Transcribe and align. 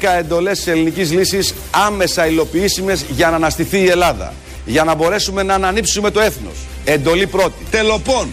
10 0.00 0.08
εντολές 0.18 0.56
της 0.56 0.66
ελληνικής 0.66 1.12
λύσης 1.12 1.54
άμεσα 1.70 2.26
υλοποιήσιμες 2.26 3.04
για 3.10 3.30
να 3.30 3.36
αναστηθεί 3.36 3.78
η 3.78 3.88
Ελλάδα. 3.88 4.32
Για 4.64 4.84
να 4.84 4.94
μπορέσουμε 4.94 5.42
να 5.42 5.54
ανανύψουμε 5.54 6.10
το 6.10 6.20
έθνος. 6.20 6.54
Εντολή 6.84 7.26
πρώτη. 7.26 7.66
Τελοπών. 7.70 8.28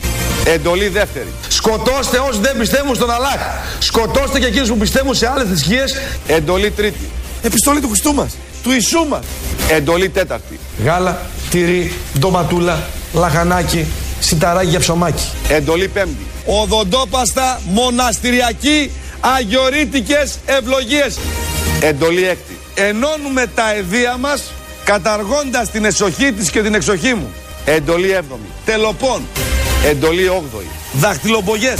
Εντολή 0.46 0.88
δεύτερη. 0.88 1.28
Σκοτώστε 1.48 2.18
όσοι 2.18 2.39
δεν 2.39 2.57
πιστεύουν 2.57 2.96
στον 2.96 3.11
Αλλάχ. 3.11 3.42
Σκοτώστε 3.80 4.39
και 4.39 4.46
εκείνους 4.46 4.70
που 4.70 4.78
πιστεύουν 4.78 5.16
σε 5.16 5.30
άλλες 5.30 5.48
θρησκείες. 5.48 5.96
Εντολή 6.28 6.71
τρίτη. 6.71 7.10
Επιστολή 7.42 7.79
του 7.79 7.87
Χριστού 7.87 8.14
μας. 8.14 8.37
Του 8.64 8.71
Ιησού 8.71 9.06
μας. 9.10 9.23
Εντολή 9.70 10.10
τέταρτη. 10.10 10.60
Γάλα, 10.84 11.21
τυρί, 11.50 11.93
ντοματούλα, 12.20 12.79
λαχανάκι, 13.14 13.86
σιταράκι 14.20 14.70
για 14.70 14.79
ψωμάκι. 14.79 15.23
Εντολή 15.50 15.87
πέμπτη. 15.87 16.26
Οδοντόπαστα, 16.46 17.62
μοναστηριακή, 17.65 18.92
αγιορείτικες 19.20 20.37
ευλογίες. 20.46 21.18
Εντολή 21.82 22.28
έκτη. 22.28 22.57
Ενώνουμε 22.75 23.46
τα 23.56 23.74
εδία 23.74 24.18
μας 24.18 24.43
καταργώντας 24.83 25.70
την 25.71 25.86
εσοχή 25.86 26.32
της 26.33 26.50
και 26.50 26.61
την 26.61 26.74
εξοχή 26.74 27.14
μου. 27.14 27.33
Εντολή 27.65 28.11
έβδομη. 28.11 28.46
Τελοπών, 28.65 29.21
Εντολή 29.86 30.28
όγδοη. 30.28 30.68
δαχτυλοπογιές, 30.93 31.79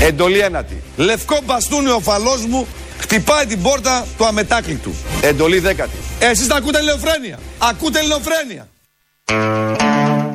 Εντολή 0.00 0.38
ένατη. 0.38 0.82
λευκό 0.96 1.38
μπαστούνι 1.44 1.88
ο 1.90 2.00
φαλός 2.00 2.44
μου 2.46 2.66
χτυπάει 2.98 3.46
την 3.46 3.62
πόρτα 3.62 4.06
του 4.16 4.26
αμετάκλητου. 4.26 4.94
Εντολή 5.20 5.58
δέκατη. 5.58 5.96
Εσείς 6.18 6.46
τα 6.46 6.56
ακούτε 6.56 6.78
ελληνοφρένεια. 6.78 7.38
Ακούτε 7.58 7.98
ελληνοφρένεια. 7.98 8.68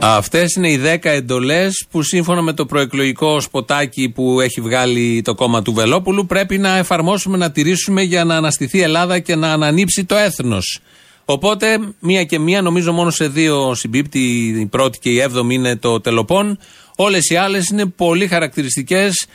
Αυτές 0.03 0.53
είναι 0.55 0.69
οι 0.69 0.81
10 0.83 0.97
εντολές 1.01 1.85
που 1.89 2.01
σύμφωνα 2.01 2.41
με 2.41 2.53
το 2.53 2.65
προεκλογικό 2.65 3.39
σποτάκι 3.39 4.09
που 4.09 4.39
έχει 4.39 4.61
βγάλει 4.61 5.21
το 5.21 5.35
κόμμα 5.35 5.61
του 5.61 5.73
Βελόπουλου 5.73 6.25
πρέπει 6.25 6.57
να 6.57 6.77
εφαρμόσουμε, 6.77 7.37
να 7.37 7.51
τηρήσουμε 7.51 8.01
για 8.01 8.23
να 8.23 8.35
αναστηθεί 8.35 8.77
η 8.77 8.81
Ελλάδα 8.81 9.19
και 9.19 9.35
να 9.35 9.51
ανανύψει 9.51 10.05
το 10.05 10.15
έθνος. 10.15 10.79
Οπότε, 11.25 11.79
μία 11.99 12.23
και 12.23 12.39
μία, 12.39 12.61
νομίζω 12.61 12.91
μόνο 12.91 13.09
σε 13.09 13.27
δύο 13.27 13.75
συμπίπτει, 13.75 14.19
η 14.59 14.65
πρώτη 14.65 14.99
και 14.99 15.09
η 15.09 15.19
έβδομη 15.19 15.55
είναι 15.55 15.75
το 15.75 16.01
τελοπών. 16.01 16.59
Όλες 16.95 17.29
οι 17.29 17.35
άλλες 17.35 17.69
είναι 17.69 17.85
πολύ 17.85 18.27
χαρακτηριστικές, 18.27 19.25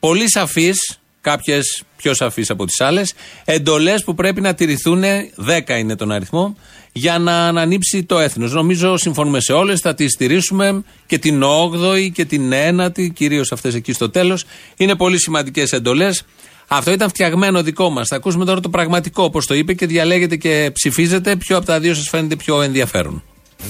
πολύ 0.00 0.30
σαφείς, 0.30 0.98
κάποιες 1.20 1.82
πιο 1.96 2.14
σαφείς 2.14 2.50
από 2.50 2.64
τις 2.64 2.80
άλλες, 2.80 3.14
εντολές 3.44 4.04
που 4.04 4.14
πρέπει 4.14 4.40
να 4.40 4.54
τηρηθούν, 4.54 5.02
10 5.36 5.78
είναι 5.78 5.96
τον 5.96 6.12
αριθμό, 6.12 6.56
για 6.96 7.18
να 7.18 7.46
ανανύψει 7.46 8.04
το 8.04 8.18
έθνος. 8.18 8.52
Νομίζω 8.52 8.96
συμφωνούμε 8.96 9.40
σε 9.40 9.52
όλες, 9.52 9.80
θα 9.80 9.94
τις 9.94 10.12
στηρίσουμε 10.12 10.82
και 11.06 11.18
την 11.18 11.42
8η 11.42 12.10
και 12.12 12.24
την 12.24 12.52
9η, 12.52 13.08
κυρίως 13.12 13.52
αυτές 13.52 13.74
εκεί 13.74 13.92
στο 13.92 14.10
τέλος. 14.10 14.44
Είναι 14.76 14.94
πολύ 14.94 15.18
σημαντικές 15.18 15.72
εντολές. 15.72 16.24
Αυτό 16.66 16.92
ήταν 16.92 17.08
φτιαγμένο 17.08 17.62
δικό 17.62 17.90
μας. 17.90 18.08
Θα 18.08 18.16
ακούσουμε 18.16 18.44
τώρα 18.44 18.60
το 18.60 18.68
πραγματικό, 18.68 19.22
όπως 19.22 19.46
το 19.46 19.54
είπε 19.54 19.72
και 19.74 19.86
διαλέγετε 19.86 20.36
και 20.36 20.70
ψηφίζετε. 20.72 21.36
Ποιο 21.36 21.56
από 21.56 21.66
τα 21.66 21.80
δύο 21.80 21.94
σας 21.94 22.08
φαίνεται 22.08 22.36
πιο 22.36 22.62
ενδιαφέρον. 22.62 23.22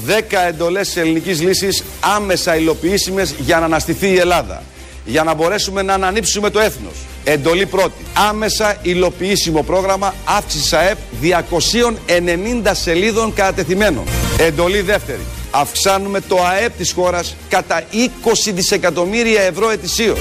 10 0.07 0.47
εντολές 0.49 0.87
της 0.87 0.97
ελληνικής 0.97 1.41
λύσης 1.43 1.83
άμεσα 2.01 2.57
υλοποιήσιμες 2.57 3.35
για 3.39 3.59
να 3.59 3.65
αναστηθεί 3.65 4.09
η 4.09 4.17
Ελλάδα. 4.17 4.63
Για 5.07 5.23
να 5.23 5.35
μπορέσουμε 5.35 5.83
να 5.83 5.95
ανανύψουμε 5.95 6.51
το 6.51 6.61
έθνος. 6.61 6.95
Εντολή 7.25 7.67
πρώτη. 7.67 8.05
Άμεσα 8.29 8.77
υλοποιήσιμο 8.83 9.62
πρόγραμμα 9.62 10.15
αύξησης 10.25 10.73
ΑΕΠ 10.73 10.99
290 11.21 12.75
σελίδων 12.75 13.34
κατατεθειμένων. 13.34 14.05
Εντολή 14.39 14.81
δεύτερη. 14.81 15.21
Αυξάνουμε 15.51 16.21
το 16.21 16.37
ΑΕΠ 16.44 16.77
της 16.77 16.93
χώρας 16.93 17.37
κατά 17.49 17.83
20 17.93 18.53
δισεκατομμύρια 18.53 19.41
ευρώ 19.41 19.71
ετησίως. 19.71 20.19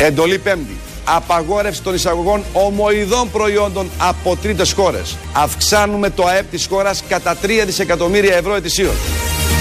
Εντολή 0.00 0.38
πέμπτη. 0.38 0.76
Απαγόρευση 1.04 1.82
των 1.82 1.94
εισαγωγών 1.94 2.44
ομοειδών 2.52 3.30
προϊόντων 3.30 3.90
από 3.98 4.36
τρίτες 4.36 4.72
χώρες. 4.72 5.16
Αυξάνουμε 5.32 6.10
το 6.10 6.24
ΑΕΠ 6.26 6.50
της 6.50 6.66
χώρας 6.66 7.02
κατά 7.08 7.36
3 7.42 7.64
δισεκατομμύρια 7.66 8.36
ευρώ 8.36 8.54
ετησίως. 8.54 8.94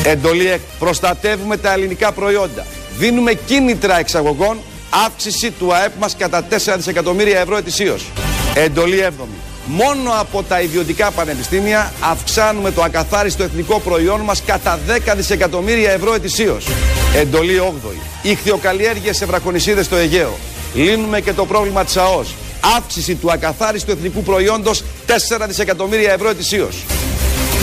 Εντολή 0.03 0.49
εκ. 0.49 0.59
Προστατεύουμε 0.79 1.57
τα 1.57 1.73
ελληνικά 1.73 2.11
προϊόντα. 2.11 2.65
Δίνουμε 2.99 3.33
κίνητρα 3.33 3.99
εξαγωγών. 3.99 4.57
Αύξηση 5.05 5.51
του 5.51 5.73
ΑΕΠ 5.73 5.91
μας 5.99 6.15
κατά 6.15 6.43
4 6.49 6.73
δισεκατομμύρια 6.77 7.39
ευρώ 7.39 7.57
ετησίως. 7.57 8.05
Εντολή 8.53 9.01
7. 9.01 9.27
Μόνο 9.65 10.11
από 10.19 10.43
τα 10.43 10.61
ιδιωτικά 10.61 11.11
πανεπιστήμια 11.11 11.93
αυξάνουμε 11.99 12.71
το 12.71 12.83
ακαθάριστο 12.83 13.43
εθνικό 13.43 13.79
προϊόν 13.79 14.21
μας 14.21 14.43
κατά 14.43 14.79
10 14.87 15.15
δισεκατομμύρια 15.15 15.91
ευρώ 15.91 16.13
ετησίως. 16.13 16.67
Εντολή 17.15 17.59
8η. 17.59 18.01
Ιχθυοκαλλιέργειες 18.21 19.17
σε 19.17 19.25
βραχονισίδες 19.25 19.85
στο 19.85 19.95
Αιγαίο. 19.95 20.37
Λύνουμε 20.73 21.21
και 21.21 21.33
το 21.33 21.45
πρόβλημα 21.45 21.83
της 21.83 21.97
ΑΟΣ. 21.97 22.35
Αύξηση 22.77 23.15
του 23.15 23.31
ακαθάριστου 23.31 23.91
εθνικού 23.91 24.23
προϊόντος 24.23 24.83
4 25.05 25.47
δισεκατομμύρια 25.47 26.11
ευρώ 26.11 26.29
ετησίως. 26.29 26.83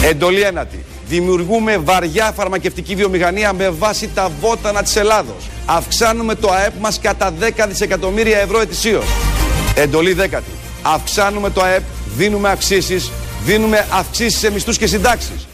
Εντολή 0.04 0.41
ένατη. 0.41 0.84
Δημιουργούμε 1.08 1.76
βαριά 1.76 2.32
φαρμακευτική 2.32 2.94
βιομηχανία 2.94 3.52
με 3.52 3.70
βάση 3.70 4.10
τα 4.14 4.30
βότανα 4.40 4.82
της 4.82 4.96
Ελλάδος. 4.96 5.48
Αυξάνουμε 5.66 6.34
το 6.34 6.50
ΑΕΠ 6.50 6.72
μας 6.80 7.00
κατά 7.00 7.34
10 7.40 7.66
δισεκατομμύρια 7.68 8.38
ευρώ 8.38 8.60
ετησίως. 8.60 9.04
Εντολή 9.74 10.12
δέκατη. 10.12 10.50
Αυξάνουμε 10.82 11.50
το 11.50 11.62
ΑΕΠ, 11.62 11.82
δίνουμε 12.16 12.48
αυξήσεις, 12.48 13.10
δίνουμε 13.44 13.86
αυξήσεις 13.92 14.38
σε 14.38 14.50
μισθούς 14.50 14.78
και 14.78 14.86
συντάξεις. 14.86 15.46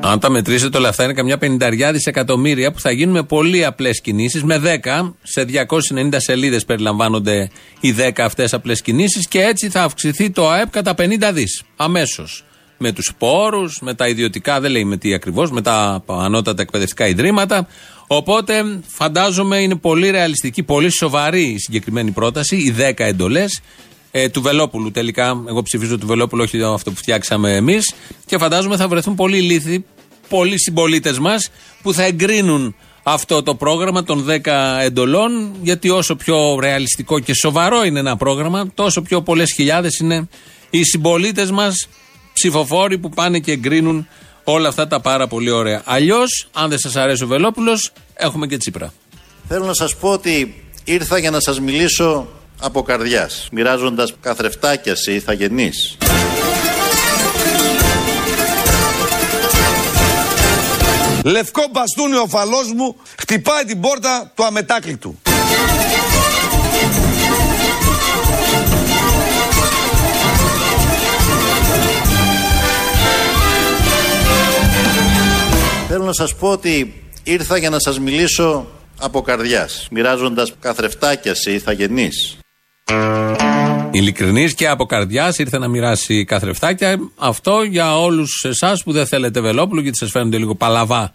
Αν 0.00 0.20
τα 0.20 0.30
μετρήσετε 0.30 0.78
όλα 0.78 0.88
αυτά 0.88 1.04
είναι 1.04 1.12
καμιά 1.12 1.38
πενηνταριά 1.38 1.92
δισεκατομμύρια 1.92 2.72
που 2.72 2.80
θα 2.80 2.90
γίνουν 2.90 3.14
με 3.14 3.22
πολύ 3.22 3.64
απλές 3.64 4.00
κινήσεις. 4.00 4.42
Με 4.42 4.58
10, 4.58 5.14
σε 5.22 5.44
290 5.44 6.20
σελίδες 6.20 6.64
περιλαμβάνονται 6.64 7.50
οι 7.80 7.92
10 7.92 8.24
αυτές 8.24 8.52
απλές 8.52 8.82
κινήσεις 8.82 9.28
και 9.28 9.40
έτσι 9.40 9.68
θα 9.68 9.82
αυξηθεί 9.82 10.30
το 10.30 10.48
ΑΕΠ 10.48 10.70
κατά 10.70 10.94
50 10.94 11.32
δις. 11.32 11.62
Αμέσως. 11.76 12.44
Με 12.78 12.92
τους 12.92 13.12
πόρου, 13.18 13.62
με 13.80 13.94
τα 13.94 14.08
ιδιωτικά, 14.08 14.60
δεν 14.60 14.70
λέει 14.70 14.84
με 14.84 14.96
τι 14.96 15.14
ακριβώς, 15.14 15.50
με 15.50 15.62
τα 15.62 16.04
ανώτατα 16.06 16.62
εκπαιδευτικά 16.62 17.06
ιδρύματα. 17.06 17.66
Οπότε 18.06 18.80
φαντάζομαι 18.86 19.56
είναι 19.56 19.76
πολύ 19.76 20.10
ρεαλιστική, 20.10 20.62
πολύ 20.62 20.90
σοβαρή 20.90 21.42
η 21.42 21.58
συγκεκριμένη 21.58 22.10
πρόταση, 22.10 22.56
οι 22.56 22.74
10 22.78 22.92
εντολές 22.96 23.60
ε, 24.10 24.28
του 24.28 24.42
Βελόπουλου. 24.42 24.90
Τελικά, 24.90 25.42
εγώ 25.48 25.62
ψηφίζω 25.62 25.98
του 25.98 26.06
Βελόπουλου, 26.06 26.42
όχι 26.42 26.62
αυτό 26.62 26.90
που 26.90 26.96
φτιάξαμε 26.96 27.56
εμείς. 27.56 27.94
Και 28.26 28.38
φαντάζομαι 28.38 28.76
θα 28.76 28.88
βρεθούν 28.88 29.14
πολλοί 29.14 29.40
λύθοι, 29.40 29.84
πολλοί 30.28 30.60
συμπολίτες 30.60 31.18
μας 31.18 31.50
που 31.82 31.92
θα 31.92 32.02
εγκρίνουν 32.02 32.74
αυτό 33.02 33.42
το 33.42 33.54
πρόγραμμα 33.54 34.02
των 34.02 34.26
10 34.28 34.80
εντολών. 34.82 35.54
Γιατί 35.62 35.90
όσο 35.90 36.16
πιο 36.16 36.58
ρεαλιστικό 36.60 37.18
και 37.18 37.34
σοβαρό 37.34 37.84
είναι 37.84 37.98
ένα 37.98 38.16
πρόγραμμα, 38.16 38.70
τόσο 38.74 39.02
πιο 39.02 39.22
πολλές 39.22 39.52
χιλιάδες 39.52 39.98
είναι 39.98 40.28
οι 40.70 40.84
συμπολίτες 40.84 41.50
μας 41.50 41.88
ψηφοφόροι 42.34 42.98
που 42.98 43.08
πάνε 43.08 43.38
και 43.38 43.52
εγκρίνουν 43.52 44.08
όλα 44.44 44.68
αυτά 44.68 44.86
τα 44.86 45.00
πάρα 45.00 45.26
πολύ 45.26 45.50
ωραία. 45.50 45.82
Αλλιώς, 45.84 46.48
αν 46.52 46.68
δεν 46.68 46.78
σας 46.78 46.96
αρέσει 46.96 47.22
ο 47.22 47.26
Βελόπουλος, 47.26 47.92
έχουμε 48.14 48.46
και 48.46 48.56
Τσίπρα. 48.56 48.92
Θέλω 49.48 49.64
να 49.64 49.74
σας 49.74 49.96
πω 49.96 50.08
ότι 50.08 50.64
ήρθα 50.84 51.18
για 51.18 51.30
να 51.30 51.40
σας 51.40 51.60
μιλήσω 51.60 52.28
από 52.60 52.82
καρδιάς, 52.82 53.48
μοιράζοντας 53.52 54.14
καθρεφτάκια 54.20 54.94
σε 54.94 55.12
ηθαγενείς. 55.12 55.96
Λευκό 61.24 61.62
μπαστούνι 61.70 62.16
ο 62.16 62.26
φαλός 62.28 62.72
μου 62.72 62.96
χτυπάει 63.18 63.64
την 63.64 63.80
πόρτα 63.80 64.32
του 64.34 64.44
αμετάκλητου. 64.44 65.18
Θέλω 75.96 76.06
να 76.06 76.12
σας 76.12 76.34
πω 76.34 76.48
ότι 76.48 77.02
ήρθα 77.22 77.56
για 77.56 77.70
να 77.70 77.80
σας 77.80 77.98
μιλήσω 77.98 78.66
από 79.00 79.22
καρδιάς, 79.22 79.88
μοιράζοντας 79.90 80.52
καθρεφτάκια 80.60 81.34
σε 81.34 81.52
ηθαγενείς. 81.52 82.36
Ειλικρινής 83.90 84.54
και 84.54 84.68
από 84.68 84.84
καρδιάς 84.84 85.38
ήρθε 85.38 85.58
να 85.58 85.68
μοιράσει 85.68 86.24
καθρεφτάκια. 86.24 86.98
Αυτό 87.16 87.62
για 87.62 87.98
όλους 87.98 88.44
εσάς 88.48 88.82
που 88.82 88.92
δεν 88.92 89.06
θέλετε 89.06 89.40
Βελόπουλο, 89.40 89.80
γιατί 89.80 89.96
σας 89.96 90.10
φαίνονται 90.10 90.38
λίγο 90.38 90.54
παλαβά, 90.54 91.12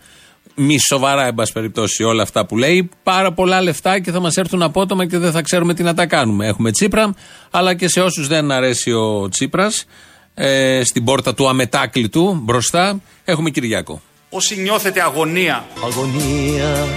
μη 0.55 0.77
σοβαρά, 0.79 1.25
εν 1.25 1.33
πάση 1.33 1.51
περιπτώσει, 1.51 2.03
όλα 2.03 2.23
αυτά 2.23 2.45
που 2.45 2.57
λέει. 2.57 2.89
Πάρα 3.03 3.33
πολλά 3.33 3.61
λεφτά 3.61 3.99
και 3.99 4.11
θα 4.11 4.19
μας 4.19 4.35
έρθουν 4.35 4.61
απότομα 4.61 5.05
και 5.05 5.17
δεν 5.17 5.31
θα 5.31 5.41
ξέρουμε 5.41 5.73
τι 5.73 5.83
να 5.83 5.93
τα 5.93 6.05
κάνουμε. 6.05 6.47
Έχουμε 6.47 6.71
Τσίπρα, 6.71 7.13
αλλά 7.51 7.73
και 7.73 7.87
σε 7.87 8.01
όσους 8.01 8.27
δεν 8.27 8.51
αρέσει 8.51 8.91
ο 8.91 9.29
Τσίπρας, 9.29 9.85
ε, 10.33 10.81
στην 10.83 11.03
πόρτα 11.03 11.33
του 11.33 11.49
αμετάκλητου 11.49 12.39
μπροστά, 12.43 13.01
έχουμε 13.23 13.49
Κυριάκο. 13.49 14.01
Όσοι 14.29 14.55
νιώθετε 14.55 15.01
αγωνία, 15.01 15.65
Αγωνία, 15.83 16.87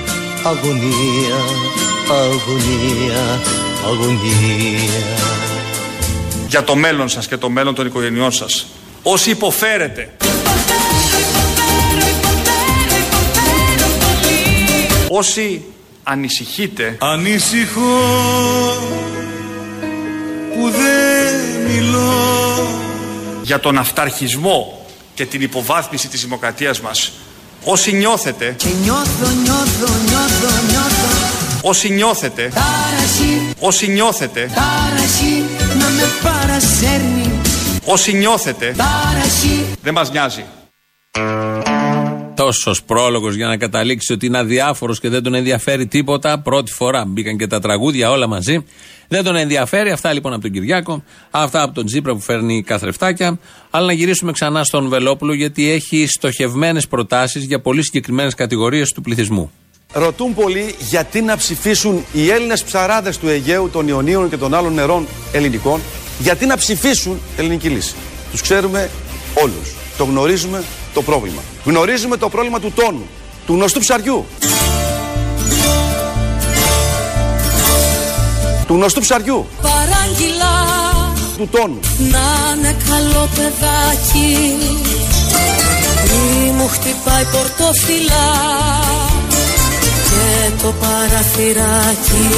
αγωνία, 0.45 1.37
αγωνία, 2.11 3.41
αγωνία. 3.85 5.19
για 6.49 6.65
το 6.65 6.77
μέλλον 6.77 7.09
σας 7.09 7.29
και 7.29 7.37
το 7.37 7.51
μέλλον 7.51 7.75
των 7.75 7.87
οικογενειών 7.87 8.33
σας. 8.33 8.67
Όσοι 9.03 9.31
υποφέρετε. 9.31 10.11
Όσοι 15.09 15.65
ανησυχείτε. 16.03 16.97
Ανησυχώ 17.01 17.81
που 20.55 20.71
δεν 20.71 21.43
για 23.43 23.61
τον 23.61 23.79
αυταρχισμό 23.79 24.82
και 25.15 25.27
την 25.27 25.43
υποβάθμιση 25.43 26.09
της 26.09 26.21
δημοκρατίας 26.21 26.81
μας. 26.81 27.13
Όσοι 27.65 27.93
νιώθετε, 27.93 28.55
Και 28.57 28.69
νιώθω, 28.83 29.29
νιώθω, 29.43 29.95
νιώθω, 30.09 30.63
νιώθω 30.71 31.23
όσοι 31.63 31.91
νιώθετε, 31.91 32.53
Τάραση, 32.55 33.55
όσοι 33.59 33.89
νιώθετε, 33.89 34.51
τάραση 34.55 35.45
Να 35.79 35.89
με 35.89 36.03
παρασέρνει 36.23 37.41
όσοι 37.85 38.13
νιώθετε, 38.13 38.75
Τάραση 38.77 39.67
δεν 39.83 39.95
μας 39.95 40.11
νοιάζει. 40.11 40.45
Τόσος 42.43 42.83
πρόλογος 42.83 43.35
για 43.35 43.47
να 43.47 43.57
καταλήξει 43.57 44.13
ότι 44.13 44.27
είναι 44.27 44.39
αδιάφορος 44.39 45.01
και 45.01 45.09
δεν 45.09 45.23
τον 45.23 45.35
ενδιαφέρει 45.35 45.87
τίποτα. 45.87 46.39
Πρώτη 46.39 46.73
φορά 46.73 47.05
μπήκαν 47.05 47.37
και 47.37 47.47
τα 47.47 47.61
τραγούδια 47.61 48.11
όλα 48.11 48.27
μαζί. 48.27 48.65
Δεν 49.09 49.25
τον 49.25 49.37
ενδιαφέρει. 49.37 49.91
Αυτά 49.91 50.13
λοιπόν 50.13 50.33
από 50.33 50.43
τον 50.43 50.51
Κυριάκο. 50.51 51.05
Αυτά 51.31 51.63
από 51.63 51.75
τον 51.75 51.87
Τζίπρα 51.87 52.15
που 52.15 52.21
φέρνει 52.21 52.63
καθρεφτάκια. 52.63 53.39
Αλλά 53.71 53.87
να 53.87 53.93
γυρίσουμε 53.93 54.33
ξανά 54.33 54.65
στον 54.65 54.89
Βελόπουλο 54.89 55.35
γιατί 55.35 55.71
έχει 55.71 56.07
στοχευμένες 56.07 56.89
προτάσεις 56.89 57.45
για 57.45 57.61
πολύ 57.61 57.83
συγκεκριμένες 57.83 58.35
κατηγορίες 58.35 58.93
του 58.93 59.01
πληθυσμού. 59.01 59.53
Ρωτούν 59.93 60.35
πολλοί 60.35 60.75
γιατί 60.79 61.21
να 61.21 61.37
ψηφίσουν 61.37 62.05
οι 62.13 62.31
Έλληνες 62.31 62.65
ψαράδες 62.65 63.19
του 63.19 63.29
Αιγαίου, 63.29 63.71
των 63.73 63.89
Ιωνίων 63.89 64.31
και 64.31 64.37
των 64.37 64.55
άλλων 64.55 64.75
νερών 64.75 65.07
ελληνικών, 65.33 65.81
γιατί 66.19 66.47
να 66.47 66.57
ψηφίσουν 66.57 67.21
ελληνική 67.37 67.69
λύση. 67.69 67.95
Τους 68.31 68.41
ξέρουμε 68.41 68.91
όλους. 69.43 69.82
Το 69.97 70.05
γνωρίζουμε 70.05 70.63
το 70.95 71.03
πρόβλημα. 71.03 71.43
Γνωρίζουμε 71.65 72.17
το 72.17 72.29
πρόβλημα 72.29 72.61
του 72.61 72.73
τόνου, 72.75 73.07
του 73.47 73.53
γνωστού 73.55 73.81
ψαριού. 73.81 74.27
Του 78.67 78.75
γνωστού 78.75 79.01
ψαριού, 79.01 79.47
Παράγγειλα 79.63 80.55
του 81.37 81.49
τόνου. 81.51 81.81
να 81.99 82.55
είναι 82.57 82.77
καλό 82.89 83.29
παιδάκι 83.35 84.57
Μη 86.05 86.51
μου 86.51 86.69
χτυπάει 86.69 87.25
πορτοφυλά 87.25 88.31
Και 90.09 90.63
το 90.63 90.73
παραθυράκι 90.81 92.29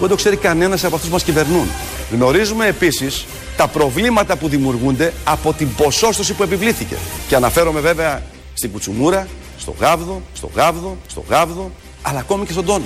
Δεν 0.00 0.08
το 0.08 0.14
ξέρει 0.16 0.36
κανένας 0.36 0.84
από 0.84 0.94
αυτούς 0.94 1.08
που 1.08 1.14
μας 1.14 1.22
κυβερνούν. 1.24 1.66
Γνωρίζουμε 2.12 2.66
επίσης 2.66 3.26
τα 3.56 3.68
προβλήματα 3.68 4.36
που 4.36 4.48
δημιουργούνται 4.48 5.12
από 5.24 5.52
την 5.52 5.74
ποσόστοση 5.74 6.34
που 6.34 6.42
επιβλήθηκε. 6.42 6.96
Και 7.28 7.36
αναφέρομαι 7.36 7.80
βέβαια 7.80 8.22
στην 8.54 8.70
κουτσουμούρα, 8.72 9.28
στο 9.58 9.74
γάβδο, 9.80 10.22
στο 10.34 10.50
γάβδο, 10.54 10.96
στο 11.08 11.24
γάβδο, 11.28 11.70
αλλά 12.02 12.18
ακόμη 12.18 12.46
και 12.46 12.52
στον 12.52 12.64
τόνο. 12.64 12.84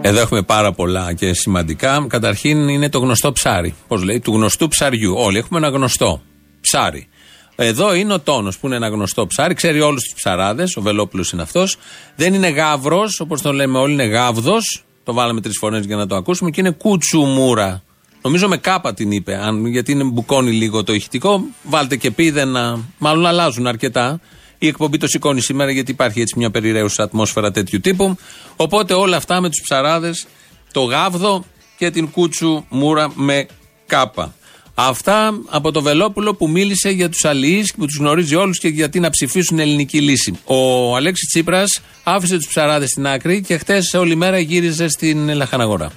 Εδώ 0.00 0.20
έχουμε 0.20 0.42
πάρα 0.42 0.72
πολλά 0.72 1.12
και 1.12 1.34
σημαντικά. 1.34 2.06
Καταρχήν 2.08 2.68
είναι 2.68 2.88
το 2.88 2.98
γνωστό 2.98 3.32
ψάρι. 3.32 3.74
Πώς 3.88 4.02
λέει, 4.02 4.20
του 4.20 4.32
γνωστού 4.32 4.68
ψαριού. 4.68 5.14
Όλοι 5.16 5.38
έχουμε 5.38 5.58
ένα 5.58 5.68
γνωστό 5.68 6.22
ψάρι. 6.60 7.08
Εδώ 7.56 7.94
είναι 7.94 8.12
ο 8.12 8.20
τόνος 8.20 8.58
που 8.58 8.66
είναι 8.66 8.76
ένα 8.76 8.88
γνωστό 8.88 9.26
ψάρι. 9.26 9.54
Ξέρει 9.54 9.80
όλους 9.80 10.02
τους 10.02 10.14
ψαράδες. 10.14 10.76
Ο 10.76 10.80
Βελόπουλος 10.80 11.32
είναι 11.32 11.42
αυτός. 11.42 11.76
Δεν 12.16 12.34
είναι 12.34 12.48
γάβρος, 12.48 13.20
όπως 13.20 13.42
τον 13.42 13.54
λέμε 13.54 13.78
όλοι, 13.78 13.92
είναι 13.92 14.04
γάβδος. 14.04 14.84
Το 15.04 15.12
βάλαμε 15.12 15.40
τρεις 15.40 15.58
φορές 15.58 15.84
για 15.84 15.96
να 15.96 16.06
το 16.06 16.16
ακούσουμε. 16.16 16.50
Και 16.50 16.60
είναι 16.60 16.70
κουτσουμούρα. 16.70 17.82
Νομίζω 18.22 18.48
με 18.48 18.56
κάπα 18.56 18.94
την 18.94 19.10
είπε. 19.10 19.36
Αν, 19.36 19.66
γιατί 19.66 19.92
είναι 19.92 20.04
μπουκώνει 20.04 20.50
λίγο 20.50 20.84
το 20.84 20.92
ηχητικό. 20.92 21.44
Βάλτε 21.62 21.96
και 21.96 22.10
πίδε 22.10 22.44
να. 22.44 22.78
Μάλλον 22.98 23.26
αλλάζουν 23.26 23.66
αρκετά. 23.66 24.20
Η 24.58 24.66
εκπομπή 24.66 24.98
το 24.98 25.06
σηκώνει 25.06 25.40
σήμερα 25.40 25.70
γιατί 25.70 25.90
υπάρχει 25.90 26.20
έτσι 26.20 26.34
μια 26.38 26.50
περιραίουσα 26.50 27.02
ατμόσφαιρα 27.02 27.50
τέτοιου 27.50 27.80
τύπου. 27.80 28.16
Οπότε 28.56 28.94
όλα 28.94 29.16
αυτά 29.16 29.40
με 29.40 29.48
τους 29.48 29.60
ψαράδες, 29.62 30.26
το 30.72 30.82
γάβδο 30.82 31.44
και 31.76 31.90
την 31.90 32.10
κούτσου 32.10 32.64
μούρα 32.68 33.12
με 33.14 33.46
κάπα. 33.86 34.34
Αυτά 34.74 35.40
από 35.46 35.70
το 35.72 35.82
Βελόπουλο 35.82 36.34
που 36.34 36.48
μίλησε 36.48 36.90
για 36.90 37.08
τους 37.08 37.24
αλληλείς 37.24 37.74
που 37.74 37.86
τους 37.86 37.96
γνωρίζει 37.96 38.34
όλους 38.34 38.58
και 38.58 38.68
γιατί 38.68 39.00
να 39.00 39.10
ψηφίσουν 39.10 39.58
ελληνική 39.58 40.00
λύση. 40.00 40.38
Ο 40.44 40.96
Αλέξης 40.96 41.28
Τσίπρας 41.28 41.80
άφησε 42.04 42.36
τους 42.36 42.46
ψαράδες 42.46 42.88
στην 42.88 43.06
άκρη 43.06 43.42
και 43.42 43.56
χτες 43.58 43.94
όλη 43.94 44.16
μέρα 44.16 44.38
γύριζε 44.38 44.88
στην 44.88 45.34
Λαχαναγορά. 45.34 45.92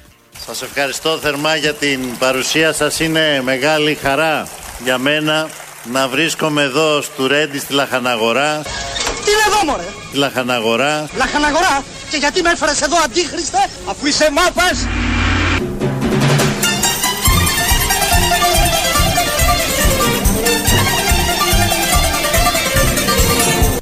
Σας 0.45 0.61
ευχαριστώ 0.61 1.17
θερμά 1.21 1.55
για 1.55 1.73
την 1.73 2.17
παρουσία 2.17 2.73
σας. 2.73 2.99
Είναι 2.99 3.41
μεγάλη 3.43 3.97
χαρά 4.01 4.47
για 4.83 4.97
μένα 4.97 5.49
να 5.91 6.07
βρίσκομαι 6.07 6.61
εδώ 6.61 7.01
στο 7.01 7.27
Ρέντι 7.27 7.59
στη 7.59 7.73
Λαχαναγορά. 7.73 8.61
Τι 9.25 9.31
είναι 9.31 9.41
εδώ 9.47 9.65
μωρέ, 9.65 9.83
Στη 10.09 10.17
Λαχαναγορά. 10.17 11.09
λαχαναγορά; 11.17 11.83
Και 12.09 12.17
γιατί 12.17 12.41
με 12.41 12.49
έφερες 12.51 12.81
εδώ 12.81 12.95
αντίχριστε 13.05 13.57
αφού 13.89 14.05
είσαι 14.05 14.27
μάπας; 14.31 14.87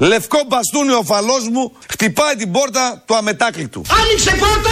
Λευκό 0.00 0.38
μπαστούνι 0.46 0.92
ο 0.92 1.02
φαλός 1.04 1.48
μου 1.48 1.72
χτυπάει 1.90 2.34
την 2.36 2.50
πόρτα 2.50 3.02
του 3.06 3.14
αμετάκλητου. 3.16 3.82
Άνοιξε 4.00 4.30
πόρτα 4.30 4.70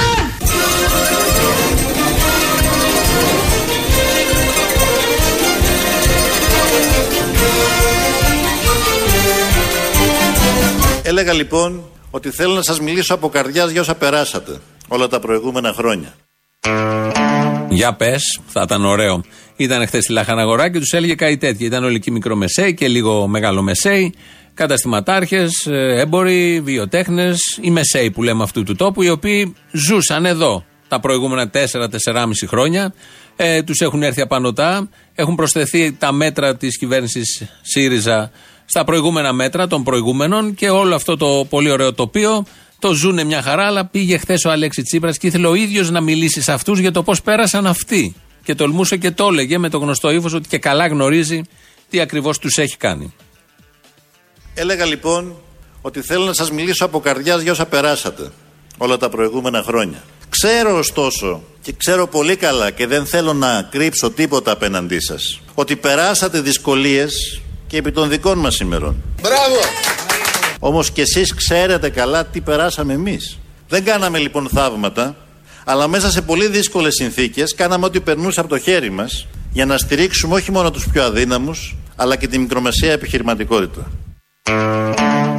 Έλεγα 11.09 11.33
λοιπόν 11.33 11.85
ότι 12.11 12.31
θέλω 12.31 12.55
να 12.55 12.63
σας 12.63 12.81
μιλήσω 12.81 13.15
από 13.15 13.29
καρδιάς 13.29 13.71
για 13.71 13.81
όσα 13.81 13.95
περάσατε 13.95 14.61
όλα 14.89 15.09
τα 15.09 15.21
προηγούμενα 15.21 15.73
χρόνια. 15.73 16.15
Για 17.69 17.95
πες, 17.95 18.41
θα 18.47 18.63
ήταν 18.65 18.85
ωραίο. 18.85 19.23
Ήταν 19.57 19.87
χθες 19.87 20.03
στη 20.03 20.13
Λαχαναγορά 20.13 20.71
και 20.71 20.79
τους 20.79 20.93
έλεγε 20.93 21.15
κάτι 21.15 21.37
τέτοιο. 21.37 21.67
Ήταν 21.67 21.85
όλοι 21.85 21.97
εκεί 21.97 22.11
μικρομεσαίοι 22.11 22.75
και 22.75 22.89
λίγο 22.89 23.27
μεγαλομεσαίοι, 23.27 24.15
καταστηματάρχες, 24.55 25.67
έμποροι, 25.97 26.61
βιοτέχνες, 26.61 27.39
οι 27.61 27.71
μεσαίοι 27.71 28.11
που 28.11 28.23
λέμε 28.23 28.43
αυτού 28.43 28.63
του 28.63 28.75
τόπου, 28.75 29.03
οι 29.03 29.11
οποίοι 29.11 29.55
ζούσαν 29.73 30.27
εδώ 30.27 30.65
τα 30.89 31.01
προηγούμενα 31.01 31.51
4-4,5 31.51 32.47
χρόνια. 32.47 32.95
Ε, 33.37 33.63
τους 33.63 33.81
έχουν 33.81 34.03
έρθει 34.03 34.21
απανωτά. 34.21 34.89
Έχουν 35.15 35.35
προσθεθεί 35.35 35.93
τα 35.93 36.13
μέτρα 36.13 36.57
της 36.57 36.79
κυβέρνησης 36.79 37.43
ΣΥΡΙΖΑ 37.63 38.31
στα 38.71 38.85
προηγούμενα 38.85 39.33
μέτρα 39.33 39.67
των 39.67 39.83
προηγούμενων 39.83 40.55
και 40.55 40.71
όλο 40.71 40.95
αυτό 40.95 41.17
το 41.17 41.47
πολύ 41.49 41.71
ωραίο 41.71 41.93
τοπίο 41.93 42.45
το 42.79 42.93
ζουνε 42.93 43.25
μια 43.25 43.43
χαρά. 43.43 43.67
Αλλά 43.67 43.87
πήγε 43.87 44.19
χθες 44.19 44.45
ο 44.45 44.51
Αλέξης 44.51 44.85
Τσίπρας 44.85 45.19
και 45.19 45.27
ήθελε 45.27 45.47
ο 45.47 45.55
ίδιος 45.55 45.91
να 45.91 46.01
μιλήσει 46.01 46.43
σε 46.43 46.53
αυτούς 46.53 46.79
για 46.79 46.93
το 46.93 47.03
πώς 47.03 47.23
πέρασαν 47.23 47.67
αυτοί. 47.67 48.15
Και 48.45 48.55
τολμούσε 48.55 48.97
και 48.97 49.11
το 49.11 49.29
έλεγε 49.31 49.59
με 49.59 49.69
το 49.69 49.79
γνωστό 49.79 50.11
ύφος 50.11 50.33
ότι 50.33 50.49
και 50.49 50.59
καλά 50.59 50.87
γνωρίζει 50.87 51.43
τι 51.91 52.01
ακριβώς 52.01 52.39
τους 52.39 52.57
έχει 52.57 52.77
κάνει. 52.77 53.15
Έλεγα 54.55 54.85
λοιπόν 54.85 55.37
ότι 55.83 56.01
θέλω 56.03 56.25
να 56.25 56.33
σας 56.33 56.51
μιλήσω 56.51 56.85
από 56.85 57.01
καρδιάς 57.01 57.43
για 57.43 57.53
όσα 57.53 57.67
περάσατε 57.67 58.31
όλα 58.79 58.97
τα 58.97 59.09
προηγούμενα 59.09 59.63
χρόνια. 59.63 60.03
Ξέρω 60.29 60.79
ωστόσο 60.79 61.43
και 61.63 61.73
ξέρω 61.73 62.07
πολύ 62.07 62.37
καλά 62.37 62.71
και 62.71 62.87
δεν 62.87 63.07
θέλω 63.07 63.33
να 63.33 63.63
κρύψω 63.63 64.11
τίποτα 64.11 64.53
απέναντί 64.53 65.01
σας 65.01 65.41
ότι 65.55 65.77
περάσατε 65.77 66.41
δυσκολίες 66.41 67.41
και 67.69 67.77
επί 67.77 67.93
των 67.93 68.09
δικών 68.09 68.39
μας 68.39 68.61
ημερών. 68.61 69.03
Μπράβο 69.23 69.57
Όμως 70.59 70.91
και 70.91 71.03
εσείς 71.03 71.35
ξέρετε 71.35 71.89
καλά 71.91 72.25
τι 72.27 72.41
περάσαμε 72.41 72.93
εμείς. 72.93 73.39
Δεν 73.69 73.85
κάναμε 73.85 74.19
λοιπόν 74.19 74.49
θαύματα, 74.49 75.17
αλλά 75.65 75.89
μέσα 75.89 76.11
σε 76.11 76.23
πολύ 76.23 76.49
δύσκολες 76.49 76.95
συνθήκες 76.95 77.55
κάναμε 77.55 77.87
ό,τι 77.87 78.01
περνούσε 78.01 78.41
από 78.41 78.49
το 78.49 78.59
χέρι 78.59 78.91
μας 78.91 79.27
για 79.53 79.67
να 79.67 79.79
στηρίξουμε 79.79 80.35
όχι 80.35 80.51
μόνο 80.51 80.71
τους 80.71 80.89
πιο 80.93 81.03
αδύναμους, 81.03 81.77
αλλά 81.97 82.17
και 82.17 82.27
τη 82.27 82.39
μικρομεσαία 82.39 82.93
επιχειρηματικότητα. 82.93 83.91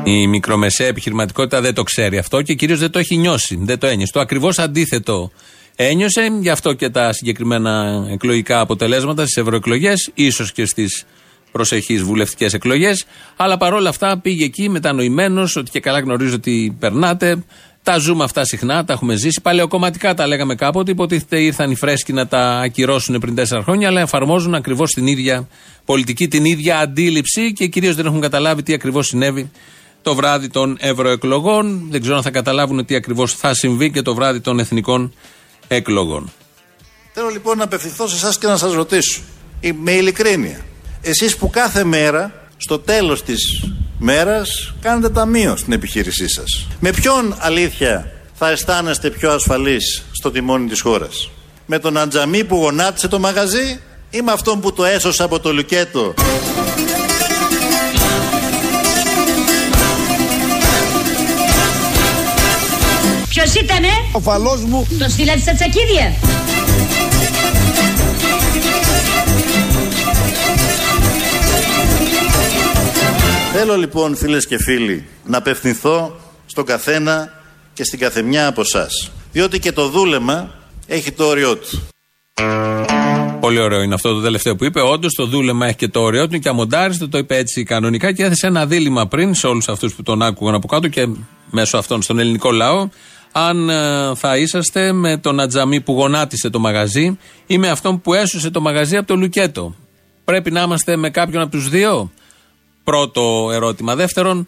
Η 0.04 0.28
μικρομεσαία 0.28 0.88
επιχειρηματικότητα 0.88 1.62
δεν 1.62 1.74
το 1.74 1.84
ξέρει 1.84 2.18
αυτό 2.18 2.42
και 2.42 2.54
κυρίως 2.54 2.80
δεν 2.80 2.92
το 2.92 3.00
έχει 3.00 3.18
νιώσει. 3.18 3.60
Δεν 3.62 3.80
το 3.80 3.88
ένιωσε. 3.88 4.12
Το 4.12 4.20
ακριβώς 4.20 4.60
αντίθετο 4.60 5.32
ένιωσε. 5.76 6.32
Γι' 6.42 6.50
αυτό 6.50 6.74
και 6.74 6.90
τα 6.90 7.14
συγκεκριμένα 7.14 8.06
εκλογικά 8.12 8.60
αποτελέσματα 8.60 9.24
στις 9.24 9.38
ευρωεκλογές, 9.38 10.12
ίσως 10.14 10.52
και 10.52 10.66
στις 10.66 11.06
προσεχείς 11.52 12.02
βουλευτικές 12.04 12.54
εκλογές. 12.54 13.06
Αλλά 13.36 13.58
παρόλα 13.58 13.90
αυτά 13.90 14.20
πήγε 14.20 14.46
εκεί 14.46 14.70
μετανοημένος 14.70 15.56
ότι 15.56 15.72
και 15.72 15.80
καλά 15.80 16.00
γνωρίζει 16.00 16.34
ότι 16.34 16.76
περνάτε. 16.80 17.44
Τα 17.84 17.98
ζούμε 17.98 18.24
αυτά 18.24 18.46
συχνά, 18.46 18.86
τα 18.86 18.94
έχουμε 18.94 19.16
ζήσει. 19.16 19.42
Παλαιοκομματικά 19.42 20.14
τα 20.14 20.28
λέγαμε 20.28 20.56
κάποτε. 20.56 20.92
Υποτίθεται 20.92 21.40
ήρθαν 21.40 21.72
οι 21.72 21.76
φρέσκοι 21.76 22.14
να 22.14 22.28
τα 22.28 22.60
ακυρώσουν 22.60 23.20
πριν 23.20 23.36
τέσσερα 23.36 23.64
χρόνια, 23.64 23.88
αλλά 23.88 24.02
εφαρμόζουν 24.02 24.56
ακριβώς 24.56 24.92
την 24.92 25.08
ίδια 25.08 25.48
πολιτική, 25.86 26.28
την 26.28 26.46
ίδια 26.46 26.80
αντίληψη 26.80 27.54
και 27.54 27.68
κυρίως 27.68 27.96
δεν 27.96 28.06
έχουν 28.06 28.22
καταλάβει 28.22 28.64
τι 28.64 28.74
ακριβώς 28.74 29.08
συνέβη 29.08 29.52
το 30.02 30.16
βράδυ 30.16 30.50
των 30.50 30.78
ευρωεκλογών. 30.80 31.88
Δεν 31.90 32.02
ξέρω 32.02 32.16
αν 32.16 32.24
θα 32.24 32.32
καταλάβουν 32.32 32.86
τι 32.86 32.96
ακριβώς 32.96 33.34
θα 33.34 33.54
συμβεί 33.54 33.92
και 33.92 34.02
το 34.02 34.16
βράδυ 34.16 34.40
των 34.40 34.60
εθνικών 34.60 35.14
εκλογών. 35.68 36.32
Θέλω 37.14 37.30
λοιπόν 37.30 37.58
να 37.58 37.64
απευθυνθώ 37.64 38.08
σε 38.08 38.16
εσάς 38.16 38.38
και 38.38 38.48
να 38.48 38.58
σας 38.58 38.74
ρωτήσω, 38.74 39.22
ε, 39.60 39.72
με 39.82 39.92
ειλικρίνεια, 39.92 40.66
εσείς 41.02 41.36
που 41.36 41.50
κάθε 41.50 41.84
μέρα, 41.84 42.32
στο 42.58 42.80
τέλος 42.80 43.24
της 43.24 43.64
μέρας, 43.98 44.74
κάνετε 44.82 45.10
ταμείο 45.10 45.56
στην 45.56 45.74
επιχείρησή 45.74 46.30
σας. 46.30 46.68
Με 46.80 46.92
ποιον 46.92 47.36
αλήθεια 47.40 48.12
θα 48.34 48.50
αισθάνεστε 48.50 49.10
πιο 49.10 49.32
ασφαλείς 49.32 50.04
στο 50.12 50.32
τιμόνι 50.32 50.70
της 50.70 50.82
χώρας; 50.82 51.30
Με 51.66 51.80
τον 51.80 51.98
Αντζαμί 51.98 52.44
που 52.44 52.56
γονάτισε 52.56 53.08
το 53.08 53.20
μαγαζί 53.20 53.80
ή 54.10 54.22
με 54.22 54.32
αυτόν 54.32 54.60
που 54.60 54.74
το 54.74 54.86
έσωσε 54.86 55.24
από 55.24 55.40
το 55.40 55.54
λουκέτο; 55.54 56.14
Ποιος 63.30 63.54
ήτανε; 63.54 63.88
Ο 64.12 64.20
φαλός 64.20 64.64
μου 64.64 64.88
Το 65.00 65.10
στείλατε 65.10 65.40
στα 65.40 65.54
τσακίδια; 65.54 66.14
Θέλω 73.54 73.76
λοιπόν 73.76 74.16
φίλες 74.16 74.48
και 74.48 74.58
φίλοι 74.58 75.08
να 75.26 75.38
απευθυνθώ 75.38 76.20
στον 76.46 76.66
καθένα 76.66 77.34
και 77.74 77.84
στην 77.84 78.00
καθεμιά 78.00 78.48
από 78.48 78.62
εσά. 78.62 78.88
Διότι 79.32 79.60
και 79.60 79.72
το 79.72 79.90
δούλεμα 79.90 80.52
έχει 80.88 81.12
το 81.12 81.24
όριό 81.24 81.58
του. 81.58 81.88
Πολύ 83.40 83.60
ωραίο 83.60 83.82
είναι 83.82 83.94
αυτό 83.94 84.14
το 84.14 84.22
τελευταίο 84.22 84.56
που 84.56 84.66
είπε. 84.66 84.82
Όντως 84.82 85.14
το 85.14 85.26
δούλεμα 85.26 85.66
έχει 85.66 85.76
και 85.76 85.88
το 85.88 86.02
ωραίο 86.02 86.28
του 86.28 86.40
και 86.40 86.50
αμοντάριστο 86.50 87.10
το 87.10 87.18
είπε 87.18 87.38
έτσι 87.38 87.64
κανονικά 87.64 88.12
και 88.12 88.24
έθεσε 88.24 88.48
ένα 88.48 88.66
δίλημα 88.66 89.08
πριν 89.08 89.34
σε 89.34 89.48
όλους 89.48 89.68
αυτούς 89.68 89.94
που 89.94 90.04
τον 90.04 90.22
άκουγαν 90.22 90.56
από 90.56 90.68
κάτω 90.68 90.88
και 90.88 91.08
μέσω 91.52 91.78
αυτών 91.78 92.02
στον 92.02 92.20
ελληνικό 92.20 92.52
λαό. 92.52 92.90
Αν 93.32 93.70
ε, 93.70 94.16
θα 94.16 94.38
είσαστε 94.38 94.92
με 94.92 95.18
τον 95.18 95.40
Ατζαμί 95.40 95.82
που 95.82 95.94
γονάτισε 95.94 96.50
το 96.50 96.60
μαγαζί 96.60 97.18
ή 97.48 97.58
με 97.58 97.70
αυτόν 97.70 98.02
που 98.02 98.14
έσωσε 98.14 98.50
το 98.50 98.62
μαγαζί 98.62 98.98
από 98.98 99.08
το 99.08 99.16
Λουκέτο. 99.16 99.76
Πρέπει 100.24 100.52
να 100.52 100.62
είμαστε 100.62 100.96
με 100.96 101.10
κάποιον 101.10 101.42
από 101.42 101.52
τους 101.52 101.70
δύο; 101.70 102.12
Πρώτο 102.84 103.50
ερώτημα. 103.52 103.96
Δεύτερον, 103.96 104.48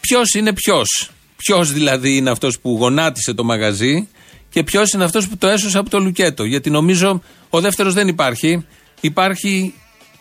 ποιος 0.00 0.34
είναι 0.34 0.52
ποιος; 0.52 1.10
Ποιος 1.36 1.72
δηλαδή 1.72 2.16
είναι 2.16 2.30
αυτός 2.30 2.58
που 2.58 2.76
γονάτισε 2.80 3.34
το 3.34 3.44
μαγαζί 3.44 4.08
και 4.50 4.62
ποιος 4.62 4.92
είναι 4.92 5.04
αυτός 5.04 5.28
που 5.28 5.36
το 5.36 5.48
έσωσε 5.48 5.78
από 5.78 5.90
το 5.90 5.98
Λουκέτο; 5.98 6.44
Γιατί 6.44 6.70
νομίζω 6.70 7.22
ο 7.50 7.60
δεύτερος 7.60 7.94
δεν 7.94 8.08
υπάρχει. 8.08 8.66
Υπάρχει 9.00 9.74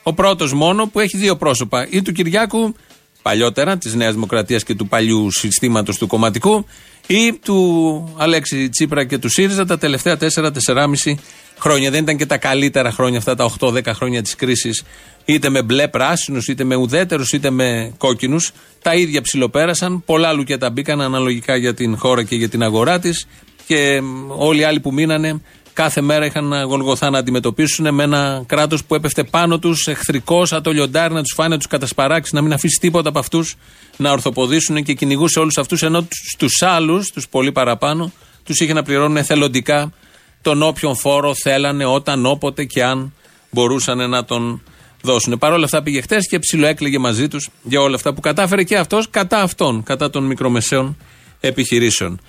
ο 0.04 0.14
πρώτος 0.14 0.54
μόνο 0.54 0.88
που 0.88 1.00
έχει 1.00 1.18
δύο 1.18 1.36
πρόσωπα. 1.36 1.88
Ή 1.90 2.02
του 2.02 2.12
Κυριάκου, 2.12 2.76
παλιότερα, 3.22 3.78
της 3.78 3.94
Νέας 3.94 4.14
Δημοκρατίας 4.14 4.64
και 4.64 4.76
του 4.76 4.88
παλιού 4.88 5.32
συστήματος 5.32 5.98
του 5.98 6.08
κομματικού, 6.08 6.66
ή 7.08 7.34
του 7.34 8.14
Αλέξη 8.18 8.70
Τσίπρα 8.70 9.06
και 9.06 9.18
του 9.18 9.30
ΣΥΡΙΖΑ 9.30 9.66
τα 9.66 9.78
τελευταία 9.78 10.18
4-4,5 10.18 11.18
χρόνια. 11.60 11.92
Δεν 11.92 12.04
ήταν 12.04 12.18
και 12.18 12.26
τα 12.26 12.38
καλύτερα 12.38 12.92
χρόνια 12.92 13.18
αυτά, 13.18 13.36
τα 13.36 13.44
8-10 13.60 13.94
χρόνια 13.94 14.22
της 14.22 14.36
κρίσης, 14.36 14.84
είτε 15.26 15.50
με 15.50 15.64
μπλε 15.64 15.88
πράσινους, 15.88 16.48
είτε 16.48 16.64
με 16.64 16.76
ουδέτερους, 16.76 17.32
είτε 17.32 17.50
με 17.50 17.94
κόκκινους. 17.98 18.52
Τα 18.82 18.96
ίδια 18.96 19.22
ψηλοπέρασαν. 19.22 20.04
Πολλά 20.06 20.34
λουκέτα 20.34 20.70
μπήκαν 20.70 21.02
αναλογικά 21.02 21.56
για 21.56 21.74
την 21.74 21.98
χώρα 21.98 22.24
και 22.24 22.36
για 22.36 22.50
την 22.50 22.64
αγορά 22.64 23.00
της. 23.00 23.28
Και 23.66 24.02
μ, 24.02 24.32
όλοι 24.32 24.60
οι 24.60 24.64
άλλοι 24.64 24.80
που 24.80 24.94
μείνανε 24.94 25.42
κάθε 25.74 26.02
μέρα 26.02 26.26
είχαν 26.26 26.46
ένα 26.46 26.64
γολγοθά 26.64 27.10
να 27.10 27.18
αντιμετωπίσουν 27.18 27.94
με 27.94 28.04
ένα 28.04 28.44
κράτος 28.46 28.84
που 28.84 28.96
έπεφτε 28.96 29.24
πάνω 29.24 29.60
τους, 29.60 29.88
εχθρικός, 29.88 30.50
σαν 30.50 30.64
το 30.64 30.72
λιοντάρι, 30.72 31.14
να 31.14 31.22
τους 31.22 31.34
φάνε, 31.36 31.50
να 31.50 31.58
τους 31.58 31.68
κατασπαράξει, 31.68 32.36
να 32.36 32.42
μην 32.42 32.54
αφήσει 32.54 32.80
τίποτα 32.82 33.10
από 33.10 33.20
αυτούς 33.20 33.56
να 33.98 34.12
ορθοποδήσουν 34.12 34.84
και 34.84 34.94
κυνηγούσε 34.94 35.40
όλους 35.40 35.58
αυτούς. 35.58 35.84
Ενώ 35.84 36.08
στους 36.34 36.62
άλλους, 36.62 37.12
τους 37.12 37.28
πολύ 37.28 37.52
παραπάνω, 37.52 38.12
τους 38.44 38.60
είχε 38.60 38.74
να 38.74 38.84
πληρώνουν 38.84 39.18
εθελοντικά 39.18 39.94
τον 40.42 40.62
όποιον 40.62 40.96
φόρο 40.96 41.34
θέλανε, 41.44 41.86
όταν, 41.86 42.26
όποτε 42.26 42.64
και 42.64 42.84
αν 42.84 43.14
μπορούσαν 43.50 44.10
να 44.10 44.26
τον 44.26 44.62
δώσουν. 45.06 45.38
Παρ' 45.38 45.54
όλα 45.54 45.66
αυτά 45.66 45.84
πήγε 45.84 46.02
χτες 46.02 46.28
και 46.28 46.40
ψιλοέκλαιγε 46.40 47.00
μαζί 47.00 47.28
τους 47.28 47.50
για 47.64 47.82
όλα 47.82 47.96
αυτά 47.96 48.14
που 48.14 48.22
κατάφερε 48.22 48.64
και 48.64 48.78
αυτός 48.78 49.10
κατά 49.10 49.42
αυτόν, 49.42 49.84
κατά 49.84 50.10
των 50.10 50.24
μικρομεσαίων 50.24 50.98
επιχειρήσεων. 51.40 52.20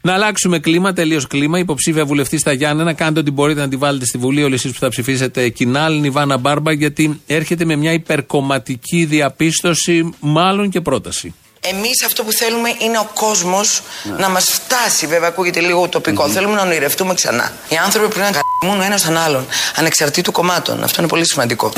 Να 0.00 0.12
αλλάξουμε 0.12 0.58
κλίμα, 0.58 0.92
τελείως 0.92 1.26
κλίμα. 1.26 1.58
Υποψήφια 1.58 2.04
βουλευτής 2.04 2.40
στα 2.40 2.52
Γιάννενα, 2.52 2.92
κάντε 2.92 3.20
ό,τι 3.20 3.30
μπορείτε 3.30 3.60
να 3.60 3.68
τη 3.68 3.76
βάλετε 3.76 4.04
στη 4.04 4.18
Βουλή, 4.18 4.42
όλοι 4.42 4.54
εσείς 4.54 4.72
που 4.72 4.78
θα 4.78 4.88
ψηφίσετε 4.88 5.48
κοινάλ, 5.48 6.04
η 6.04 6.10
Βάνα 6.10 6.36
Μπάρμπα, 6.36 6.72
γιατί 6.72 7.20
έρχεται 7.26 7.64
με 7.64 7.76
μια 7.76 7.92
υπερκομματική 7.92 9.04
διαπίστωση, 9.04 10.14
μάλλον 10.20 10.70
και 10.70 10.80
πρόταση. 10.80 11.34
Εμείς 11.60 12.04
αυτό 12.04 12.24
που 12.24 12.32
θέλουμε 12.32 12.74
είναι 12.78 12.98
ο 12.98 13.10
κόσμος 13.14 13.82
να 14.18 14.28
μας 14.28 14.44
φτάσει. 14.44 15.06
Βέβαια, 15.06 15.28
ακούγεται 15.28 15.60
λίγο 15.60 15.80
ουτοπικό. 15.80 16.28
Θέλουμε 16.28 16.54
να 16.54 16.62
ονειρευτούμε 16.62 17.14
ξανά. 17.14 17.52
Οι 17.68 17.76
άνθρωποι 17.76 18.14
πρέπει 18.14 18.32
να 18.32 18.40
καλούν 18.60 18.80
ο 18.80 18.84
ένας 18.84 19.02
τον 19.02 19.16
άλλον, 19.16 19.46
ανεξαρτήτου 19.76 20.32
κομμάτων. 20.32 20.82
Αυτό 20.82 21.00
είναι 21.00 21.08
πολύ 21.08 21.26
σημαντικό. 21.28 21.72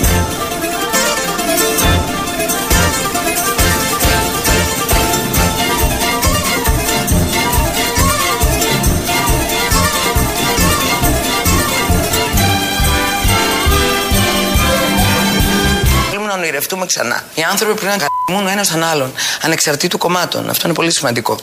Ονειρευτούμε 16.60 16.86
ξανά. 16.86 17.24
Οι 17.34 17.42
άνθρωποι 17.42 17.80
πρέπει 17.80 17.98
να 17.98 18.06
καλούν 18.26 18.46
ο 18.46 18.50
ένας 18.50 18.68
τον 18.68 18.82
άλλον, 18.82 19.12
ανεξαρτήτου 19.42 19.98
κομμάτων. 19.98 20.48
Αυτό 20.48 20.66
είναι 20.66 20.76
πολύ 20.76 20.92
σημαντικό. 20.92 21.38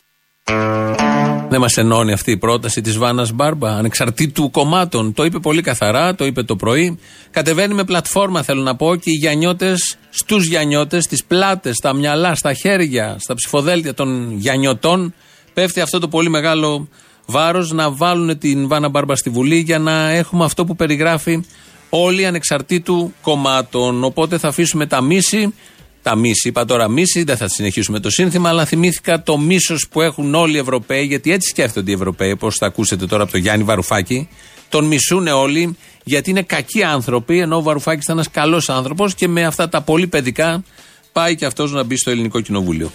Δεν 1.50 1.60
μας 1.60 1.78
ενώνει 1.78 2.12
αυτή 2.12 2.32
η 2.32 2.38
πρόταση 2.38 2.82
της 2.82 2.98
Βάνας 2.98 3.32
Μπάρμπα, 3.32 3.70
ανεξαρτήτου 3.70 4.52
κομμάτων. 4.52 5.14
Το 5.14 5.26
είπε 5.26 5.40
πολύ 5.40 5.62
καθαρά, 5.62 6.16
το 6.16 6.26
είπε 6.26 6.44
το 6.44 6.56
πρωί. 6.56 7.00
Κατεβαίνει 7.32 7.74
με 7.74 7.84
πλατφόρμα, 7.84 8.44
θέλω 8.44 8.62
να 8.62 8.76
πω, 8.76 8.96
και 8.96 9.10
οι 9.10 9.14
γιανιώτες 9.14 9.98
στους 10.10 10.46
γιανιώτες, 10.46 11.04
στις 11.04 11.24
πλάτες, 11.24 11.76
στα 11.76 11.94
μυαλά, 11.94 12.36
στα 12.36 12.54
χέρια, 12.54 13.16
στα 13.20 13.34
ψηφοδέλτια 13.34 13.94
των 13.94 14.32
γιανιωτών, 14.38 15.14
πέφτει 15.54 15.82
αυτό 15.82 16.00
το 16.00 16.08
πολύ 16.08 16.30
μεγάλο 16.30 16.88
βάρος 17.26 17.72
να 17.72 17.92
βάλουν 17.92 18.38
την 18.38 18.68
Βάνα 18.68 18.90
Μπάρμπα 18.90 19.16
στη 19.16 19.30
Βουλή 19.30 19.58
για 19.58 19.80
να 19.80 20.10
έχουμε 20.10 20.46
αυτό 20.46 20.66
που 20.66 20.76
περιγράφει 20.76 21.44
όλοι 21.90 22.26
ανεξαρτήτου 22.26 23.14
κομμάτων. 23.22 24.04
Οπότε 24.04 24.38
θα 24.38 24.48
αφήσουμε 24.48 24.86
τα 24.86 25.02
μίση. 25.02 25.54
Τα 26.02 26.16
μίση, 26.16 26.48
είπα 26.48 26.66
τώρα 26.66 26.88
μίση, 26.88 27.24
δεν 27.24 27.38
θα 27.38 27.48
συνεχίσουμε 27.48 28.00
το 28.00 28.10
σύνθημα, 28.10 28.50
αλλά 28.50 28.66
θυμήθηκα 28.66 29.24
το 29.24 29.38
μίσος 29.38 29.88
που 29.92 30.02
έχουν 30.02 30.36
όλοι 30.36 30.56
οι 30.56 30.60
Ευρωπαίοι, 30.60 31.06
γιατί 31.06 31.32
έτσι 31.32 31.50
σκέφτονται 31.50 31.92
οι 31.92 31.94
Ευρωπαίοι, 31.94 32.32
όπως 32.32 32.56
θα 32.56 32.66
ακούσετε 32.66 33.06
τώρα 33.06 33.24
από 33.24 33.32
τον 33.32 33.42
Γιάννη 33.42 33.64
Βαρουφάκη. 33.64 34.28
Τον 34.70 34.86
μισούν 34.86 35.28
όλοι, 35.28 35.78
γιατί 36.04 36.30
είναι 36.30 36.42
κακοί 36.42 36.84
άνθρωποι, 36.84 37.40
ενώ 37.40 37.56
ο 37.56 37.62
Βαρουφάκης 37.62 38.04
ήταν 38.04 38.16
ένας 38.16 38.30
καλός 38.32 38.70
άνθρωπος 38.70 39.16
και 39.16 39.28
με 39.28 39.46
αυτά 39.46 39.70
τα 39.70 39.82
πολύ 39.82 40.08
παιδικά 40.08 40.64
πάει 41.12 41.36
και 41.36 41.46
αυτός 41.46 41.72
να 41.72 41.84
μπει 41.84 41.98
στο 41.98 42.12
ελληνικό 42.12 42.42
κοινοβούλιο. 42.42 42.92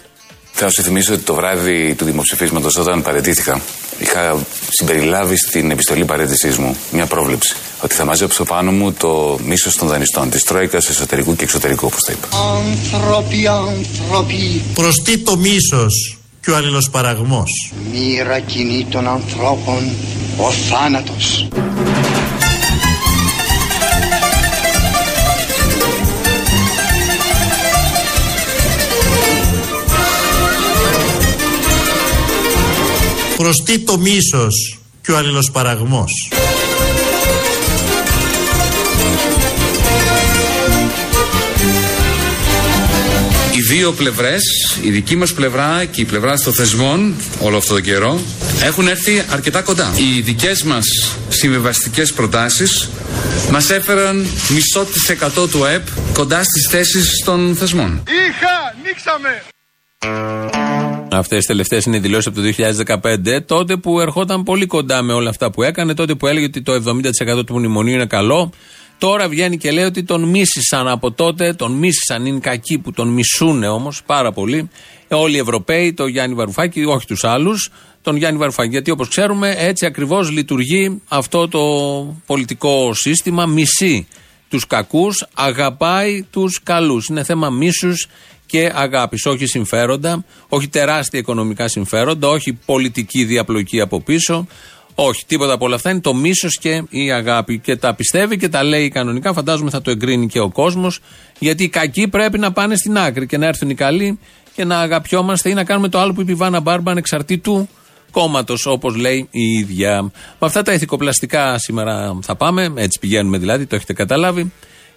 Θα 0.55 0.69
σου 0.69 0.81
θυμίσω 0.81 1.13
ότι 1.13 1.23
το 1.23 1.33
βράδυ 1.33 1.95
του 1.97 2.05
δημοψηφίσματος, 2.05 2.75
όταν 2.77 3.01
παρετήθηκα, 3.01 3.61
είχα 3.99 4.37
συμπεριλάβει 4.69 5.37
στην 5.37 5.71
επιστολή 5.71 6.05
παρέτησής 6.05 6.57
μου 6.57 6.75
μια 6.91 7.05
πρόβλεψη. 7.05 7.55
Ότι 7.81 7.95
θα 7.95 8.05
μαζέψω 8.05 8.43
πάνω 8.43 8.71
μου 8.71 8.93
το 8.93 9.39
μίσος 9.45 9.75
των 9.75 9.87
δανειστών, 9.87 10.29
της 10.29 10.43
Τρόικας 10.43 10.89
εσωτερικού 10.89 11.35
και 11.35 11.43
εξωτερικού, 11.43 11.85
όπως 11.85 11.99
τα 12.03 12.11
είπα. 12.11 12.27
Άνθρωποι, 12.37 13.47
άνθρωποι, 13.47 14.61
Προς 14.73 14.95
τι 15.03 15.17
το 15.17 15.37
μίσος 15.37 16.17
και 16.41 16.51
ο 16.51 16.55
αλληλοσπαραγμός. 16.55 17.71
μοίρα 17.91 18.39
κοινή 18.39 18.85
των 18.89 19.07
ανθρώπων, 19.07 19.91
ο 20.37 20.51
θάνατος. 20.51 21.47
Προς 33.43 33.63
τι 33.63 33.79
το 33.79 33.97
μίσος 33.97 34.79
και 35.01 35.11
ο 35.11 35.17
αλληλοσπαραγμός. 35.17 36.11
Οι 43.55 43.61
δύο 43.61 43.91
πλευρές, 43.91 44.41
η 44.83 44.89
δική 44.89 45.15
μας 45.15 45.33
πλευρά 45.33 45.85
και 45.85 46.01
η 46.01 46.05
πλευρά 46.05 46.39
των 46.39 46.53
θεσμών 46.53 47.15
όλο 47.39 47.57
αυτό 47.57 47.73
το 47.73 47.79
καιρό 47.79 48.19
έχουν 48.63 48.87
έρθει 48.87 49.23
αρκετά 49.29 49.61
κοντά. 49.61 49.93
Οι 49.97 50.21
δικές 50.21 50.63
μας 50.63 50.85
συμβιβαστικές 51.29 52.13
προτάσεις 52.13 52.89
μας 53.51 53.69
έφεραν 53.69 54.25
μισό 54.49 54.85
της 54.85 55.09
εκατό 55.09 55.47
του 55.47 55.65
ΑΕΠ 55.65 55.87
κοντά 56.13 56.43
στις 56.43 56.67
θέσεις 56.69 57.23
των 57.25 57.55
θεσμών. 57.55 58.03
Είχα, 58.07 58.75
νίξαμε. 58.83 59.43
Αυτές 61.13 61.39
τι 61.39 61.47
τελευταίες 61.47 61.85
είναι 61.85 61.95
οι 61.95 61.99
δηλώσεις 61.99 62.27
από 62.27 62.35
το 62.35 62.41
2015, 62.41 63.41
τότε 63.45 63.77
που 63.77 63.99
ερχόταν 63.99 64.43
πολύ 64.43 64.65
κοντά 64.65 65.01
με 65.01 65.13
όλα 65.13 65.29
αυτά 65.29 65.51
που 65.51 65.63
έκανε, 65.63 65.93
τότε 65.93 66.15
που 66.15 66.27
έλεγε 66.27 66.45
ότι 66.45 66.61
το 66.61 66.73
70% 66.73 67.45
του 67.45 67.57
μνημονίου 67.57 67.93
είναι 67.93 68.05
καλό. 68.05 68.51
Τώρα 68.97 69.27
βγαίνει 69.27 69.57
και 69.57 69.71
λέει 69.71 69.83
ότι 69.83 70.03
τον 70.03 70.23
μίσησαν 70.23 70.87
από 70.87 71.11
τότε, 71.11 71.53
τον 71.53 71.71
μίσησαν, 71.71 72.25
είναι 72.25 72.39
κακοί 72.39 72.77
που 72.77 72.91
τον 72.91 73.07
μισούνε 73.07 73.67
όμως 73.67 74.03
πάρα 74.05 74.31
πολύ. 74.31 74.69
Όλοι 75.09 75.35
οι 75.35 75.39
Ευρωπαίοι, 75.39 75.93
το 75.93 76.07
Γιάννη 76.07 76.35
Βαρουφάκη, 76.35 76.83
όχι 76.83 77.05
τους 77.05 77.23
άλλους, 77.23 77.69
τον 78.01 78.15
Γιάννη 78.15 78.39
Βαρουφάκη. 78.39 78.69
Γιατί 78.69 78.91
όπως 78.91 79.07
ξέρουμε, 79.07 79.55
έτσι 79.57 79.85
ακριβώς 79.85 80.31
λειτουργεί 80.31 81.01
αυτό 81.07 81.47
το 81.47 81.59
πολιτικό 82.25 82.93
σύστημα. 82.93 83.45
Μισεί 83.45 84.07
τους 84.49 84.67
κακούς, 84.67 85.25
αγαπάει 85.33 86.25
τους 86.31 86.59
καλούς. 86.63 87.07
Είναι 87.07 87.23
θέμα 87.23 87.49
μίσους 87.49 88.07
και 88.45 88.71
αγάπης. 88.75 89.25
Όχι 89.25 89.45
συμφέροντα, 89.45 90.25
όχι 90.49 90.67
τεράστια 90.67 91.19
οικονομικά 91.19 91.67
συμφέροντα, 91.67 92.27
όχι 92.27 92.53
πολιτική 92.53 93.23
διαπλοκή 93.23 93.81
από 93.81 94.01
πίσω, 94.01 94.47
Όχι, 94.95 95.25
τίποτα 95.25 95.53
από 95.53 95.65
όλα 95.65 95.75
αυτά 95.75 95.89
είναι 95.89 95.99
το 95.99 96.13
μίσος 96.13 96.57
και 96.57 96.83
η 96.89 97.11
αγάπη. 97.11 97.59
Και 97.59 97.75
τα 97.75 97.93
πιστεύει 97.93 98.37
και 98.37 98.49
τα 98.49 98.63
λέει 98.63 98.89
κανονικά. 98.89 99.33
Φαντάζομαι 99.33 99.69
θα 99.69 99.81
το 99.81 99.91
εγκρίνει 99.91 100.27
και 100.27 100.39
ο 100.39 100.49
κόσμος. 100.49 100.99
Γιατί 101.39 101.63
οι 101.63 101.69
κακοί 101.69 102.07
πρέπει 102.07 102.39
να 102.39 102.51
πάνε 102.51 102.75
στην 102.75 102.97
άκρη 102.97 103.27
και 103.27 103.37
να 103.37 103.45
έρθουν 103.45 103.69
οι 103.69 103.75
καλοί 103.75 104.19
και 104.55 104.65
να 104.65 104.79
αγαπιόμαστε 104.79 105.49
ή 105.49 105.53
να 105.53 105.63
κάνουμε 105.63 105.89
το 105.89 105.99
άλλο 105.99 106.13
που 106.13 106.21
είπε 106.21 106.31
η 106.31 106.35
Βάνα 106.35 106.59
Μπάρμπα 106.59 106.91
ανεξαρτήτου 106.91 107.67
κόμματος, 108.11 108.65
όπως 108.65 108.95
λέει 108.95 109.27
η 109.31 109.41
ίδια. 109.41 110.01
Με 110.01 110.11
αυτά 110.39 110.61
τα 110.61 110.73
ηθικοπλαστικά 110.73 111.57
σήμερα 111.57 112.17
θα 112.21 112.35
πάμε. 112.35 112.73
Έτσι 112.75 112.99
πηγαίνουμε 112.99 113.37
δηλαδή, 113.37 113.65
το 113.65 113.75
έχετε 113.75 113.93
καταλάβει. 113.93 114.51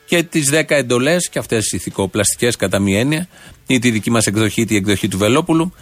Και 0.06 0.22
τις 0.22 0.50
10 0.50 0.62
εντολές, 0.68 1.28
και 1.28 1.38
αυτές 1.38 1.72
οι 1.72 1.76
ηθικοπλαστικές 1.76 2.56
κατά 2.56 2.78
μία 2.78 3.00
έννοια, 3.00 3.28
ή 3.66 3.78
τη 3.78 3.90
δική 3.90 4.10
μας 4.10 4.26
εκδοχή, 4.26 4.64
τη 4.64 4.76
εκδοχή 4.76 5.08
του 5.08 5.18
Βελόπουλου. 5.18 5.72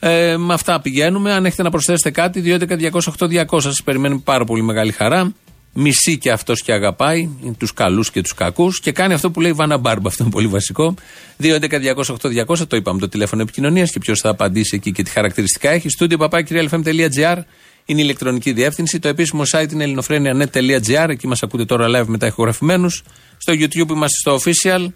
Ε, 0.00 0.36
με 0.36 0.54
αυτά 0.54 0.80
πηγαίνουμε. 0.80 1.32
Αν 1.32 1.46
έχετε 1.46 1.62
να 1.62 1.70
προσθέσετε 1.70 2.10
κάτι, 2.10 2.40
2.11.208.200 2.40 3.60
σας 3.60 3.82
περιμένουμε 3.84 4.20
πάρα 4.24 4.44
πολύ 4.44 4.62
μεγάλη 4.62 4.92
χαρά. 4.92 5.32
Μισεί 5.72 6.18
και 6.18 6.30
αυτός 6.30 6.62
και 6.62 6.72
αγαπάει 6.72 7.28
τους 7.58 7.72
καλούς 7.72 8.10
και 8.10 8.22
τους 8.22 8.34
κακούς 8.34 8.80
και 8.80 8.92
κάνει 8.92 9.14
αυτό 9.14 9.30
που 9.30 9.40
λέει 9.40 9.50
η 9.50 9.54
Βάνα 9.54 9.76
Μπάρμπα. 9.76 10.08
Αυτό 10.08 10.22
είναι 10.22 10.32
πολύ 10.32 10.46
βασικό. 10.46 10.94
2.11.208.200 11.42 12.66
το 12.68 12.76
είπαμε 12.76 13.00
το 13.00 13.08
τηλέφωνο 13.08 13.42
επικοινωνίας 13.42 13.90
και 13.90 13.98
ποιος 13.98 14.20
θα 14.20 14.28
απαντήσει 14.28 14.76
εκεί 14.76 14.92
και 14.92 15.02
τι 15.02 15.10
χαρακτηριστικά 15.10 15.70
έχει. 15.70 15.88
Στούντιο 15.88 16.18
παπάκυριαλfm.gr 16.18 17.36
είναι 17.90 18.00
η 18.00 18.04
ηλεκτρονική 18.04 18.52
διεύθυνση. 18.52 18.98
Το 18.98 19.08
επίσημο 19.08 19.42
site 19.52 19.72
είναι 19.72 19.84
ελληνοφρένια.net.gr. 19.84 21.08
Εκεί 21.08 21.26
μας 21.26 21.42
ακούτε 21.42 21.64
τώρα 21.64 21.86
live 21.88 22.06
μετά 22.06 22.26
ηχογραφημένους. 22.26 23.02
Στο 23.38 23.52
YouTube 23.52 23.90
είμαστε 23.90 24.16
στο 24.16 24.38
official. 24.40 24.86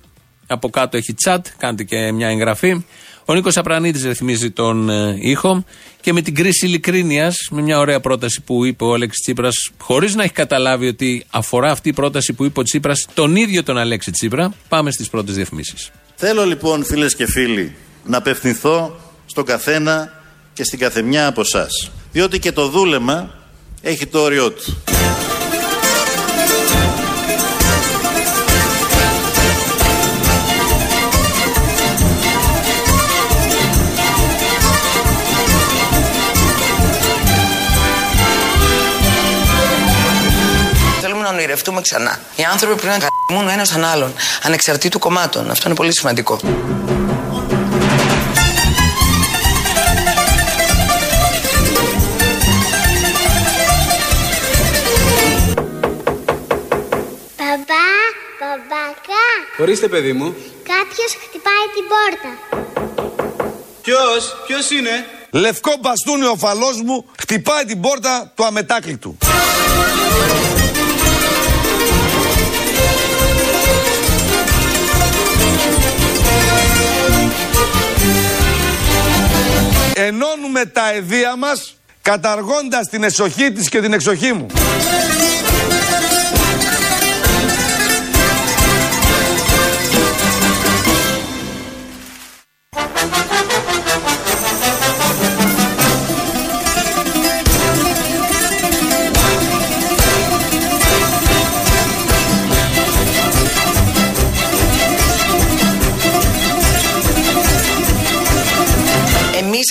Από 0.46 0.70
κάτω 0.70 0.96
έχει 0.96 1.14
chat. 1.24 1.38
Κάντε 1.56 1.82
και 1.82 2.12
μια 2.12 2.28
εγγραφή. 2.28 2.84
Ο 3.24 3.34
Νίκος 3.34 3.56
Απρανίτη 3.56 4.08
ρυθμίζει 4.08 4.50
τον 4.50 4.90
ε, 4.90 5.16
ήχο 5.20 5.64
και 6.00 6.12
με 6.12 6.20
την 6.20 6.34
κρίση 6.34 6.66
ειλικρίνειας, 6.66 7.36
με 7.50 7.62
μια 7.62 7.78
ωραία 7.78 8.00
πρόταση 8.00 8.40
που 8.40 8.64
είπε 8.64 8.84
ο 8.84 8.94
Αλέξης 8.94 9.20
Τσίπρας, 9.20 9.70
χωρίς 9.78 10.14
να 10.14 10.22
έχει 10.22 10.32
καταλάβει 10.32 10.86
ότι 10.86 11.24
αφορά 11.30 11.70
αυτή 11.70 11.88
η 11.88 11.92
πρόταση 11.92 12.32
που 12.32 12.44
είπε 12.44 12.60
ο 12.60 12.62
Τσίπρας 12.62 13.06
τον 13.14 13.36
ίδιο 13.36 13.62
τον 13.62 13.78
Αλέξη 13.78 14.10
Τσίπρα, 14.10 14.54
πάμε 14.68 14.90
στις 14.90 15.08
πρώτες 15.08 15.34
διαφημίσεις. 15.34 15.90
Θέλω 16.14 16.44
λοιπόν 16.44 16.84
φίλες 16.84 17.14
και 17.14 17.26
φίλοι 17.26 17.74
να 18.04 18.16
απευθυνθώ 18.16 19.00
στον 19.26 19.44
καθένα 19.44 20.22
και 20.52 20.64
στην 20.64 20.78
καθεμιά 20.78 21.26
από 21.26 21.40
εσά. 21.40 21.66
Διότι 22.14 22.38
και 22.38 22.52
το 22.52 22.68
δούλεμα 22.68 23.30
έχει 23.82 24.06
το 24.06 24.18
όριό 24.18 24.52
του. 24.52 24.82
Θέλουμε 41.00 41.22
να 41.22 41.28
ονειρευτούμε 41.28 41.80
ξανά. 41.80 42.18
Οι 42.36 42.42
άνθρωποι 42.52 42.74
πρέπει 42.80 42.98
να 42.98 43.08
καθημούν 43.08 43.48
ο 43.48 43.52
ένας 43.52 43.70
τον 43.70 43.84
άλλον, 43.84 44.12
ανεξαρτήτου 44.42 44.98
κομμάτων. 44.98 45.50
Αυτό 45.50 45.68
είναι 45.68 45.76
πολύ 45.76 45.94
σημαντικό. 45.94 46.38
Ορίστε, 59.58 59.88
παιδί 59.88 60.12
μου. 60.12 60.34
Κάποιος 60.62 61.16
χτυπάει 61.26 61.66
την 61.74 61.84
πόρτα. 61.92 62.62
Ποιος, 63.82 64.36
ποιος 64.46 64.70
είναι; 64.70 64.90
Λευκό 65.30 65.72
μπαστούνι 65.80 66.24
ο 66.24 66.36
φαλός 66.36 66.82
μου 66.82 67.04
χτυπάει 67.18 67.64
την 67.64 67.80
πόρτα 67.80 68.32
του 68.34 68.44
αμετάκλητου. 68.44 69.18
Ενώνουμε 79.94 80.64
τα 80.64 80.92
εδία 80.92 81.36
μας 81.36 81.76
καταργώντας 82.02 82.88
την 82.88 83.02
εσοχή 83.02 83.52
της 83.52 83.68
και 83.68 83.80
την 83.80 83.92
εξοχή 83.92 84.32
μου. 84.32 84.46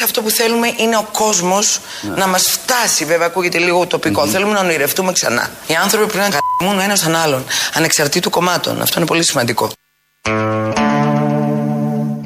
Αυτό 0.03 0.21
που 0.21 0.29
θέλουμε 0.29 0.67
είναι 0.77 0.97
ο 0.97 1.07
κόσμος 1.11 1.79
να 2.15 2.27
μας 2.27 2.43
φτάσει. 2.43 3.05
Βέβαια, 3.05 3.27
ακούγεται 3.27 3.57
λίγο 3.57 3.79
ουτοπικό. 3.79 4.27
Θέλουμε 4.27 4.53
να 4.53 4.59
ονειρευτούμε 4.59 5.11
ξανά. 5.11 5.49
Οι 5.67 5.73
άνθρωποι 5.83 6.11
πρέπει 6.11 6.29
να 6.31 6.39
καθημούν 6.39 6.79
ο 6.79 6.83
ένας 6.83 7.01
τον 7.01 7.15
άλλον, 7.15 7.43
ανεξαρτήτου 7.73 8.29
κομμάτων. 8.29 8.81
Αυτό 8.81 8.99
είναι 8.99 9.07
πολύ 9.07 9.23
σημαντικό. 9.23 9.71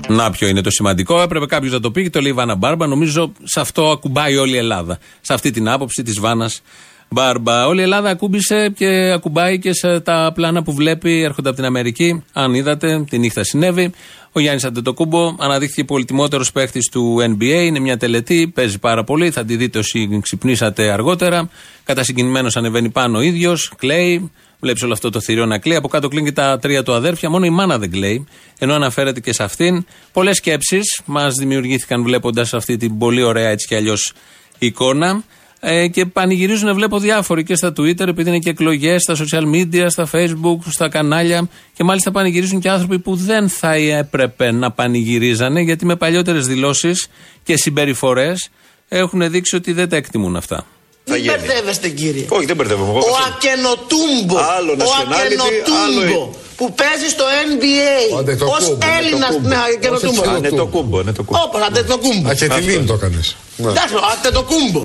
Να 0.08 0.32
ποιο 0.32 0.48
είναι 0.48 0.62
το 0.62 0.70
σημαντικό; 0.70 1.22
Έπρεπε 1.22 1.46
κάποιος 1.46 1.72
να 1.72 1.80
το 1.80 1.92
πει 1.92 2.04
και 2.04 2.10
το 2.10 2.22
λέει 2.22 2.32
η 2.32 2.34
Βάνα 2.34 2.56
Μπάρμπα. 2.56 2.88
Νομίζω 2.88 3.32
σε 3.44 3.60
αυτό 3.60 3.92
ακουμπάει 3.92 4.38
όλη 4.38 4.54
η 4.54 4.58
Ελλάδα. 4.58 4.98
Σε 5.22 5.34
αυτή 5.34 5.52
την 5.52 5.70
άποψη 5.70 6.04
της 6.04 6.20
Βάνας 6.20 6.62
Μπάρμπα. 7.10 7.68
Όλη 7.68 7.80
η 7.80 7.84
Ελλάδα 7.84 8.10
ακούμπησε 8.10 8.74
και 8.76 9.12
ακουμπάει 9.12 9.60
και 9.60 9.74
σε 9.74 10.00
τα 10.00 10.32
πλάνα 10.36 10.64
που 10.64 10.74
βλέπει 10.74 11.22
έρχονται 11.22 11.48
από 11.48 11.58
την 11.58 11.66
Αμερική. 11.66 12.24
Αν 12.34 12.54
είδατε, 12.54 13.06
τη 13.10 13.18
νύχτα 13.18 13.44
συνέβη. 13.44 13.92
Ο 14.38 14.40
Γιάννης 14.40 14.64
Αντετοκούμπο 14.64 15.36
αναδείχθηκε 15.40 15.84
πολυτιμότερος 15.84 16.52
παίχτης 16.52 16.90
του 16.90 17.18
NBA. 17.20 17.66
Είναι 17.66 17.80
μια 17.80 17.98
τελετή, 17.98 18.52
παίζει 18.56 18.80
πάρα 18.80 19.04
πολύ. 19.04 19.32
Θα 19.32 19.46
τη 19.46 19.56
δείτε 19.56 19.78
όσοι 19.80 20.20
ξυπνήσατε 20.22 20.92
αργότερα. 20.92 21.50
Κατασυγκινημένο 21.84 22.50
ανεβαίνει 22.54 22.90
πάνω 22.90 23.18
ο 23.18 23.22
ίδιος, 23.22 23.72
κλαίει. 23.78 24.32
Βλέπεις 24.60 24.84
όλο 24.84 24.94
αυτό 24.94 25.10
το 25.10 25.22
θηρίο 25.22 25.46
να 25.46 25.58
κλαίει. 25.58 25.78
Από 25.78 25.88
κάτω 25.88 26.08
κλείνει 26.08 26.26
και 26.26 26.32
τα 26.32 26.60
τρία 26.60 26.84
του 26.84 26.94
αδέρφια. 26.94 27.30
Μόνο 27.30 27.46
η 27.46 27.50
μάνα 27.50 27.78
δεν 27.78 27.92
κλαίει. 27.92 28.28
Ενώ 28.60 28.74
αναφέρεται 28.74 29.20
και 29.20 29.34
σε 29.34 29.44
αυτήν. 29.44 29.86
Πολλές 30.14 30.36
σκέψεις 30.36 31.02
μας 31.06 31.34
δημιουργήθηκαν 31.34 32.04
βλέποντας 32.04 32.54
αυτή 32.54 32.78
την 32.78 32.98
πολύ 32.98 33.24
ωραία 33.24 33.50
έτσι 33.50 33.68
κι 33.68 33.76
αλλιώς 33.76 34.14
εικόνα. 34.60 35.24
Ε, 35.60 35.88
και 35.88 36.06
πανηγυρίζουν, 36.06 36.74
βλέπω 36.74 37.00
διάφοροι 37.00 37.44
και 37.44 37.56
στα 37.56 37.70
Twitter, 37.78 38.08
επειδή 38.08 38.30
είναι 38.30 38.40
και 38.40 38.50
εκλογές, 38.50 39.02
στα 39.02 39.16
social 39.16 39.44
media, 39.56 39.86
στα 39.88 40.08
Facebook, 40.12 40.60
στα 40.70 40.90
κανάλια. 40.90 41.50
Και 41.74 41.84
μάλιστα 41.84 42.12
πανηγυρίζουν 42.12 42.60
και 42.60 42.70
άνθρωποι 42.70 43.00
που 43.00 43.16
δεν 43.16 43.50
θα 43.50 43.74
έπρεπε 43.74 44.52
να 44.52 44.72
πανηγυρίζανε, 44.72 45.62
γιατί 45.62 45.86
με 45.86 45.96
παλιότερες 45.96 46.48
δηλώσεις 46.48 47.08
και 47.44 47.58
συμπεριφορές 47.58 48.50
έχουν 48.88 49.30
δείξει 49.32 49.56
ότι 49.56 49.72
δεν 49.74 49.90
τα 49.90 49.96
εκτιμούν 49.96 50.36
αυτά. 50.36 50.66
Μην 51.10 51.24
μπερδεύεστε 51.24 51.90
κύριε. 51.90 52.26
Όχι, 52.30 52.46
δεν 52.46 52.56
μπερδεύομαι. 52.56 52.92
Ο 52.92 53.04
Ακενοτούμπο. 53.28 54.38
Άλλο 54.58 54.72
Ο 54.72 54.76
nationality, 54.78 55.24
Ακενοτούμπο. 55.26 56.12
άλλο- 56.14 56.36
Που 56.58 56.74
παίζει 56.74 57.08
στο 57.10 57.24
NBA. 57.48 58.16
Ω 58.46 58.78
Έλληνας 59.00 59.40
με 59.42 59.56
Ακενοτούμπο. 59.76 60.38
Είναι 60.38 60.50
το 60.50 60.66
κούμπο, 60.66 61.00
είναι 61.02 61.12
το 61.14 61.24
κούμπο. 61.24 61.40
Όπα, 61.44 61.66
Αντετοκούμπο. 61.66 62.30
Αχετηλίν 62.30 62.86
το 62.86 62.94
έκανες. 62.94 63.36
Εντάξει, 63.60 63.96
ο 63.96 64.00
Αντετοκούμπο. 64.18 64.82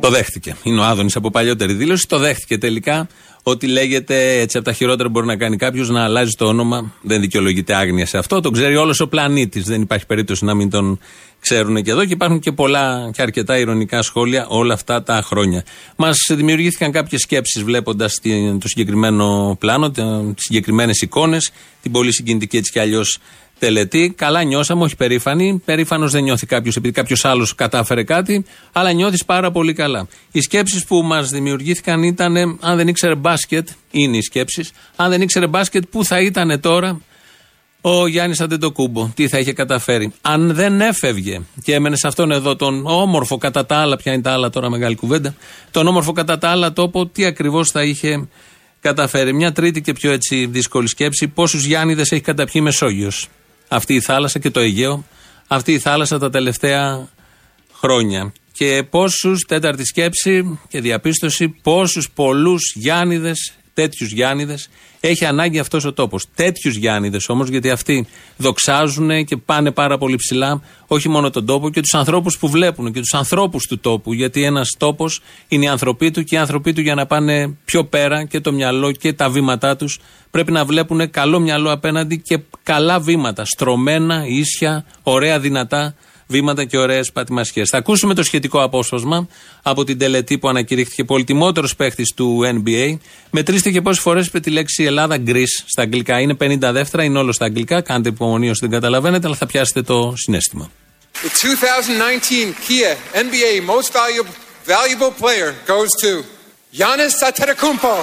Το 0.00 0.10
δέχτηκε. 0.10 0.56
Είναι 0.62 0.80
ο 0.80 0.84
Άδωνης 0.84 1.16
από 1.16 1.30
παλιότερη 1.30 1.72
δήλωση. 1.72 2.06
Το 2.08 2.18
δέχτηκε 2.18 2.58
τελικά 2.58 3.08
ότι 3.42 3.66
λέγεται 3.66 4.40
έτσι 4.40 4.56
από 4.56 4.66
τα 4.66 4.72
χειρότερα 4.72 5.04
που 5.04 5.10
μπορεί 5.10 5.26
να 5.26 5.36
κάνει 5.36 5.56
κάποιος 5.56 5.88
να 5.88 6.04
αλλάζει 6.04 6.30
το 6.38 6.46
όνομα. 6.46 6.92
Δεν 7.02 7.20
δικαιολογείται 7.20 7.74
άγνοια 7.74 8.06
σε 8.06 8.18
αυτό. 8.18 8.40
Το 8.40 8.50
ξέρει 8.50 8.76
όλος 8.76 9.00
ο 9.00 9.08
πλανήτης. 9.08 9.64
Δεν 9.64 9.82
υπάρχει 9.82 10.06
περίπτωση 10.06 10.44
να 10.44 10.54
μην 10.54 10.70
τον 10.70 10.98
ξέρουν 11.40 11.82
και 11.82 11.90
εδώ. 11.90 12.04
Και 12.04 12.12
υπάρχουν 12.12 12.40
και 12.40 12.52
πολλά 12.52 13.10
και 13.12 13.22
αρκετά 13.22 13.58
ηρωνικά 13.58 14.02
σχόλια 14.02 14.46
όλα 14.48 14.74
αυτά 14.74 15.02
τα 15.02 15.22
χρόνια. 15.22 15.64
Μας 15.96 16.16
δημιουργήθηκαν 16.28 16.92
κάποιες 16.92 17.20
σκέψεις 17.20 17.62
βλέποντας 17.62 18.20
το 18.58 18.68
συγκεκριμένο 18.68 19.56
πλάνο, 19.60 19.90
τις 19.90 20.44
συγκεκριμένες 20.44 21.00
εικόνες, 21.00 21.50
την 21.82 21.92
πολύ 21.92 22.12
συγκινητική 22.12 22.56
έτσι 22.56 22.72
κι 22.72 22.78
αλλιώς 22.78 23.18
τελετή. 23.64 24.14
Καλά 24.16 24.42
νιώσαμε, 24.42 24.82
όχι 24.82 24.96
περήφανοι. 24.96 25.62
Περήφανος 25.64 26.12
δεν 26.12 26.22
νιώθει 26.22 26.46
κάποιος 26.46 26.76
επειδή 26.76 26.94
κάποιος 26.94 27.24
άλλος 27.24 27.54
κατάφερε 27.54 28.02
κάτι, 28.04 28.44
αλλά 28.72 28.92
νιώθεις 28.92 29.24
πάρα 29.24 29.50
πολύ 29.50 29.72
καλά. 29.72 30.08
Οι 30.32 30.40
σκέψεις 30.40 30.84
που 30.84 31.02
μας 31.02 31.28
δημιουργήθηκαν 31.28 32.02
ήταν, 32.02 32.58
αν 32.60 32.76
δεν 32.76 32.88
ήξερε 32.88 33.14
μπάσκετ, 33.14 33.68
είναι 33.90 34.16
οι 34.16 34.22
σκέψεις, 34.22 34.70
αν 34.96 35.10
δεν 35.10 35.20
ήξερε 35.20 35.46
μπάσκετ, 35.46 35.82
πού 35.90 36.04
θα 36.04 36.20
ήταν 36.20 36.60
τώρα; 36.60 37.00
Ο 37.80 38.06
Γιάννης 38.06 38.40
Αντετοκούμπο, 38.40 39.10
τι 39.14 39.28
θα 39.28 39.38
είχε 39.38 39.52
καταφέρει; 39.52 40.12
Αν 40.20 40.54
δεν 40.54 40.80
έφευγε 40.80 41.40
και 41.64 41.74
έμενε 41.74 41.96
σε 41.96 42.06
αυτόν 42.06 42.30
εδώ 42.30 42.56
τον 42.56 42.86
όμορφο 42.86 43.38
κατά 43.38 43.66
τα 43.66 43.76
άλλα, 43.76 43.96
ποια 43.96 44.12
είναι 44.12 44.22
τα 44.22 44.32
άλλα 44.32 44.50
τώρα, 44.50 44.70
μεγάλη 44.70 44.94
κουβέντα, 44.94 45.34
τον 45.70 45.86
όμορφο 45.86 46.12
κατά 46.12 46.38
τα 46.38 46.48
άλλα 46.48 46.72
τόπο, 46.72 47.06
τι 47.06 47.24
ακριβώς 47.24 47.70
θα 47.70 47.82
είχε 47.82 48.28
καταφέρει; 48.80 49.32
Μια 49.32 49.52
τρίτη 49.52 49.80
και 49.80 49.92
πιο 49.92 50.12
έτσι 50.12 50.46
δύσκολη 50.46 50.88
σκέψη, 50.88 51.28
πόσους 51.28 51.64
Γιάννηδες 51.64 52.12
έχει 52.12 52.22
καταπιεί 52.22 52.54
η 52.56 52.60
Μεσόγειος; 52.60 53.28
Αυτή 53.74 53.94
η 53.94 54.00
θάλασσα 54.00 54.38
και 54.38 54.50
το 54.50 54.60
Αιγαίο, 54.60 55.04
αυτή 55.46 55.72
η 55.72 55.78
θάλασσα 55.78 56.18
τα 56.18 56.30
τελευταία 56.30 57.08
χρόνια. 57.72 58.32
Και 58.52 58.82
πόσους, 58.90 59.44
τέταρτη 59.44 59.84
σκέψη 59.84 60.58
και 60.68 60.80
διαπίστωση, 60.80 61.48
πόσους 61.48 62.10
πολλούς 62.10 62.72
Γιάννηδε, 62.74 63.32
τέτοιους 63.74 64.12
Γιάννηδε, 64.12 64.58
έχει 65.04 65.24
ανάγκη 65.24 65.58
αυτός 65.58 65.84
ο 65.84 65.92
τόπος. 65.92 66.26
Τέτοιους 66.34 66.76
Γιάννηδες 66.76 67.28
όμως, 67.28 67.48
γιατί 67.48 67.70
αυτοί 67.70 68.06
δοξάζουν 68.36 69.24
και 69.24 69.36
πάνε 69.36 69.70
πάρα 69.70 69.98
πολύ 69.98 70.16
ψηλά, 70.16 70.62
όχι 70.86 71.08
μόνο 71.08 71.30
τον 71.30 71.46
τόπο 71.46 71.70
και 71.70 71.80
τους 71.80 71.94
ανθρώπους 71.94 72.38
που 72.38 72.48
βλέπουν 72.48 72.92
και 72.92 73.00
τους 73.00 73.14
ανθρώπους 73.14 73.66
του 73.66 73.78
τόπου. 73.78 74.12
Γιατί 74.12 74.44
ένας 74.44 74.74
τόπος 74.78 75.20
είναι 75.48 75.64
οι 75.64 75.68
άνθρωποι 75.68 76.10
του 76.10 76.24
και 76.24 76.34
οι 76.34 76.38
άνθρωποι 76.38 76.72
του 76.72 76.80
για 76.80 76.94
να 76.94 77.06
πάνε 77.06 77.56
πιο 77.64 77.84
πέρα 77.84 78.24
και 78.24 78.40
το 78.40 78.52
μυαλό 78.52 78.92
και 78.92 79.12
τα 79.12 79.30
βήματά 79.30 79.76
τους 79.76 79.98
πρέπει 80.30 80.52
να 80.52 80.64
βλέπουν 80.64 81.10
καλό 81.10 81.40
μυαλό 81.40 81.72
απέναντι 81.72 82.18
και 82.18 82.38
καλά 82.62 83.00
βήματα. 83.00 83.44
Στρωμένα, 83.44 84.24
ίσια, 84.26 84.84
ωραία, 85.02 85.40
δυνατά 85.40 85.94
βήματα 86.32 86.64
και 86.64 86.78
ωραίες 86.78 87.12
πατημασιές. 87.12 87.68
Θα 87.70 87.78
ακούσουμε 87.78 88.14
το 88.14 88.22
σχετικό 88.22 88.62
απόσπασμα 88.62 89.28
από 89.62 89.84
την 89.84 89.98
τελετή 89.98 90.38
που 90.38 90.48
ανακηρύχθηκε 90.48 91.04
πολυτιμότερος 91.04 91.76
παίχτης 91.76 92.12
του 92.14 92.40
NBA. 92.44 92.96
Μετρήστε 93.30 93.70
και 93.70 93.80
πόσες 93.80 94.02
φορές 94.02 94.26
είπε 94.26 94.40
τη 94.40 94.50
λέξη 94.50 94.84
Ελλάδα 94.84 95.16
Greece 95.26 95.64
στα 95.66 95.82
αγγλικά. 95.82 96.20
Είναι 96.20 96.36
50 96.40 96.58
δεύτερα, 96.58 97.04
είναι 97.04 97.18
όλο 97.18 97.32
στα 97.32 97.44
αγγλικά. 97.44 97.80
Κάντε 97.80 98.08
υπομονή 98.08 98.50
όσο 98.50 98.60
δεν 98.60 98.70
καταλαβαίνετε, 98.70 99.26
αλλά 99.26 99.36
θα 99.36 99.46
πιάσετε 99.46 99.82
το 99.82 100.14
συνέστημα. 100.16 100.70
The 101.22 101.28
2019 101.28 102.54
Kia 102.66 102.96
NBA 103.14 103.52
Most 103.72 103.92
Valuable, 103.92 104.34
valuable 104.64 105.12
Player 105.22 105.54
goes 105.66 105.90
to 106.02 106.24
Giannis 106.78 107.14
Antetokounmpo. 107.28 107.94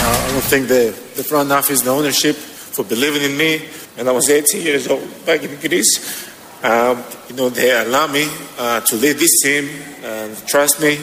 Uh, 0.00 0.26
I 0.26 0.28
don't 0.32 0.48
think 0.52 0.68
the, 0.68 0.94
the 1.16 1.24
front 1.24 1.50
office, 1.50 1.80
the 1.82 1.90
ownership, 1.90 2.36
for 2.74 2.84
believing 2.84 3.22
in 3.22 3.36
me. 3.36 3.52
And 3.98 4.08
I 4.08 4.12
was 4.12 4.30
18 4.30 4.62
years 4.62 4.86
old 4.86 5.02
back 5.26 5.42
in 5.42 5.58
Greece. 5.58 6.30
Um, 6.62 7.02
you 7.28 7.34
know, 7.34 7.48
they 7.48 7.70
allow 7.72 8.06
me 8.06 8.28
uh, 8.56 8.80
to 8.80 8.94
lead 8.94 9.16
this 9.16 9.42
team 9.42 9.68
and 10.04 10.36
trust 10.46 10.80
me. 10.80 10.98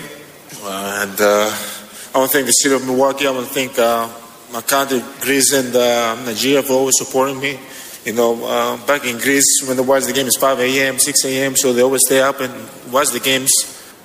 Uh, 0.63 1.05
and 1.05 1.19
I 1.19 2.17
want 2.17 2.31
to 2.31 2.37
thank 2.37 2.45
the 2.45 2.53
city 2.53 2.73
of 2.73 2.85
Milwaukee. 2.85 3.27
I 3.27 3.31
want 3.31 3.47
to 3.47 3.53
thank 3.53 3.77
uh, 3.77 4.07
my 4.53 4.61
country, 4.61 5.03
Greece 5.19 5.51
and 5.51 5.75
uh, 5.75 6.15
Nigeria 6.23 6.63
for 6.63 6.73
always 6.73 6.95
supporting 6.97 7.37
me. 7.41 7.59
You 8.05 8.13
know, 8.13 8.41
uh, 8.45 8.77
back 8.87 9.03
in 9.05 9.17
Greece, 9.17 9.61
when 9.67 9.75
they 9.75 9.83
watch 9.83 10.05
the 10.05 10.13
game, 10.13 10.27
it's 10.27 10.37
5 10.37 10.59
a.m., 10.61 10.97
6 10.97 11.25
a.m., 11.25 11.57
so 11.57 11.73
they 11.73 11.81
always 11.81 12.01
stay 12.05 12.21
up 12.21 12.39
and 12.39 12.53
watch 12.93 13.09
the 13.09 13.19
games 13.19 13.51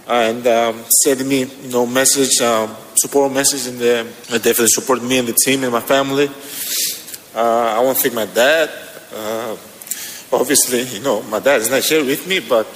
and 0.09 0.45
um, 0.49 0.83
send 1.05 1.25
me, 1.29 1.45
you 1.45 1.71
know, 1.71 1.87
message, 1.87 2.41
um, 2.41 2.75
support 2.97 3.33
message, 3.33 3.69
and 3.69 3.79
they 3.79 4.03
definitely 4.39 4.67
support 4.67 5.01
me 5.01 5.19
and 5.19 5.29
the 5.29 5.37
team 5.45 5.63
and 5.63 5.73
my 5.73 5.81
family. 5.81 6.29
Uh, 7.35 7.77
I 7.77 7.81
want 7.81 7.97
to 7.97 8.03
thank 8.03 8.15
my 8.15 8.27
dad. 8.27 8.71
Uh, 9.15 9.57
obviously, 10.33 10.83
you 10.83 11.01
know, 11.01 11.23
my 11.23 11.39
dad 11.39 11.61
is 11.61 11.71
not 11.71 11.83
here 11.85 12.05
with 12.05 12.27
me, 12.27 12.41
but 12.41 12.67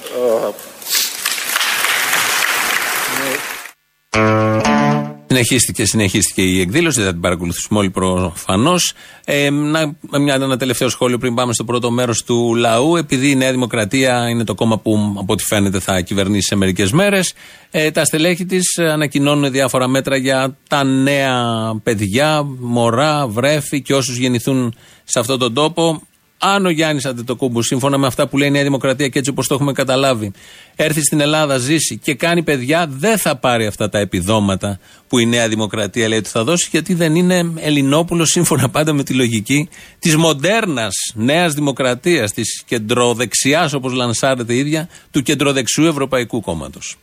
Συνεχίστηκε, 5.35 5.85
συνεχίστηκε 5.85 6.41
η 6.41 6.59
εκδήλωση, 6.59 7.01
δεν 7.01 7.11
την 7.11 7.21
παρακολουθήσουμε 7.21 7.79
όλοι 7.79 7.89
προφανώς. 7.89 8.93
Ε, 9.25 9.49
να, 9.49 9.95
μια, 10.19 10.33
ένα 10.33 10.57
τελευταίο 10.57 10.89
σχόλιο 10.89 11.17
πριν 11.17 11.33
πάμε 11.33 11.53
στο 11.53 11.63
πρώτο 11.63 11.91
μέρος 11.91 12.23
του 12.23 12.55
λαού. 12.55 12.95
Επειδή 12.95 13.29
η 13.29 13.35
Νέα 13.35 13.51
Δημοκρατία 13.51 14.29
είναι 14.29 14.43
το 14.43 14.55
κόμμα 14.55 14.79
που, 14.79 15.15
από 15.19 15.33
ό,τι 15.33 15.43
φαίνεται, 15.43 15.79
θα 15.79 16.01
κυβερνήσει 16.01 16.47
σε 16.47 16.55
μερικές 16.55 16.91
μέρες, 16.91 17.33
ε, 17.71 17.91
τα 17.91 18.05
στελέχη 18.05 18.45
της 18.45 18.77
ανακοινώνουν 18.77 19.51
διάφορα 19.51 19.87
μέτρα 19.87 20.15
για 20.15 20.57
τα 20.69 20.83
νέα 20.83 21.35
παιδιά, 21.83 22.43
μωρά, 22.59 23.27
βρέφη 23.27 23.81
και 23.81 23.93
όσους 23.93 24.17
γεννηθούν 24.17 24.75
σε 25.03 25.19
αυτόν 25.19 25.39
τον 25.39 25.53
τόπο. 25.53 26.01
Αν 26.37 26.65
ο 26.65 26.69
Γιάννης 26.69 27.05
Αντετοκούμπου, 27.05 27.61
σύμφωνα 27.61 27.97
με 27.97 28.07
αυτά 28.07 28.27
που 28.27 28.37
λέει 28.37 28.47
η 28.47 28.51
Νέα 28.51 28.63
Δημοκρατία 28.63 29.07
και 29.07 29.19
έτσι 29.19 29.31
όπως 29.31 29.47
το 29.47 29.53
έχουμε 29.53 29.71
καταλάβει, 29.71 30.31
έρθει 30.75 31.01
στην 31.01 31.19
Ελλάδα, 31.19 31.57
ζήσει 31.57 31.97
και 31.97 32.15
κάνει 32.15 32.43
παιδιά, 32.43 32.87
δεν 32.89 33.17
θα 33.17 33.35
πάρει 33.35 33.65
αυτά 33.65 33.89
τα 33.89 33.99
επιδόματα 33.99 34.79
που 35.07 35.19
η 35.19 35.25
Νέα 35.25 35.47
Δημοκρατία 35.47 36.07
λέει 36.07 36.17
ότι 36.17 36.29
θα 36.29 36.43
δώσει, 36.43 36.67
γιατί 36.71 36.93
δεν 36.93 37.15
είναι 37.15 37.51
Ελληνόπουλο, 37.55 38.25
σύμφωνα 38.25 38.69
πάντα 38.69 38.93
με 38.93 39.03
τη 39.03 39.13
λογική 39.13 39.69
της 39.99 40.15
μοντέρνας 40.15 40.93
Νέας 41.13 41.53
Δημοκρατίας, 41.53 42.31
της 42.31 42.63
κεντροδεξιάς, 42.65 43.73
όπως 43.73 43.93
λανσάρεται 43.93 44.53
η 44.53 44.57
ίδια, 44.57 44.89
του 45.11 45.21
κεντροδεξιού 45.21 45.85
Ευρωπαϊκού 45.85 46.41
Κόμματος. 46.41 46.97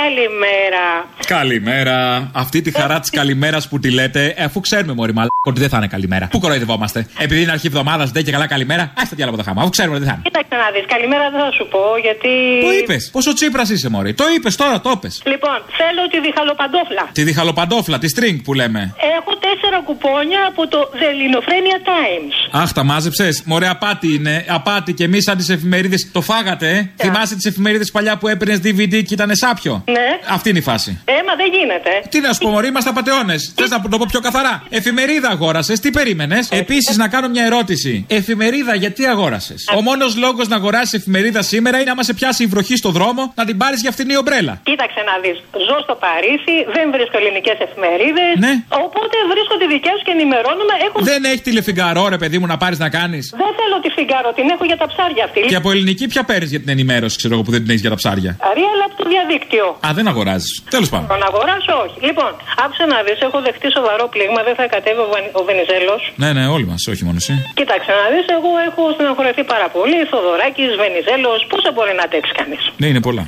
Καλημέρα. 0.00 0.84
Καλημέρα. 1.26 2.30
Αυτή 2.34 2.62
τη 2.62 2.70
χαρά 2.70 3.00
της 3.00 3.10
καλημέρας 3.10 3.68
που 3.68 3.78
τη 3.78 3.90
λέτε, 3.90 4.34
αφού 4.44 4.60
ξέρουμε 4.60 4.92
μόλι 4.92 5.12
μάλλον 5.12 5.30
ότι 5.46 5.60
δεν 5.60 5.68
θα 5.68 5.76
είναι 5.76 5.86
καλημέρα. 5.86 6.26
Πού 6.30 6.38
κοροϊδευόμαστε. 6.40 7.06
Επειδή 7.18 7.42
είναι 7.42 7.50
αρχή 7.50 7.66
εβδομάδας, 7.66 8.10
δεν 8.10 8.24
και 8.24 8.30
καλά 8.30 8.46
καλημέρα, 8.46 8.92
ας 8.96 9.08
τα 9.08 9.16
διάλογο 9.16 9.36
τα 9.36 9.42
χάμα. 9.42 9.60
Αφού 9.60 9.70
ξέρουμε 9.70 9.96
ότι 9.96 10.04
δεν 10.04 10.14
θα 10.14 10.20
είναι. 10.20 10.30
Κοίταξε 10.30 10.64
να 10.64 10.70
δεις. 10.74 10.84
Καλημέρα 10.94 11.30
δεν 11.30 11.40
θα 11.40 11.50
σου 11.52 11.68
πω 11.70 11.80
γιατί. 12.02 12.28
Το 12.66 12.72
είπες. 12.72 13.10
Πόσο 13.12 13.32
τσίπρας 13.34 13.68
είσαι, 13.70 13.88
Μωρή. 13.88 14.14
Το 14.14 14.24
είπες 14.36 14.56
τώρα, 14.56 14.80
το 14.80 14.90
είπε. 14.96 15.08
Λοιπόν, 15.32 15.58
θέλω 15.78 16.02
τη 16.12 16.20
διχαλοπαντόφλα. 16.26 17.04
Τη 17.12 17.22
διχαλοπαντόφλα, 17.22 17.98
τη 17.98 18.08
string 18.16 18.38
που 18.44 18.54
λέμε. 18.54 18.94
Έχω 19.18 19.32
τέσσερα 19.46 19.78
κουπόνια 19.88 20.40
από 20.50 20.68
το 20.68 20.78
The 21.00 21.10
Linophrenia 21.20 21.78
Times. 21.90 22.60
Αχ, 22.62 22.72
τα 22.72 22.82
μάζεψες. 22.84 23.42
Μωρέ, 23.44 23.68
απάτη 23.68 24.14
είναι. 24.14 24.44
Απάτη 24.48 24.92
και 24.92 25.04
εμείς 25.04 25.22
σαν 25.22 25.36
τις 25.36 25.48
εφημερίδες. 25.48 26.08
Το 26.12 26.20
φάγατε, 26.20 26.68
ε; 26.70 26.80
Yeah. 26.82 27.02
Θυμάσαι 27.04 27.34
τις 27.34 27.44
εφημερίδες 27.44 27.90
παλιά 27.90 28.16
που 28.16 28.28
έπαιρνες 28.28 28.58
DVD 28.64 29.02
και 29.06 29.14
ήταν 29.14 29.30
σάπιο; 29.34 29.81
Ναι. 29.86 30.08
Αυτή 30.28 30.48
είναι 30.48 30.58
η 30.58 30.62
φάση. 30.62 31.00
Έμα 31.04 31.34
δεν 31.36 31.48
γίνεται. 31.56 31.90
Τι 32.08 32.20
να 32.20 32.32
σου 32.32 32.40
πω, 32.44 32.48
Μωρή, 32.48 32.66
είμαστε 32.66 32.90
απαταιώνε. 32.90 33.34
Θες 33.54 33.70
να 33.70 33.80
το 33.80 33.98
πω 33.98 34.06
πιο 34.08 34.20
καθαρά. 34.20 34.62
Εφημερίδα 34.68 35.28
αγόρασες, 35.28 35.80
τι 35.80 35.90
περίμενες; 35.90 36.48
Επίσης, 36.50 36.96
να 36.96 37.08
κάνω 37.08 37.28
μια 37.28 37.44
ερώτηση. 37.44 38.06
Εφημερίδα, 38.08 38.74
γιατί 38.74 39.06
αγόρασες; 39.06 39.64
Ο 39.76 39.80
μόνος 39.82 40.16
λόγος 40.16 40.48
να 40.48 40.56
αγοράσεις 40.56 40.92
εφημερίδα 40.92 41.42
σήμερα 41.42 41.80
είναι 41.80 41.90
άμα 41.90 42.02
σε 42.02 42.14
πιάσει 42.14 42.42
η 42.42 42.46
βροχή 42.46 42.76
στο 42.76 42.90
δρόμο 42.90 43.32
να 43.34 43.44
την 43.44 43.56
πάρεις 43.56 43.80
για 43.80 43.90
αυτήν 43.90 44.08
η 44.10 44.16
ομπρέλα. 44.16 44.60
Κοίταξε 44.62 45.00
να 45.10 45.14
δεις. 45.22 45.36
Ζω 45.66 45.76
στο 45.86 45.94
Παρίσι, 46.04 46.56
δεν 46.76 46.86
βρίσκω 46.94 47.16
ελληνικές 47.20 47.56
εφημερίδες. 47.66 48.32
Ναι. 48.44 48.52
Οπότε 48.84 49.16
βρίσκω 49.32 49.54
τη 49.62 49.66
δικιά 49.74 49.92
σου 49.98 50.04
και 50.06 50.14
ενημερώνουμε. 50.18 50.74
Έχω... 50.86 50.96
Δεν 51.12 51.24
έχει 51.24 51.42
τηλεφιγκαρό, 51.48 52.08
ρε 52.08 52.18
παιδί 52.22 52.38
μου, 52.38 52.46
να 52.46 52.56
πάρεις 52.62 52.78
να 52.78 52.88
κάνεις; 52.98 53.24
Δεν 53.42 53.52
θέλω 53.58 53.76
τη 53.84 53.90
φιγκαρό, 53.96 54.32
την 54.38 54.46
έχω 54.54 54.64
για 54.70 54.76
τα 54.82 54.86
ψάρια 54.92 55.24
αυτή. 55.28 55.40
Και 55.40 55.58
από 55.62 55.70
ελληνική 55.70 56.06
ποια 56.12 56.22
παίρνεις 56.30 56.50
για 56.50 56.60
την 56.60 56.68
ενημέρωση, 56.68 57.16
ξέρω 57.16 57.34
εγώ 57.34 57.42
που 57.42 57.50
δεν 57.50 57.60
την 57.60 57.70
έχεις 57.70 57.80
για 57.80 57.90
τα 57.90 57.96
ψάρια; 58.02 58.32
Αρία, 58.50 58.70
αλλά 58.74 58.84
από 58.88 58.96
το 59.02 59.04
διαδίκτυο. 59.12 59.66
Α, 59.86 59.88
δεν 59.98 60.06
αγοράζεις. 60.12 60.52
Τέλος 60.74 60.88
πάντων. 60.92 61.06
Να 61.22 61.28
αγοράσω, 61.32 61.72
όχι. 61.84 61.96
Λοιπόν, 62.08 62.30
άκουσα 62.62 62.84
να 62.94 62.98
δεις, 63.06 63.18
έχω 63.26 63.38
δεχτεί 63.46 63.68
σοβαρό 63.78 64.04
πλήγμα, 64.14 64.40
δεν 64.48 64.54
θα 64.60 64.64
κατέβει 64.74 65.00
ο, 65.06 65.08
Βεν... 65.12 65.24
ο 65.40 65.42
Βενιζέλος. 65.48 66.02
Ναι, 66.22 66.28
ναι, 66.36 66.44
όλοι 66.54 66.66
μας, 66.70 66.80
όχι 66.92 67.02
μόνο 67.06 67.18
εσύ. 67.22 67.34
Κοίταξε 67.58 67.90
να 68.00 68.06
δεις, 68.12 68.26
εγώ 68.36 68.50
έχω 68.68 68.82
στεναχωρηθεί 68.94 69.42
πάρα 69.54 69.68
πολύ. 69.76 69.98
Θοδωράκης, 70.10 70.70
Βενιζέλος, 70.82 71.38
πόσα 71.50 71.70
μπορεί 71.74 71.92
να 71.98 72.04
αντέξει 72.08 72.32
κανείς. 72.40 72.62
Ναι, 72.80 72.86
είναι 72.90 73.02
πολλά. 73.08 73.24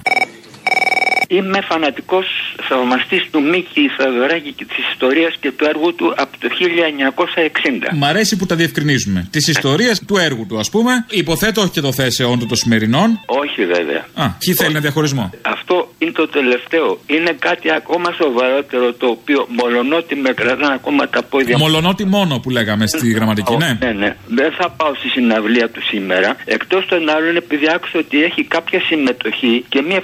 Είμαι 1.29 1.61
φανατικός 1.69 2.27
θαυμαστής 2.69 3.29
του 3.31 3.43
Μίκη 3.43 3.91
Θαδωράκη 3.97 4.53
και 4.53 4.65
της 4.65 4.77
ιστορίας 4.93 5.37
και 5.41 5.51
του 5.53 5.65
έργου 5.65 5.95
του 5.95 6.15
από 6.17 6.39
το 6.39 6.49
1960. 6.49 7.95
Μ' 7.95 8.05
αρέσει 8.05 8.37
που 8.37 8.47
τα 8.47 8.55
διευκρινίζουμε. 8.55 9.29
Της 9.31 9.49
ιστορίας 9.49 10.01
του 10.07 10.17
έργου 10.17 10.47
του, 10.47 10.59
ας 10.59 10.71
πούμε. 10.71 11.05
Υποθέτω 11.11 11.61
όχι 11.61 11.71
και 11.71 11.81
το 11.81 11.93
θέσεών 11.93 12.39
του 12.39 12.47
των 12.47 12.57
σημερινών. 12.57 13.21
Όχι, 13.27 13.65
βέβαια. 13.65 14.07
Α, 14.15 14.29
ποιοι 14.39 14.55
θέλει 14.55 14.75
να 14.75 14.81
διαχωρισμό; 14.81 15.31
Αυτό 15.43 15.93
είναι 15.99 16.13
το 16.13 16.29
τελευταίο. 16.29 16.99
Είναι 17.07 17.37
κάτι 17.39 17.73
ακόμα 17.73 18.13
σοβαρότερο 18.13 18.93
το 18.93 19.07
οποίο 19.07 19.47
μολονότι 19.49 20.15
με 20.15 20.33
κρατάνε 20.33 20.75
ακόμα 20.75 21.09
τα 21.09 21.23
πόδια 21.23 21.59
μου. 21.59 21.65
Μολονότι 21.65 22.05
μόνο 22.05 22.39
που 22.39 22.51
λέγαμε 22.51 22.87
στη 22.87 23.11
γραμματική, 23.11 23.57
ναι. 23.57 23.79
Ναι, 23.81 23.93
ναι. 23.93 24.17
Δεν 24.27 24.53
θα 24.59 24.71
πάω 24.71 24.95
στη 24.95 25.09
συναυλία 25.09 25.69
του 25.71 25.83
σήμερα. 25.83 26.37
Εκτός 26.45 26.87
των 26.87 27.09
άλλων, 27.09 27.37
επειδή 27.37 27.67
άκουσα 27.75 27.99
ότι 27.99 28.23
έχει 28.23 28.45
κάποια 28.45 28.81
συμμετοχή 28.81 29.65
και 29.69 29.83
μια 29.83 30.01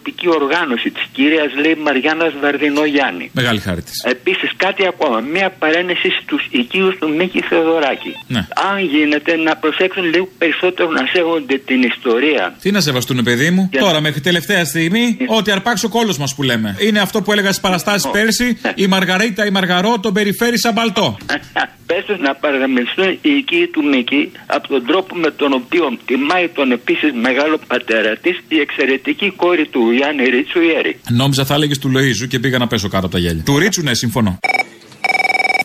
φιλανθρωπική 0.00 0.28
οργάνωση 0.28 0.90
της 0.90 1.04
κυρίας 1.12 1.50
λέει 1.62 1.74
Μαριάννας 1.84 2.32
Βαρδινογιάννη. 2.42 3.30
Μεγάλη 3.32 3.60
χάρη 3.60 3.82
της. 3.82 4.02
Επίσης 4.04 4.50
κάτι 4.56 4.86
ακόμα. 4.86 5.20
Μια 5.20 5.50
παρένεση 5.58 6.08
στους 6.22 6.46
οικείους 6.50 6.98
του 6.98 7.08
Μίκη 7.14 7.40
Θεοδωράκη. 7.40 8.12
Ναι. 8.26 8.46
Αν 8.70 8.78
γίνεται 8.84 9.36
να 9.36 9.56
προσέξουν 9.56 10.04
λίγο 10.04 10.28
περισσότερο 10.38 10.90
να 10.90 11.06
σέβονται 11.12 11.58
την 11.58 11.82
ιστορία. 11.82 12.54
Τι 12.60 12.70
να 12.70 12.80
σεβαστούν, 12.80 13.22
παιδί 13.22 13.50
μου; 13.50 13.68
Για... 13.72 13.80
Τώρα, 13.80 14.00
μέχρι 14.00 14.20
τελευταία 14.20 14.64
στιγμή, 14.64 15.16
ότι 15.26 15.50
αρπάξει 15.50 15.86
ο 15.86 15.88
κόλος 15.88 16.18
μας 16.18 16.34
που 16.34 16.42
λέμε. 16.42 16.76
Είναι 16.78 17.00
αυτό 17.00 17.22
που 17.22 17.32
έλεγα 17.32 17.48
στις 17.48 17.60
παραστάσεις 17.60 18.10
πέρσι. 18.10 18.60
Η 18.74 18.86
Μαργαρίτα, 18.86 19.46
η 19.46 19.50
Μαργαρό 19.50 19.98
τον 20.00 20.12
περιφέρει 20.12 20.58
σαν 20.58 20.74
παλτό. 20.74 21.16
Πες 21.90 22.18
να 22.18 22.34
παραμεριστούν 22.34 23.18
οι 23.22 23.30
οικοί 23.30 23.68
του 23.72 23.84
Μίκη 23.84 24.32
από 24.46 24.68
τον 24.68 24.86
τρόπο 24.86 25.14
με 25.14 25.30
τον 25.30 25.52
οποίο 25.52 25.98
τιμάει 26.04 26.48
τον 26.48 26.72
επίσης 26.72 27.12
μεγάλο 27.12 27.58
πατέρα 27.66 28.16
της 28.16 28.38
η 28.48 28.60
εξαιρετική 28.60 29.30
κόρη 29.30 29.66
του 29.90 29.96
Γιάννη 29.96 30.24
Ρίτσου 30.24 30.60
Ιέρη. 30.60 30.96
Νόμιζα 31.10 31.44
θα 31.44 31.54
έλεγες 31.54 31.78
του 31.78 31.88
Λοίζου 31.88 32.26
και 32.26 32.38
πήγα 32.38 32.58
να 32.58 32.66
πέσω 32.66 32.88
κάτω 32.88 33.06
από 33.06 33.14
τα 33.14 33.20
γέλια. 33.20 33.42
Του 33.42 33.58
Ρίτσου, 33.58 33.82
ναι, 33.82 33.94
συμφωνώ. 33.94 34.38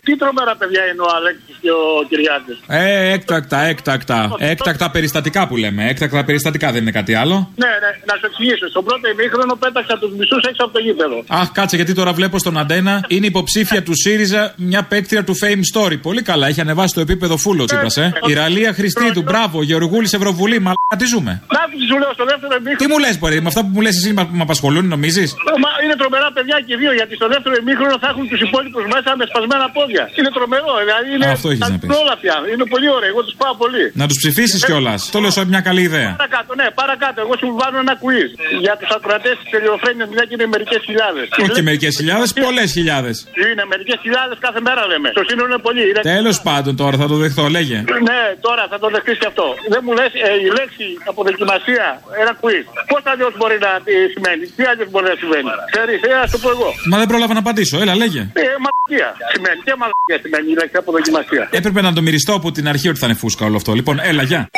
Τι 0.05 0.11
τρομερά 0.21 0.55
παιδιά 0.61 0.81
είναι 0.89 1.01
ο 1.07 1.09
Αλέξης 1.17 1.55
και 1.63 1.71
ο 1.81 1.83
Κυριάκη. 2.09 2.53
Ε, 2.67 3.13
έκτακτα, 3.15 3.59
έκτακτα. 3.71 4.19
Έκτακτα 4.37 4.91
περιστατικά 4.95 5.41
που 5.47 5.55
λέμε. 5.63 5.81
Έκτακτα 5.89 6.23
περιστατικά 6.29 6.67
δεν 6.71 6.81
είναι 6.81 6.95
κάτι 6.99 7.13
άλλο. 7.21 7.35
Ναι, 7.63 7.71
ναι, 7.83 7.91
να 8.09 8.13
σου 8.19 8.25
εξηγήσω. 8.29 8.65
Στον 8.73 8.83
πρώτο 8.87 9.05
ημίχρονο 9.09 9.55
πέταξα 9.55 9.97
τους 10.01 10.11
μισούς 10.17 10.43
έξω 10.49 10.63
από 10.65 10.73
το 10.73 10.79
γήπεδο. 10.79 11.17
Αχ, 11.27 11.51
κάτσε 11.51 11.75
γιατί 11.75 11.93
τώρα 11.93 12.11
βλέπω 12.13 12.37
στον 12.39 12.57
Αντένα 12.57 13.03
είναι 13.07 13.25
υποψήφια 13.25 13.83
του 13.83 13.95
ΣΥΡΙΖΑ 13.95 14.53
μια 14.57 14.83
παίκτρια 14.83 15.23
του 15.23 15.35
Fame 15.41 15.63
Story. 15.73 15.97
Πολύ 16.01 16.21
καλά, 16.21 16.47
έχει 16.47 16.61
ανεβάσει 16.61 16.93
το 16.93 17.01
επίπεδο 17.01 17.37
φούλο 17.37 17.65
Τσίπρα, 17.65 18.05
ε. 18.05 18.11
Η 18.29 18.33
Ραλία 18.33 18.73
Χριστίδου, 18.73 19.21
μπράβο, 19.21 19.63
Γεωργούλης 19.63 20.13
Ευρωβουλή, 20.13 20.59
μα 20.59 20.73
τι 20.97 21.05
ζούμε. 21.13 21.31
Να 21.55 21.61
τι 21.71 21.77
σου 21.89 21.97
λέω 22.01 22.11
στο 22.17 22.25
δεύτερο 22.31 22.53
ημίχρονο. 22.59 22.81
Τι 22.81 22.87
μου 22.91 22.97
λες, 23.03 23.15
Μπορεί, 23.19 23.37
με 23.45 23.49
αυτά 23.51 23.61
που 23.65 23.71
μου 23.75 23.81
λες 23.85 23.95
εσύ 23.99 24.09
που 24.13 24.35
με 24.39 24.45
απασχολούν, 24.47 24.85
νομίζεις; 24.95 25.29
Μα 25.63 25.69
είναι 25.83 25.95
τρομερά 26.01 26.29
παιδιά 26.35 26.55
και 26.65 26.73
οι 26.75 26.77
δύο 26.81 26.91
γιατί 26.99 27.13
στο 27.19 27.27
δεύτερο 27.33 27.53
ημίχρονο 27.63 27.95
θα 28.03 28.07
έχουν 28.11 28.23
τους 28.31 28.41
υπόλοιπους 28.47 28.83
μέσα 28.93 29.09
με 29.19 29.23
σπασμένα 29.29 29.65
πόδια. 29.77 29.94
Είναι 30.19 30.31
τρομερό, 30.37 30.71
δηλαδή 30.83 31.07
είναι. 31.15 31.27
Αυτό 31.35 31.47
έχεις 31.53 31.63
να 31.73 31.77
πεις. 31.79 31.89
Όλα 32.01 32.15
πια. 32.21 32.35
Είναι 32.53 32.65
πολύ 32.73 32.87
ωραία, 32.97 33.09
εγώ 33.13 33.21
τους 33.27 33.35
πάω 33.41 33.53
πολύ. 33.63 33.83
Να 34.01 34.05
τους 34.09 34.17
ψηφίσεις 34.21 34.61
κιόλας. 34.67 34.99
Το 35.13 35.17
λέω 35.23 35.31
σαν 35.37 35.45
μια 35.53 35.61
καλή 35.67 35.83
ιδέα. 35.89 36.09
Παρακάτω, 36.21 36.51
ναι, 36.61 36.67
παρακάτω. 36.81 37.17
Εγώ 37.25 37.33
σου 37.41 37.47
βάλω 37.59 37.77
ένα 37.85 37.95
quiz 38.03 38.29
για 38.65 38.73
τους 38.79 38.89
ακροατές 38.97 39.35
της 39.41 39.49
ελληνοφρένεια, 39.57 40.05
μια 40.13 40.23
και 40.27 40.35
είναι 40.37 40.47
μερικές 40.55 40.81
χιλιάδες. 40.87 41.25
Όχι 41.41 41.51
και 41.57 41.65
μερικές 41.69 41.93
χιλιάδες, 41.99 42.29
πολλές 42.45 42.69
χιλιάδες. 42.77 43.15
Είναι 43.51 43.63
μερικές 43.73 43.97
χιλιάδες 44.03 44.37
κάθε 44.45 44.59
μέρα 44.67 44.81
λέμε. 44.91 45.07
Το 45.19 45.23
σύνολο 45.29 45.49
είναι 45.51 45.63
πολύ. 45.67 45.83
Είναι... 45.89 46.01
Τέλος 46.15 46.37
πάντων 46.47 46.73
τώρα 46.81 46.95
θα 47.01 47.07
το 47.11 47.17
δεχτώ, 47.23 47.43
λέγε. 47.57 47.77
Ναι, 48.09 48.21
τώρα 48.47 48.63
θα 48.71 48.77
το 48.83 48.87
δεχτείς 48.95 49.17
και 49.21 49.27
αυτό. 49.31 49.47
Δεν 49.73 49.81
μου 49.85 49.91
λες 49.99 50.11
ε, 50.27 50.31
η 50.47 50.49
λέξη 50.59 50.85
αποδοκιμασία, 51.11 51.85
ένα 52.21 52.33
quiz. 52.41 52.65
Πώς 52.91 53.01
αλλιώς 53.11 53.33
μπορεί 53.39 53.57
να 53.67 53.71
ε, 53.93 53.95
σημαίνει, 54.13 54.43
τι 54.55 54.63
αλλιώς 54.71 54.89
μπορεί 54.91 55.05
να 55.13 55.17
σημαίνει; 55.21 55.49
Ξέρεις, 55.73 55.99
ε, 56.09 56.11
ας 56.23 56.29
το 56.33 56.37
πω 56.43 56.49
εγώ. 56.55 56.69
Μα 56.91 56.95
δεν 57.01 57.07
πρόλαβα 57.11 57.33
να 57.37 57.41
απαντήσω, 57.45 57.75
έλα, 57.83 57.93
λέγε. 58.03 58.21
Ε, 58.43 58.45
μαλακία 58.65 59.09
σημαίνει. 59.33 59.59
Και 59.65 59.73
μαλακία 59.85 60.17
σημαίνει 60.23 60.51
η 60.51 60.55
λέξη 60.59 60.77
αποδοκιμασία. 60.77 61.43
Έπρεπε 61.59 61.81
να 61.81 61.93
το 61.93 62.01
μυριστώ 62.01 62.33
από 62.33 62.51
την 62.51 62.67
αρχή 62.67 62.87
ότι 62.89 62.99
θα 62.99 63.05
είναι 63.05 63.15
φούσκα 63.15 63.45
όλο 63.45 63.55
αυτό. 63.55 63.73
Λοιπόν, 63.73 63.99
έλα, 64.01 64.23
γεια. 64.23 64.49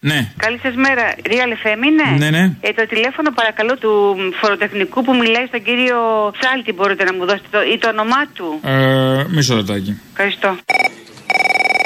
Ναι. 0.00 0.32
Καλή 0.36 0.58
σα 0.62 0.70
μέρα. 0.70 1.14
Real 1.24 1.52
FM 1.62 1.80
είναι; 1.88 2.06
Ναι, 2.18 2.30
ναι. 2.30 2.56
Ε, 2.60 2.72
το 2.72 2.86
τηλέφωνο 2.86 3.30
παρακαλώ 3.34 3.76
του 3.76 4.16
φοροτεχνικού 4.40 5.04
που 5.04 5.14
μιλάει 5.16 5.46
στον 5.46 5.62
κύριο 5.62 5.98
Ψάλτη 6.38 6.72
μπορείτε 6.72 7.04
να 7.04 7.14
μου 7.14 7.24
δώσετε 7.26 7.48
το, 7.50 7.62
ή 7.62 7.78
το 7.78 7.88
όνομά 7.88 8.26
του. 8.34 8.60
Ε, 8.64 9.24
μισό 9.28 9.54
λεπτάκι. 9.56 10.00
Ευχαριστώ. 10.10 10.56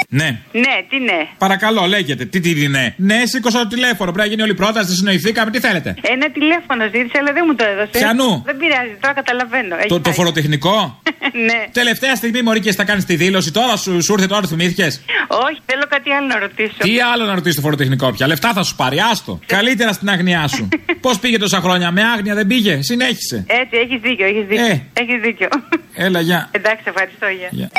Ναι. 0.09 0.39
Ναι, 0.51 0.75
τι 0.89 0.99
ναι. 0.99 1.27
Παρακαλώ, 1.37 1.85
λέγεται. 1.85 2.25
Τι 2.25 2.39
τι 2.39 2.67
ναι. 2.67 2.93
Ναι, 2.97 3.21
σήκωσα 3.25 3.59
το 3.59 3.67
τηλέφωνο. 3.67 4.11
Πρέπει 4.11 4.17
να 4.17 4.25
γίνει 4.25 4.41
όλη 4.41 4.51
η 4.51 4.55
πρόταση, 4.55 4.87
δεν 4.87 4.95
συνοηθήκαμε. 4.95 5.51
Τι 5.51 5.59
θέλετε; 5.59 5.95
Ένα 6.01 6.31
τηλέφωνο 6.31 6.83
ζήτησε, 6.83 7.17
αλλά 7.19 7.31
δεν 7.33 7.43
μου 7.47 7.55
το 7.55 7.63
έδωσε. 7.71 7.89
Πιανού; 7.91 8.41
Δεν 8.45 8.57
πειράζει, 8.57 8.95
τώρα 9.01 9.13
καταλαβαίνω. 9.13 9.75
Έχει 9.75 9.87
Το, 9.87 9.95
το 9.95 10.01
πάει. 10.01 10.13
φοροτεχνικό; 10.13 11.01
ναι. 11.47 11.59
Τελευταία 11.71 12.15
στιγμή, 12.15 12.41
Μωρή, 12.41 12.59
και 12.59 12.71
θα 12.73 12.83
κάνεις 12.83 13.05
τη 13.05 13.15
δήλωση. 13.15 13.51
Τώρα 13.51 13.75
σου, 13.75 14.03
σου 14.03 14.13
ήρθε 14.13 14.27
τώρα, 14.27 14.47
θυμήθηκες; 14.47 15.01
Όχι, 15.27 15.59
θέλω 15.65 15.83
κάτι 15.89 16.11
άλλο 16.11 16.27
να 16.27 16.39
ρωτήσω. 16.39 16.73
Τι 16.77 16.99
άλλο 17.13 17.25
να 17.25 17.33
ρωτήσει 17.33 17.55
το 17.55 17.61
φοροτεχνικό 17.61 18.11
πια; 18.11 18.27
Λεφτά 18.27 18.53
θα 18.53 18.63
σου 18.63 18.75
πάρει, 18.75 18.97
άστο. 19.11 19.39
Καλύτερα 19.45 19.91
στην 19.93 20.09
αγνιά 20.09 20.47
σου. 20.47 20.67
Πώς 21.05 21.19
πήγε 21.19 21.37
τόσα 21.37 21.59
χρόνια, 21.59 21.91
με 21.91 22.03
άγνοια 22.03 22.35
δεν 22.35 22.47
πήγε; 22.47 22.81
Συνέχισε. 22.81 23.45
Έτσι, 23.47 23.77
έχεις 23.77 23.99
δίκιο, 24.01 24.25
έχεις 24.25 24.45
δίκιο. 24.47 24.65
Ε. 24.65 24.81
Έχεις 24.93 25.21
δίκιο. 25.21 25.47
Έλα, 25.95 26.19
γεια. 26.19 26.49
Εντάξει, 26.51 26.83
ευχαριστώ, 26.87 27.25
γεια. 27.27 27.49
Γεια. 27.51 27.69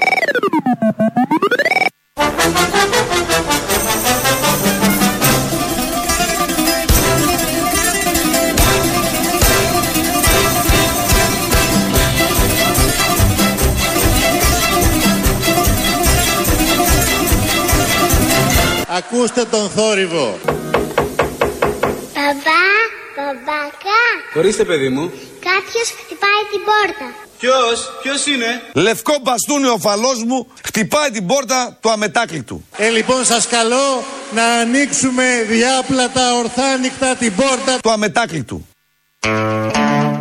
Ακούστε 18.96 19.44
τον 19.44 19.68
θόρυβο. 19.68 20.38
Μπαμπά, 22.14 22.62
μπαμπακά. 23.16 24.02
Ορίστε, 24.36 24.64
παιδί 24.64 24.88
μου. 24.88 25.12
Κάποιος 25.50 25.88
χτυπάει 26.00 26.42
την 26.52 26.62
πόρτα. 26.68 27.06
Ποιος, 27.38 27.76
ποιος 28.02 28.26
είναι; 28.26 28.62
Λευκό 28.72 29.14
μπαστούνι 29.22 29.66
ο 29.66 29.78
φαλός 29.78 30.24
μου 30.24 30.46
χτυπάει 30.62 31.10
την 31.10 31.26
πόρτα 31.26 31.78
του 31.80 31.90
αμετάκλητου. 31.90 32.64
Ε, 32.76 32.88
λοιπόν, 32.88 33.24
σας 33.24 33.46
καλώ 33.46 34.04
να 34.34 34.44
ανοίξουμε 34.44 35.24
διάπλατα 35.48 36.34
ορθάνικτα 36.34 37.14
την 37.16 37.34
πόρτα 37.34 37.78
Του 37.82 37.90
αμετάκλητου. 37.90 38.66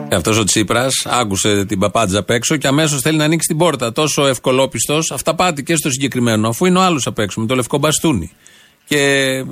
Και 0.09 0.15
αυτός 0.15 0.37
ο 0.37 0.43
Τσίπρας 0.43 0.93
άκουσε 1.05 1.65
την 1.65 1.79
παπάντζα 1.79 2.19
απ' 2.19 2.29
έξω 2.29 2.57
και 2.57 2.67
αμέσως 2.67 3.01
θέλει 3.01 3.17
να 3.17 3.23
ανοίξει 3.23 3.47
την 3.47 3.57
πόρτα. 3.57 3.91
Τόσο 3.91 4.25
ευκολόπιστος, 4.27 5.11
αυταπάτη 5.11 5.63
και 5.63 5.75
στο 5.75 5.89
συγκεκριμένο, 5.89 6.47
αφού 6.47 6.65
είναι 6.65 6.77
ο 6.77 6.81
άλλος 6.81 7.07
απ' 7.07 7.19
έξω 7.19 7.39
με 7.41 7.47
το 7.47 7.55
λευκό 7.55 7.77
μπαστούνι. 7.77 8.31
Και 8.85 9.43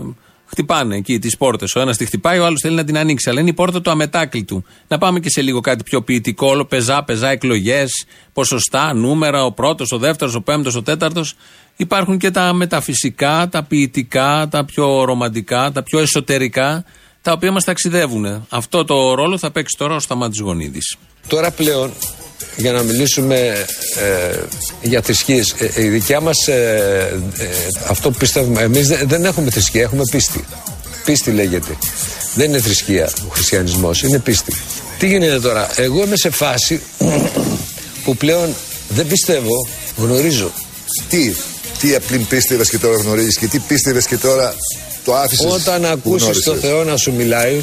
χτυπάνε 0.52 0.96
εκεί 0.96 1.20
τις 1.20 1.38
πόρτες. 1.38 1.76
Ο 1.76 1.80
ένας 1.80 1.98
τη 1.98 2.06
χτυπάει, 2.06 2.40
ο 2.40 2.46
άλλος 2.46 2.62
θέλει 2.62 2.76
να 2.76 2.84
την 2.84 2.98
ανοίξει. 2.98 3.30
Αλλά 3.30 3.40
είναι 3.40 3.50
η 3.50 3.54
πόρτα 3.54 3.82
του 3.82 3.92
αμετάκλητου. 3.92 4.64
Να 4.88 4.98
πάμε 4.98 5.20
και 5.20 5.30
σε 5.30 5.42
λίγο 5.42 5.60
κάτι 5.60 5.84
πιο 5.84 6.02
ποιητικό. 6.02 6.48
Όλο 6.48 6.66
πεζά, 6.66 7.04
πεζά 7.04 7.30
εκλογές, 7.30 8.06
ποσοστά, 8.34 8.94
νούμερα, 8.94 9.46
ο 9.46 9.52
πρώτος, 9.52 9.92
ο 9.92 9.98
δεύτερος, 9.98 10.36
ο 10.36 10.42
πέμπτος, 10.42 10.76
ο 10.76 10.82
τέταρτος. 10.82 11.36
Υπάρχουν 11.76 12.18
και 12.18 12.32
τα 12.32 12.54
μεταφυσικά, 12.54 13.48
τα 13.52 13.64
ποιητικά, 13.64 14.48
τα 14.52 14.66
πιο 14.66 15.04
ρομαντικά, 15.04 15.72
τα 15.72 15.84
πιο 15.84 16.00
εσωτερικά, 16.00 16.86
τα 17.22 17.32
οποία 17.32 17.52
μας 17.52 17.64
ταξιδεύουν. 17.64 18.46
Αυτό 18.50 18.86
το 18.86 19.14
ρόλο 19.14 19.38
θα 19.38 19.52
παίξει 19.52 19.76
τώρα 19.78 19.96
ο 19.96 20.00
Σταμάτης 20.00 20.40
Γονίδης. 20.40 20.98
Τώρα 21.28 21.52
πλέον, 21.52 21.92
για 22.56 22.72
να 22.72 22.82
μιλήσουμε 22.82 23.66
ε, 24.00 24.40
για 24.82 25.02
θρησκείες, 25.02 25.56
ε, 25.58 25.84
η 25.84 25.88
δικιά 25.88 26.20
μας, 26.20 26.48
ε, 26.48 27.20
ε, 27.38 27.46
αυτό 27.88 28.12
που 28.12 28.18
πιστεύουμε, 28.18 28.62
εμείς 28.62 28.88
δεν, 28.88 29.08
δεν 29.08 29.26
έχουμε 29.26 29.50
θρησκεία, 29.50 29.82
έχουμε 29.82 30.04
πίστη. 30.12 30.46
Πίστη 31.06 31.32
λέγεται. 31.32 31.78
Δεν 32.36 32.50
είναι 32.50 32.60
θρησκεία 32.60 33.10
ο 33.28 33.30
χριστιανισμός, 33.32 34.04
είναι 34.04 34.20
πίστη. 34.20 34.54
Τι 35.00 35.08
γίνεται 35.08 35.40
τώρα, 35.40 35.70
εγώ 35.76 36.04
είμαι 36.04 36.16
σε 36.16 36.30
φάση 36.30 36.82
που 38.04 38.16
πλέον 38.16 38.56
δεν 38.90 39.08
πιστεύω, 39.08 39.68
γνωρίζω. 39.98 40.52
Τι, 41.10 41.34
τι 41.80 41.96
απλή 41.96 42.18
πίστευε 42.18 42.64
και 42.64 42.78
τώρα 42.78 42.98
γνωρίζεις 42.98 43.38
και 43.38 43.48
τι 43.48 43.60
πίστευε 43.60 44.02
και 44.08 44.18
τώρα 44.18 44.56
το 45.06 45.16
άφησες. 45.16 45.52
Όταν 45.52 45.86
ακούσεις 45.86 46.44
το 46.44 46.56
Θεό 46.56 46.84
να 46.84 46.98
σου 46.98 47.14
μιλάει, 47.14 47.62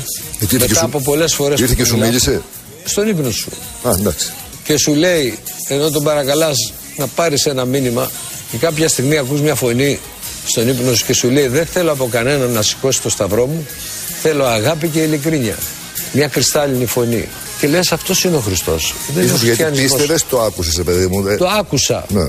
μετά 0.53 0.85
από 0.85 1.01
πολλές 1.01 1.35
φορές 1.35 1.61
Ήρθε 1.61 1.73
που 1.73 1.79
και 1.79 1.87
σου 1.87 1.95
μιλάς, 1.95 2.09
μίλησε; 2.09 2.43
Στον 2.85 3.09
ύπνο 3.09 3.31
σου. 3.31 3.51
Α, 3.83 3.91
εντάξει. 3.99 4.33
Και 4.69 4.77
σου 4.79 4.95
λέει, 4.95 5.39
ενώ 5.69 5.91
τον 5.91 6.03
παρακαλάς 6.03 6.73
να 6.97 7.07
πάρεις 7.07 7.47
ένα 7.47 7.65
μήνυμα 7.65 8.11
και 8.51 8.57
κάποια 8.57 8.89
στιγμή 8.89 9.17
ακούς 9.19 9.41
μια 9.41 9.55
φωνή 9.55 9.99
στον 10.47 10.69
ύπνο 10.69 10.95
σου 10.95 11.05
και 11.07 11.13
σου 11.13 11.31
λέει 11.31 11.47
δεν 11.47 11.67
θέλω 11.67 11.93
από 11.93 12.09
κανέναν 12.11 12.51
να 12.51 12.63
σηκώσει 12.63 13.03
το 13.03 13.11
σταυρό 13.11 13.47
μου, 13.47 13.67
θέλω 14.23 14.45
αγάπη 14.45 14.89
και 14.89 14.99
ειλικρίνεια. 15.03 15.57
Μια 16.13 16.29
κρυστάλλινη 16.29 16.87
φωνή. 16.87 17.29
Και 17.61 17.67
λες 17.67 17.93
αυτός 17.93 18.25
είναι 18.25 18.37
ο 18.37 18.41
Χριστός. 18.41 18.95
Δεν 19.15 19.23
είναι 19.23 19.33
ο 19.33 19.35
Ίσως 19.35 19.43
γιατί 19.43 19.63
ε, 19.63 19.65
χριστιανισμός. 19.67 20.01
πίστευε, 20.01 20.21
το 20.31 20.41
άκουσες, 20.41 20.83
παιδί 20.85 21.07
μου. 21.07 21.23
δε- 21.23 21.37
Το 21.37 21.47
άκουσα. 21.59 22.05
Ναι. 22.09 22.25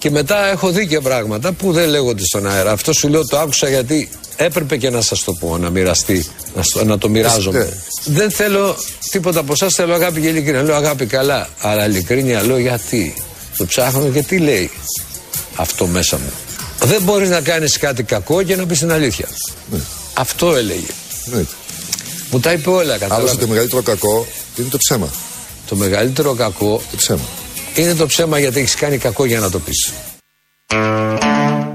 Και 0.00 0.10
μετά 0.10 0.50
έχω 0.50 0.70
δει 0.70 0.86
και 0.86 1.00
πράγματα 1.00 1.52
που 1.52 1.72
δεν 1.72 1.88
λέγονται 1.88 2.24
στον 2.24 2.46
αέρα. 2.46 2.70
Αυτό 2.72 2.92
σου 2.92 3.08
λέω 3.08 3.24
το 3.26 3.38
άκουσα 3.38 3.68
γιατί 3.68 4.08
έπρεπε 4.36 4.76
και 4.76 4.90
να 4.90 5.00
σας 5.00 5.24
το 5.24 5.32
πω, 5.32 5.58
να 5.58 5.70
μοιραστεί, 5.70 6.26
να, 6.54 6.62
στο- 6.62 6.84
να 6.84 6.98
το 6.98 7.08
μοιράζομαι. 7.08 7.58
Ναι. 7.58 8.14
Δεν 8.14 8.30
θέλω 8.30 8.76
τίποτα 9.10 9.40
από 9.40 9.52
εσάς, 9.52 9.72
θέλω 9.74 9.94
αγάπη 9.94 10.20
και 10.20 10.26
ειλικρίνεια. 10.28 10.62
Λέω 10.62 10.74
αγάπη 10.76 11.06
καλά, 11.06 11.48
αλλά 11.60 11.86
ειλικρίνεια 11.86 12.42
λέω 12.42 12.58
γιατί. 12.58 13.14
Το 13.56 13.64
ψάχνω 13.66 14.08
και 14.08 14.22
τι 14.22 14.38
λέει 14.38 14.70
αυτό 15.56 15.86
μέσα 15.86 16.16
μου. 16.18 16.30
Δεν 16.86 17.02
μπορείς 17.02 17.28
να 17.28 17.40
κάνεις 17.40 17.78
κάτι 17.78 18.02
κακό 18.02 18.42
και 18.42 18.56
να 18.56 18.66
πεις 18.66 18.78
την 18.78 18.92
αλήθεια. 18.92 19.28
Αυτό 20.14 20.56
έλεγε. 20.56 20.86
Ναι. 21.24 21.44
Μου 22.30 22.40
τα 22.40 22.52
είπε 22.52 22.70
όλα, 22.70 22.80
Άλλωστε 22.80 22.98
κατάλαβε. 23.08 23.36
το 23.36 23.46
μεγαλύτερο 23.46 23.82
κακό 23.82 24.26
είναι 24.56 24.68
το 24.68 24.78
ψέμα. 24.78 25.08
Το 25.68 25.76
μεγαλύτερο 25.76 26.34
κακό 26.34 26.82
Το 26.90 26.96
ψέμα. 26.96 27.20
Είναι 27.74 27.94
το 27.94 28.06
ψέμα 28.06 28.38
γιατί 28.38 28.58
έχεις 28.58 28.74
κάνει 28.74 28.98
κακό 28.98 29.24
για 29.24 29.40
να 29.40 29.50
το 29.50 29.58
πεις. 29.58 29.92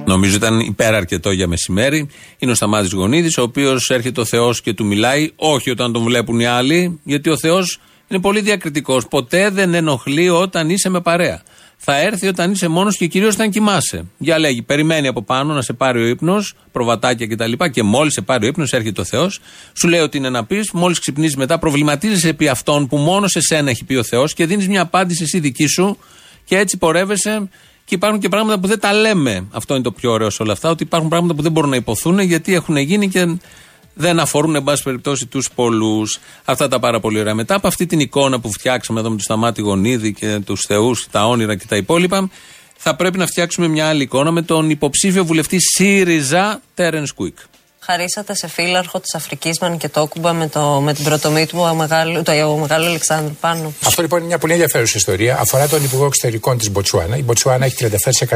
Νομίζω 0.05 0.36
ήταν 0.36 0.60
υπεραρκετό 0.60 1.31
για 1.31 1.47
μεσημέρι. 1.47 2.08
Είναι 2.38 2.51
ο 2.51 2.55
Σταμάτης 2.55 2.91
Γονίδης, 2.91 3.38
ο 3.38 3.41
οποίος 3.41 3.89
έρχεται 3.89 4.21
ο 4.21 4.25
Θεός 4.25 4.62
και 4.62 4.73
του 4.73 4.86
μιλάει, 4.86 5.31
όχι 5.36 5.69
όταν 5.69 5.93
τον 5.93 6.03
βλέπουν 6.03 6.39
οι 6.39 6.45
άλλοι, 6.45 6.99
γιατί 7.03 7.29
ο 7.29 7.38
Θεός 7.38 7.79
είναι 8.08 8.21
πολύ 8.21 8.41
διακριτικός. 8.41 9.08
Ποτέ 9.08 9.49
δεν 9.49 9.73
ενοχλεί 9.73 10.29
όταν 10.29 10.69
είσαι 10.69 10.89
με 10.89 11.01
παρέα. 11.01 11.41
Θα 11.88 11.98
έρθει 11.98 12.28
όταν 12.28 12.52
είσαι 12.52 12.67
μόνος 12.67 12.98
και 12.98 13.08
κυρίως 13.08 13.34
όταν 13.34 13.50
κοιμάσαι. 13.50 14.06
Για 14.17 14.39
λέγει, 14.39 14.62
περιμένει 14.62 15.08
από 15.08 15.24
πάνω 15.24 15.54
να 15.54 15.62
σε 15.62 15.74
πάρει 15.74 16.04
ο 16.04 16.08
ύπνος, 16.08 16.54
προβατάκια 16.71 17.28
κτλ. 17.28 17.52
Και, 17.52 17.69
και 17.69 17.84
μόλις 17.84 18.13
σε 18.13 18.21
πάρει 18.21 18.45
ο 18.45 18.48
ύπνος, 18.48 18.74
έρχεται 18.74 19.02
ο 19.02 19.04
Θεός, 19.04 19.39
σου 19.74 19.88
λέει 19.88 20.00
ότι 20.00 20.17
είναι 20.17 20.30
να 20.30 20.45
πεις, 20.45 20.71
μόλις 20.71 21.00
ξυπνήσεις 21.00 21.36
μετά, 21.36 21.60
προβληματίζεσαι 21.60 22.30
επί 22.30 22.48
αυτών 22.48 22.88
που 22.88 22.98
μόνος 22.98 23.32
σε 23.32 23.41
σένα 23.41 23.69
έχει 23.69 23.84
πει 23.84 23.95
ο 23.95 24.04
Θεός 24.04 24.34
και 24.34 24.45
δίνεις 24.45 24.67
μια 24.67 24.82
απάντηση 24.82 25.24
εσύ 25.24 25.39
δική 25.39 25.67
σου 25.67 25.98
και 26.43 26.58
έτσι 26.58 26.78
πορεύεσαι 26.78 27.50
και 27.86 27.95
υπάρχουν 27.95 28.19
και 28.19 28.30
πράγματα 28.30 28.60
που 28.60 28.67
δεν 28.67 28.80
τα 28.80 28.93
λέμε. 28.93 29.48
Αυτό 29.52 29.74
είναι 29.74 29.84
το 29.84 29.91
πιο 29.91 30.12
ωραίο 30.12 30.30
σε 30.30 30.43
όλα 30.43 30.52
αυτά. 30.52 30.69
Ότι 30.69 30.84
υπάρχουν 30.84 31.10
πράγματα 31.10 31.36
που 31.36 31.41
δεν 31.41 31.52
μπορούν 31.52 31.69
να 31.69 31.76
υποθούν 31.76 32.19
γιατί 32.19 32.54
έχουν 32.54 32.78
γίνει 32.78 33.10
και 33.10 33.38
δεν 33.97 34.19
αφορούν, 34.19 34.55
εν 34.55 34.63
πάση 34.63 34.84
περιπτώσει, 34.84 35.25
τους 35.25 35.49
πολλούς. 35.55 36.19
Αυτά 36.45 36.67
τα 36.67 36.79
πάρα 36.79 36.99
πολύ 36.99 37.19
ωραία. 37.19 37.34
Μετά 37.34 37.55
από 37.55 37.67
αυτή 37.67 37.86
την 37.86 37.99
εικόνα 37.99 38.39
που 38.39 38.51
φτιάξαμε 38.51 38.99
εδώ 38.99 39.10
με 39.10 39.15
του 39.15 39.21
Σταμάτη 39.21 39.62
Γονίδη 39.62 40.13
και 40.13 40.39
τους 40.45 40.62
Θεούς, 40.62 41.08
τα 41.12 41.27
όνειρα 41.27 41.55
και 41.55 41.65
τα 41.67 41.75
υπόλοιπα, 41.75 42.29
θα 42.75 42.95
πρέπει 42.95 43.17
να 43.17 43.25
φτιάξουμε 43.25 43.67
μια 43.67 43.88
άλλη 43.88 44.03
εικόνα 44.03 44.31
με 44.31 44.41
τον 44.41 44.69
υποψήφιο 44.69 45.25
βουλευτή 45.25 45.58
ΣΥΡΙΖΑ, 45.60 46.62
Τέρεν 46.73 47.05
Κουίκ. 47.15 47.38
Χαρίσατε 47.86 48.36
σε 48.36 48.48
φύλαρχο 48.48 49.00
της 49.00 49.15
Αφρικής 49.15 49.60
Μανικετόκουμπα 49.60 50.34
με, 50.34 50.48
το, 50.48 50.82
με 50.82 50.93
την 50.93 51.04
πρωτομή 51.04 51.45
του 51.45 51.60
ο 51.60 51.74
μεγάλο, 51.74 52.24
το 52.24 52.32
ο 52.32 52.58
μεγάλο 52.58 52.86
Αλεξάνδρου 52.86 53.36
πάνω. 53.39 53.74
Αυτό 53.86 54.02
λοιπόν 54.02 54.19
είναι 54.19 54.28
μια 54.28 54.38
πολύ 54.38 54.54
ενδιαφέρουσα 54.54 54.98
ιστορία. 54.98 55.38
Αφορά 55.39 55.67
τον 55.67 55.84
Υπουργό 55.84 56.06
Εξωτερικών 56.06 56.58
της 56.58 56.71
Μποτσουάνα. 56.71 57.17
Η 57.17 57.24
Μποτσουάνα 57.24 57.65
έχει 57.65 57.76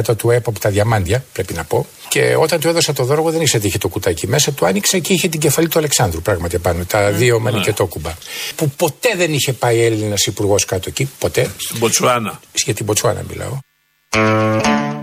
37% 0.06 0.18
του 0.18 0.32
ΕΠ 0.32 0.48
από 0.48 0.60
τα 0.60 0.70
διαμάντια, 0.70 1.24
πρέπει 1.34 1.54
να 1.54 1.64
πω. 1.64 1.86
Και 2.10 2.36
όταν 2.40 2.60
του 2.60 2.68
έδωσα 2.68 2.94
το 2.94 3.04
δώρο, 3.04 3.24
δεν 3.24 3.42
ήξερε 3.42 3.62
τι 3.62 3.68
είχε 3.68 3.78
το 3.78 3.88
κουτάκι 3.88 4.28
μέσα. 4.28 4.52
Του 4.52 4.66
άνοιξε 4.66 5.00
και 5.00 5.14
είχε 5.14 5.28
την 5.28 5.40
κεφαλή 5.40 5.68
του 5.68 5.80
Αλεξάνδρου 5.80 6.22
πράγματι 6.22 6.60
πάνω. 6.60 6.86
Τα 6.86 7.12
δύο 7.12 7.38
mm. 7.38 7.42
Μανικετόκουμπα. 7.42 8.14
Που 8.56 8.70
ποτέ 8.70 9.14
δεν 9.16 9.34
είχε 9.34 9.54
πάει 9.54 9.82
Έλληνας 9.82 10.26
υπουργός 10.26 10.66
κάτω 10.66 10.86
εκεί. 10.88 11.10
Ποτέ. 11.20 11.50
Στην 11.58 11.78
Μποτσουάνα. 11.78 12.40
Για 12.64 12.74
την 12.74 12.86
Μποτσουάνα 12.86 13.24
μιλάω. 13.30 13.58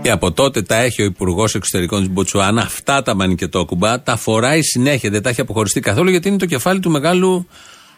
Και 0.01 0.11
από 0.11 0.31
τότε 0.31 0.61
τα 0.61 0.75
έχει 0.75 1.01
ο 1.01 1.05
Υπουργός 1.05 1.55
Εξωτερικών 1.55 1.99
της 1.99 2.09
Μποτσουάνα. 2.09 2.61
Αυτά 2.61 3.01
τα 3.01 3.15
μανικετόκουμπα 3.15 4.01
τα 4.01 4.15
φοράει 4.15 4.61
συνέχεια. 4.61 5.09
Δεν 5.09 5.21
τα 5.21 5.29
έχει 5.29 5.41
αποχωριστεί 5.41 5.79
καθόλου 5.79 6.09
γιατί 6.09 6.27
είναι 6.27 6.37
το 6.37 6.45
κεφάλι 6.45 6.79
του 6.79 6.89
μεγάλου 6.89 7.47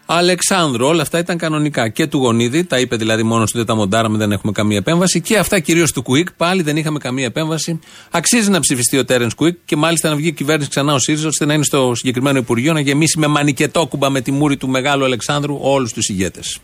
Αλεξάνδρου. 0.06 0.86
Όλα 0.86 1.02
αυτά 1.02 1.20
ήταν 1.20 1.38
κανονικά. 1.38 1.90
Και 1.90 2.08
του 2.08 2.18
Γονίδη, 2.18 2.64
τα 2.64 2.80
είπε 2.80 2.96
δηλαδή 2.96 3.24
μόνος 3.24 3.52
του, 3.52 3.58
δεν 3.58 3.66
τα 3.66 3.76
μοντάραμε, 3.76 4.18
δεν 4.18 4.32
έχουμε 4.32 4.52
καμία 4.52 4.78
επέμβαση. 4.78 5.22
Και 5.22 5.38
αυτά 5.38 5.60
κυρίως 5.60 5.92
του 5.92 6.02
Κουίκ, 6.02 6.32
πάλι 6.32 6.62
δεν 6.62 6.78
είχαμε 6.78 7.00
καμία 7.00 7.26
επέμβαση. 7.26 7.80
Αξίζει 8.12 8.50
να 8.50 8.60
ψηφιστεί 8.60 8.98
ο 8.98 9.06
Τέρενς 9.06 9.34
Κουίκ 9.34 9.58
και 9.66 9.76
μάλιστα 9.76 10.10
να 10.10 10.16
βγει 10.16 10.28
η 10.28 10.32
κυβέρνηση 10.32 10.70
ξανά 10.70 10.94
ο 10.94 11.00
ΣΥΡΙΖΑ 11.00 11.28
ώστε 11.28 11.46
να 11.46 11.54
είναι 11.54 11.64
στο 11.64 11.92
συγκεκριμένο 11.96 12.38
Υπουργείο 12.38 12.74
να 12.74 12.80
γεμίσει 12.80 13.20
με 13.20 13.28
μανικετόκουμπα 13.28 14.10
με 14.10 14.22
τη 14.22 14.32
μούρη 14.32 14.58
του 14.58 14.68
μεγάλου 14.68 15.04
Αλεξάνδρου 15.04 15.58
όλους 15.62 15.94
τους 15.94 16.10
ηγέτες. 16.10 16.60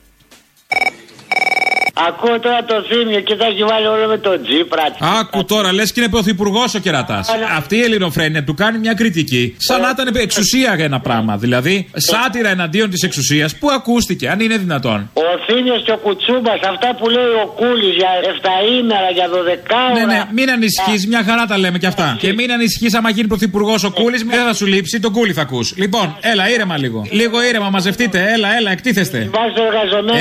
Ακούω 2.08 2.40
τώρα 2.40 2.64
το 2.64 2.76
θύμιο 2.90 3.20
και 3.20 3.36
θα 3.36 3.46
έχει 3.46 3.64
βάλει 3.64 3.88
όλο 3.88 4.08
με 4.08 4.18
τον 4.18 4.44
Τζίπρα. 4.44 4.84
Άκου 5.20 5.46
τώρα, 5.46 5.74
λες 5.74 5.92
και 5.92 6.00
είναι 6.00 6.10
πρωθυπουργός 6.10 6.76
ο 6.76 6.80
κερατάς. 6.80 7.30
Αυτή 7.58 7.76
η 7.76 7.82
ελληνοφρένεια 7.82 8.44
του 8.44 8.54
κάνει 8.54 8.78
μια 8.78 8.94
κριτική. 8.94 9.56
Σαν 9.58 9.82
να 9.82 9.90
ήταν 9.90 10.16
εξουσία 10.16 10.76
για 10.76 10.86
ένα 10.86 11.00
πράγμα. 11.00 11.38
Δηλαδή, 11.38 11.90
σάτυρα 11.94 12.50
εναντίον 12.50 12.90
της 12.90 13.04
εξουσίας 13.04 13.56
που 13.56 13.70
ακούστηκε, 13.72 14.30
αν 14.30 14.40
είναι 14.40 14.58
δυνατόν. 14.58 15.10
Ο 15.14 15.22
Θήμιος 15.46 15.84
και 15.84 15.92
ο 15.92 15.98
Κουτσούμπας, 15.98 16.60
αυτά 16.70 16.96
που 17.00 17.10
λέει 17.10 17.32
ο 17.44 17.48
Κούλης 17.56 17.96
για 17.96 18.10
7 18.22 18.50
ημέρα, 18.80 19.10
για 19.14 19.30
12 19.30 19.76
ώρα. 19.92 20.06
Ναι, 20.06 20.14
ναι, 20.14 20.24
μην 20.32 20.50
ανησυχείς, 20.50 21.08
μια 21.08 21.24
χαρά 21.24 21.46
τα 21.46 21.58
λέμε 21.58 21.78
κι 21.78 21.86
αυτά. 21.86 22.18
Και 22.20 22.34
μην 22.34 22.52
ανησυχείς 22.52 22.94
άμα 22.94 23.10
γίνει 23.10 23.28
πρωθυπουργός 23.28 23.84
ο 23.84 23.92
Κούλης, 23.92 24.24
δεν 24.24 24.46
θα 24.46 24.54
σου 24.54 24.66
λείψει, 24.66 25.00
τον 25.00 25.12
Κούλη 25.12 25.34
θα 25.34 25.42
ακούς. 25.42 25.74
Λοιπόν, 25.78 26.18
έλα, 26.22 26.50
ήρεμα 26.50 26.78
λίγο. 26.78 27.06
Λίγο 27.12 27.44
ήρεμα, 27.44 27.70
μαζευτείτε, 27.70 28.32
έλα, 28.34 28.56
έλα, 28.58 28.72
εκτίθεστε. 28.72 29.30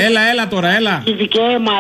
Έλα, 0.07 0.21
έλα 0.31 0.49
τώρα, 0.49 0.77
έλα. 0.77 1.03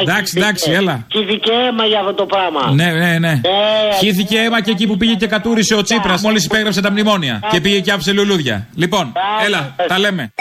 Εντάξει, 0.00 0.34
εντάξει, 0.36 0.70
έλα. 0.70 1.06
Χύθηκε 1.12 1.52
αίμα 1.52 1.84
για 1.84 1.98
αυτό 2.00 2.14
το 2.14 2.26
πράγμα. 2.26 2.72
Ναι, 2.74 2.92
ναι, 2.92 3.18
ναι. 3.18 3.30
Ε, 3.30 3.96
Χύθηκε 3.98 4.38
αίμα 4.38 4.60
και 4.60 4.70
εκεί 4.70 4.86
που 4.86 4.96
πήγε 4.96 5.14
και 5.14 5.26
κατούρισε 5.26 5.74
ο 5.74 5.82
Τσίπρας 5.82 6.22
μόλις 6.22 6.44
υπέγραψε 6.44 6.80
τα 6.80 6.90
μνημόνια. 6.90 7.40
Και 7.50 7.60
πήγε 7.60 7.80
και 7.80 7.92
άφησε 7.92 8.12
λουλούδια. 8.12 8.66
Λοιπόν, 8.74 9.12
έλα, 9.46 9.74
τα 9.88 9.98
λέμε. 9.98 10.32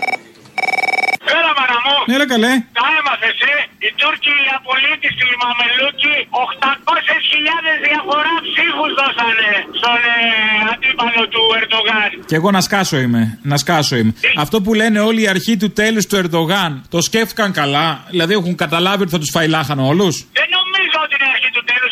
Έλα, 1.53 1.61
μαραμό. 1.61 1.95
Έλα, 2.15 2.27
καλέ. 2.33 2.53
Τα 2.79 2.85
έμαθε, 2.99 3.29
ε. 3.51 3.55
Οι 3.85 3.89
Τούρκοι 3.99 4.33
οι 4.45 4.49
απολύτες 4.57 5.11
στη 5.15 5.25
Μαμελούκη 5.43 6.15
800.000 6.47 7.87
διαφορά 7.87 8.33
ψήφους 8.47 8.91
δώσανε 8.99 9.49
στον 9.79 9.99
ε, 10.13 10.17
αντίπαλο 10.71 11.23
του 11.33 11.41
Ερντογάν. 11.59 12.09
Και 12.29 12.35
εγώ 12.39 12.49
να 12.57 12.61
σκάσω 12.67 12.97
είμαι. 13.05 13.21
Να 13.51 13.57
σκάσω 13.63 13.95
είμαι. 13.99 14.13
Αυτό 14.43 14.55
που 14.63 14.71
λένε 14.81 14.99
όλοι 15.09 15.21
οι 15.23 15.27
αρχή 15.35 15.53
του 15.61 15.69
τέλους 15.79 16.05
του 16.09 16.15
Ερντογάν 16.21 16.71
το 16.93 16.99
σκέφτηκαν 17.07 17.49
καλά. 17.61 17.87
Δηλαδή 18.13 18.33
έχουν 18.39 18.55
καταλάβει 18.63 19.01
ότι 19.03 19.11
θα 19.15 19.19
τους 19.23 19.31
φάει 19.35 19.47
λάχανο 19.55 19.83
όλους; 19.93 20.15
Δεν 20.39 20.47
νομίζω 20.57 20.97
ότι 21.05 21.13
είναι 21.17 21.29
αρχή 21.35 21.49
του 21.55 21.63
τέλου, 21.69 21.87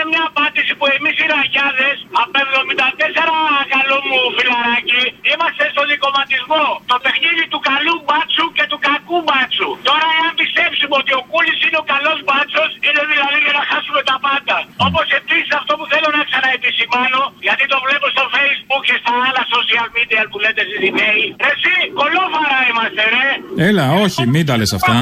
αλλά 0.00 0.08
του 0.08 0.08
δώσανε 0.08 0.12
μια 0.12 0.24
απάντηση 0.30 0.72
που 0.78 0.86
εμείς 0.96 1.14
οι 1.22 1.26
ραγιάδες 1.36 1.96
από 2.22 2.38
74 2.40 3.74
καλό 3.74 3.98
μου 4.06 4.18
φιλαράκι 4.36 5.02
είμαστε 5.32 5.64
στο 5.74 5.82
δικοματισμό. 5.90 6.64
Το 6.92 6.96
παιχνίδι 7.04 7.44
του 7.52 7.60
καλού 7.70 7.96
μπάτσου 8.06 8.46
και 8.56 8.64
του 8.70 8.78
κακού 8.88 9.18
μπάτσου. 9.26 9.68
Τώρα, 9.88 10.06
εάν 10.18 10.32
πιστέψουμε 10.40 10.94
ότι 11.02 11.12
ο 11.20 11.22
Κούλης 11.30 11.58
είναι 11.66 11.78
ο 11.82 11.84
καλός 11.92 12.18
μπάτσος, 12.26 12.70
είναι 12.86 13.02
δηλαδή 13.12 13.38
για 13.46 13.54
να 13.58 13.62
χάσουμε 13.70 14.00
τα 14.10 14.16
πάντα. 14.26 14.56
Όπως 14.86 15.06
επίσης 15.20 15.52
αυτό 15.60 15.72
που 15.78 15.86
θέλω 15.92 16.08
να 16.16 16.22
ξαναεπισημάνω, 16.28 17.20
γιατί 17.46 17.64
το 17.72 17.78
βλέπω 17.84 18.06
στο 18.14 18.24
facebook 18.34 18.82
και 18.88 18.96
στα 19.02 19.12
άλλα 19.26 19.42
social 19.54 19.88
media 19.96 20.22
που 20.30 20.38
λέτε 20.44 20.60
εσεί 20.66 20.78
οι 20.86 20.90
νέοι. 21.00 21.24
Εσύ, 21.50 21.74
κολόφαρα 22.00 22.58
είμαστε, 22.68 23.02
ρε. 23.14 23.28
Έλα, 23.68 23.84
όχι, 24.04 24.20
μην 24.32 24.44
τα 24.48 24.54
λες 24.60 24.72
αυτά. 24.78 24.96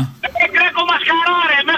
Ε, 0.44 0.46
κρέκο 0.54 0.82
μα 0.90 0.96
χαρά, 1.08 1.37
ρε. 1.50 1.58
Μέχρι 1.68 1.77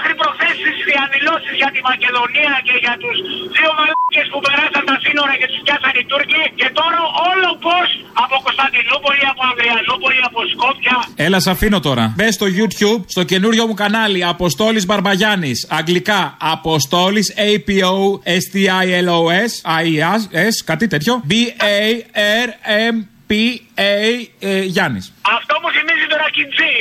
τι 1.21 1.27
διαδηλώσει 1.27 1.53
για 1.61 1.69
τη 1.75 1.79
Μακεδονία 1.91 2.53
και 2.67 2.75
για 2.83 2.95
τους 3.01 3.17
δύο 3.55 3.69
μαλάκες 3.77 4.27
που 4.31 4.39
περάσαν 4.45 4.83
τα 4.89 4.95
σύνορα 5.03 5.33
και 5.39 5.47
τους 5.51 5.59
πιάσαν 5.65 5.93
οι 5.99 6.03
Τούρκοι. 6.11 6.43
Και 6.59 6.67
τώρα 6.79 7.01
όλο 7.29 7.49
πώς 7.65 7.87
από 8.23 8.35
Κωνσταντινούπολη, 8.45 9.23
από 9.31 9.41
Ανδριανούπολη, 9.49 10.21
από 10.29 10.39
Σκόπια. 10.53 10.97
Έλα, 11.25 11.39
σε 11.45 11.49
αφήνω 11.55 11.79
τώρα. 11.87 12.03
Μπες 12.17 12.33
στο 12.39 12.47
YouTube, 12.57 13.01
στο 13.15 13.23
καινούριο 13.31 13.63
μου 13.67 13.75
κανάλι 13.81 14.19
Αποστόλης 14.33 14.83
Μπαρμπαγιάννης. 14.85 15.59
Αγγλικά 15.79 16.21
Αποστόλης 16.55 17.27
A-P-O-S-T-I-L-O-S. 17.49 19.51
I-S, 19.85 20.53
κάτι 20.69 20.85
τέτοιο. 20.93 21.13
B-A-R-M-P-A 21.29 22.93
Γιάννης. 24.73 25.05
Αυτό 25.37 25.53
μου 25.61 25.69
θυμίζει 25.75 26.05
το 26.11 26.15
ρακιτζί. 26.23 26.73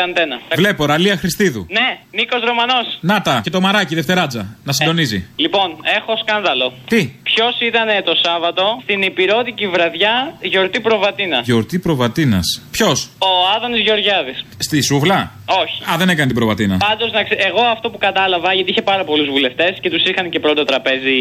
Βάλε 0.00 0.10
αντένα. 0.10 0.40
Βλέπω, 0.54 0.86
Ραλία 0.86 1.16
Χριστίδου. 1.16 1.66
Ναι, 1.68 1.98
Νίκος 2.10 2.40
Ρωμανός. 2.44 2.86
Να 3.00 3.20
τα, 3.22 3.40
και 3.44 3.50
το 3.50 3.60
μαράκι 3.60 3.94
Δευτεράτζα. 3.94 4.56
Να 4.64 4.72
συντονίζει. 4.72 5.26
Λοιπόν, 5.36 5.68
έχω 5.98 6.12
σκάνδαλο. 6.22 6.72
Τι; 6.88 7.12
Ποιος 7.22 7.60
ήταν 7.60 7.88
το 8.04 8.14
Σάββατο 8.22 8.62
στην 8.82 9.02
υπηρώτικη 9.02 9.66
βραδιά 9.68 10.34
γιορτή 10.40 10.80
Προβατίνας; 10.80 11.46
Γιορτή 11.46 11.78
Προβατίνας. 11.78 12.62
Ποιος; 12.70 13.08
Ο 13.18 13.30
Άδωνης 13.56 13.80
Γεωργιάδης. 13.80 14.44
Στη 14.58 14.82
Σούβλα. 14.82 15.32
Όχι. 15.62 15.92
Α, 15.92 15.96
δεν 15.96 16.08
έκανε 16.08 16.26
την 16.26 16.36
Προβατίνα. 16.36 16.76
Πάντως, 16.76 17.10
εγώ 17.48 17.62
αυτό 17.74 17.90
που 17.90 17.98
κατάλαβα, 17.98 18.52
γιατί 18.52 18.70
είχε 18.70 18.82
πάρα 18.82 19.04
πολλούς 19.04 19.28
βουλευτές 19.28 19.78
και 19.80 19.90
τους 19.90 20.04
είχαν 20.04 20.30
και 20.30 20.40
πρώτο 20.40 20.64
τραπέζι 20.64 21.18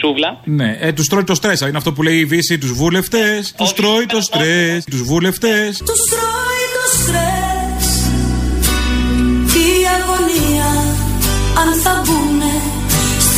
Σούβλα. 0.00 0.40
Ναι, 0.44 0.76
ε, 0.80 0.92
τους 0.92 1.06
τρώει 1.06 1.24
το 1.24 1.34
στρες. 1.34 1.60
Είναι 1.60 1.76
αυτό 1.76 1.92
που 1.92 2.02
λέει 2.02 2.18
η 2.18 2.24
Βύση, 2.24 2.58
τους 2.58 2.72
βούλευτε. 2.72 3.44
Τους 3.56 3.72
τρώει 3.72 4.06
το 4.06 4.20
στρες. 4.20 4.84
Τους 4.84 5.02
βούλευτε. 5.02 5.68
Τους 5.68 6.00
τρώει 6.10 6.64
το 6.74 6.98
στρες. 6.98 7.27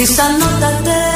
Si 0.00 0.04
esa 0.04 0.32
nota 0.32 0.70
te 0.82 1.09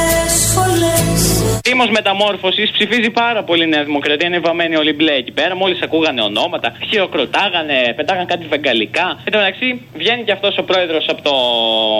Δήμος 1.67 1.89
Μεταμόρφωσης 1.89 2.71
ψηφίζει 2.71 3.09
πάρα 3.09 3.41
πολύ 3.43 3.65
Νέα 3.67 3.83
Δημοκρατία. 3.83 4.27
Είναι 4.27 4.39
βαμμένοι 4.39 4.75
όλοι 4.75 4.93
μπλε 4.93 5.13
εκεί 5.21 5.31
πέρα. 5.31 5.55
Μόλις 5.55 5.79
ακούγανε 5.81 6.21
ονόματα, 6.21 6.67
χειροκροτάγανε, 6.89 7.77
πετάγανε 7.95 8.25
κάτι 8.33 8.45
βεγγαλικά. 8.53 9.05
Εν 9.25 9.31
τω 9.33 9.37
μεταξύ 9.37 9.81
βγαίνει 10.01 10.23
και 10.23 10.31
αυτός 10.31 10.57
ο 10.57 10.63
πρόεδρος 10.63 11.05
από 11.13 11.21
το 11.21 11.33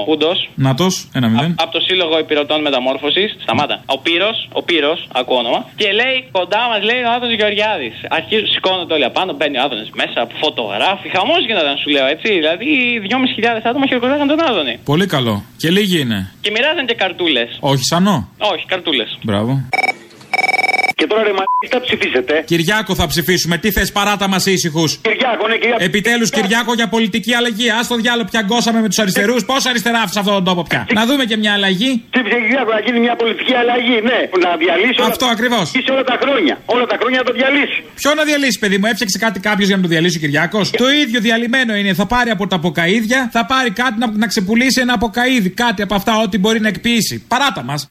Κούντο. 0.06 0.32
Νάτος, 0.56 1.10
ένα 1.13 1.28
μηδέν. 1.30 1.56
Από 1.63 1.71
το 1.71 1.80
Σύλλογο 1.88 2.19
Υπηρετών 2.19 2.62
Μεταμόρφωσης. 2.62 3.36
Σταμάτα. 3.41 3.75
Ο 3.86 3.97
Πύρος, 3.99 4.38
ο 4.60 4.62
Πύρος, 4.63 5.08
ακούω 5.19 5.38
όνομα. 5.38 5.60
Και 5.75 5.91
λέει 5.99 6.15
κοντά 6.32 6.62
μας 6.71 6.82
λέει 6.89 7.01
ο 7.08 7.10
Άδωνο 7.15 7.34
Γεωργιάδης. 7.39 7.95
Αρχίζουν, 8.10 8.47
σηκώνονται 8.47 8.93
όλοι 8.93 9.06
απάνω, 9.12 9.34
μπαίνει 9.38 9.58
ο 9.58 9.62
Άδωνο 9.65 9.86
μέσα, 10.01 10.28
φωτογράφει. 10.41 11.08
Χαμός 11.15 11.41
γίνονταν 11.47 11.78
σου 11.78 11.89
λέω 11.95 12.06
έτσι. 12.13 12.30
Δηλαδή 12.39 12.67
2.500 13.04 13.69
άτομα 13.69 13.86
χειροκροτάγανε 13.88 14.30
τον 14.34 14.41
Άδωνη. 14.49 14.75
Πολύ 14.91 15.06
καλό. 15.15 15.43
Και 15.58 15.69
λίγοι 15.69 15.99
είναι. 15.99 16.19
Και 16.41 16.51
μοιράζαν 16.51 16.86
και 16.86 16.95
καρτούλες. 17.04 17.49
Όχι 17.60 17.84
σανό. 17.84 18.17
Όχι, 18.54 18.65
καρτούλες. 18.65 19.17
Μπράβο. 19.21 19.54
Και 20.96 21.08
τώρα 21.08 21.24
ρε 21.24 21.34
μα 21.39 21.44
θα 21.70 21.80
ψηφίσετε. 21.82 22.43
Κυριάκο 22.45 22.95
θα 22.95 23.08
ψηφίσουμε. 23.08 23.58
Τι 23.58 23.72
θες 23.72 23.91
παράτα 23.91 24.28
μας 24.28 24.45
ήσυχους; 24.45 24.97
Κυριάκο, 25.01 25.47
ναι, 25.47 25.58
Κυριάκο. 25.58 25.84
Επιτέλους 25.84 26.30
Κυριάκο 26.30 26.74
για 26.74 26.88
πολιτική 26.88 27.34
αλλαγή. 27.34 27.70
Α 27.70 27.80
το 27.88 27.95
διάλογο 27.95 28.28
πιαγκώσαμε 28.32 28.82
με 28.82 28.88
τους 28.88 28.99
αριστερούς. 28.99 29.45
Πόσα 29.45 29.70
αριστερά 29.70 29.99
άφησε 30.01 30.20
αυτόν 30.20 30.34
τον 30.34 30.43
τόπο 30.43 30.64
πια; 30.70 30.88
Να 30.93 31.06
δούμε 31.06 31.24
και 31.26 31.38
μια 31.38 31.53
αλλαγή. 31.53 32.03
Ψήφισε 32.10 32.36
Κυριάκος 32.41 32.74
να 32.74 32.80
γίνει 32.80 32.99
μια 32.99 33.16
πολιτική 33.16 33.53
αλλαγή, 33.53 33.97
ναι. 34.10 34.20
Να 34.45 34.56
διαλύσει. 34.58 34.99
Αυτό 35.10 35.26
ακριβώς. 35.26 35.72
όλα 35.91 36.03
τα 36.03 36.18
χρόνια. 36.22 36.56
Όλα 36.66 36.86
τα 36.86 36.97
χρόνια 36.99 37.18
να 37.18 37.24
το 37.24 37.34
διαλύσει. 37.34 37.84
Ποιο 37.95 38.14
να 38.14 38.24
διαλύσει, 38.24 38.60
παιδί 38.60 38.78
μου, 38.78 38.86
έφτιαξε 38.86 39.18
κάτι 39.18 39.39
κάποιος 39.39 39.68
για 39.68 39.76
να 39.76 39.82
το 39.82 39.88
διαλύσει 39.88 40.18
ο 40.18 40.20
Κυριάκος; 40.20 40.72
Το 40.72 40.91
ίδιο 40.91 41.20
διαλυμένο 41.20 41.76
είναι. 41.76 41.93
Θα 41.93 42.06
πάρει 42.06 42.30
από 42.30 42.47
τα 42.47 42.56
αποκαίδια, 42.56 43.30
θα 43.32 43.45
πάρει 43.45 43.72
κάτι 43.72 43.99
να, 43.99 44.08
να 44.12 44.28
ξεπουλήσει 44.28 44.82
ένα 44.82 44.93
αποκαίδι. 44.93 45.49
Κάτι 45.49 45.82
από 45.82 45.95
αυτά, 45.95 46.18
ό,τι 46.24 46.38
μπορεί 46.38 46.60
να 46.60 46.68
εκποιήσει. 46.68 47.26
Παράτα 47.28 47.64
μας. 47.64 47.88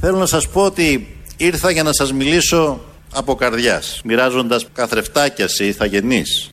Θέλω 0.00 0.20
να 0.20 0.26
σας 0.26 0.48
πω 0.48 0.62
ότι 0.64 1.16
ήρθα 1.36 1.70
για 1.70 1.82
να 1.82 1.92
σας 1.92 2.12
μιλήσω 2.12 2.80
από 3.12 3.34
καρδιάς, 3.34 4.00
μοιράζοντας 4.04 4.66
καθρεφτάκια 4.72 5.48
σε 5.48 5.64
ηθαγενείς. 5.64 6.48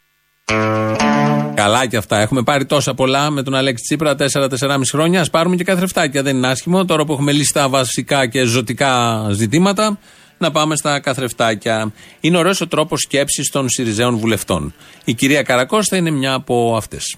Καλά 1.66 1.86
και 1.86 1.98
αυτά. 1.98 2.18
Έχουμε 2.18 2.44
πάρει 2.44 2.66
τόσα 2.66 2.94
πολλά 2.94 3.30
με 3.30 3.44
τον 3.44 3.56
Αλέξη 3.56 3.84
Τσίπρα, 3.84 4.16
4-4,5 4.16 4.82
χρόνια. 4.92 5.22
Α 5.22 5.30
πάρουμε 5.30 5.56
και 5.56 5.64
καθρεφτάκια. 5.64 6.24
Δεν 6.24 6.38
είναι 6.38 6.48
άσχημο. 6.48 6.86
Τώρα 6.86 7.06
που 7.06 7.14
έχουμε 7.14 7.32
λύσει 7.32 7.54
τα 7.54 7.70
βασικά 7.70 8.28
και 8.28 8.44
ζωτικά 8.44 9.26
ζητήματα, 9.32 10.00
να 10.38 10.52
πάμε 10.52 10.76
στα 10.76 11.00
καθρεφτάκια. 11.00 11.94
Είναι 12.20 12.38
ωραίος 12.38 12.62
ο 12.62 12.68
τρόπος 12.68 13.02
σκέψης 13.02 13.50
των 13.50 13.70
Σιριζέων 13.70 14.18
βουλευτών. 14.18 14.74
Η 15.06 15.14
κυρία 15.14 15.42
Καρακώστα 15.42 15.96
είναι 15.98 16.10
μια 16.10 16.34
από 16.34 16.74
αυτές. 16.78 17.16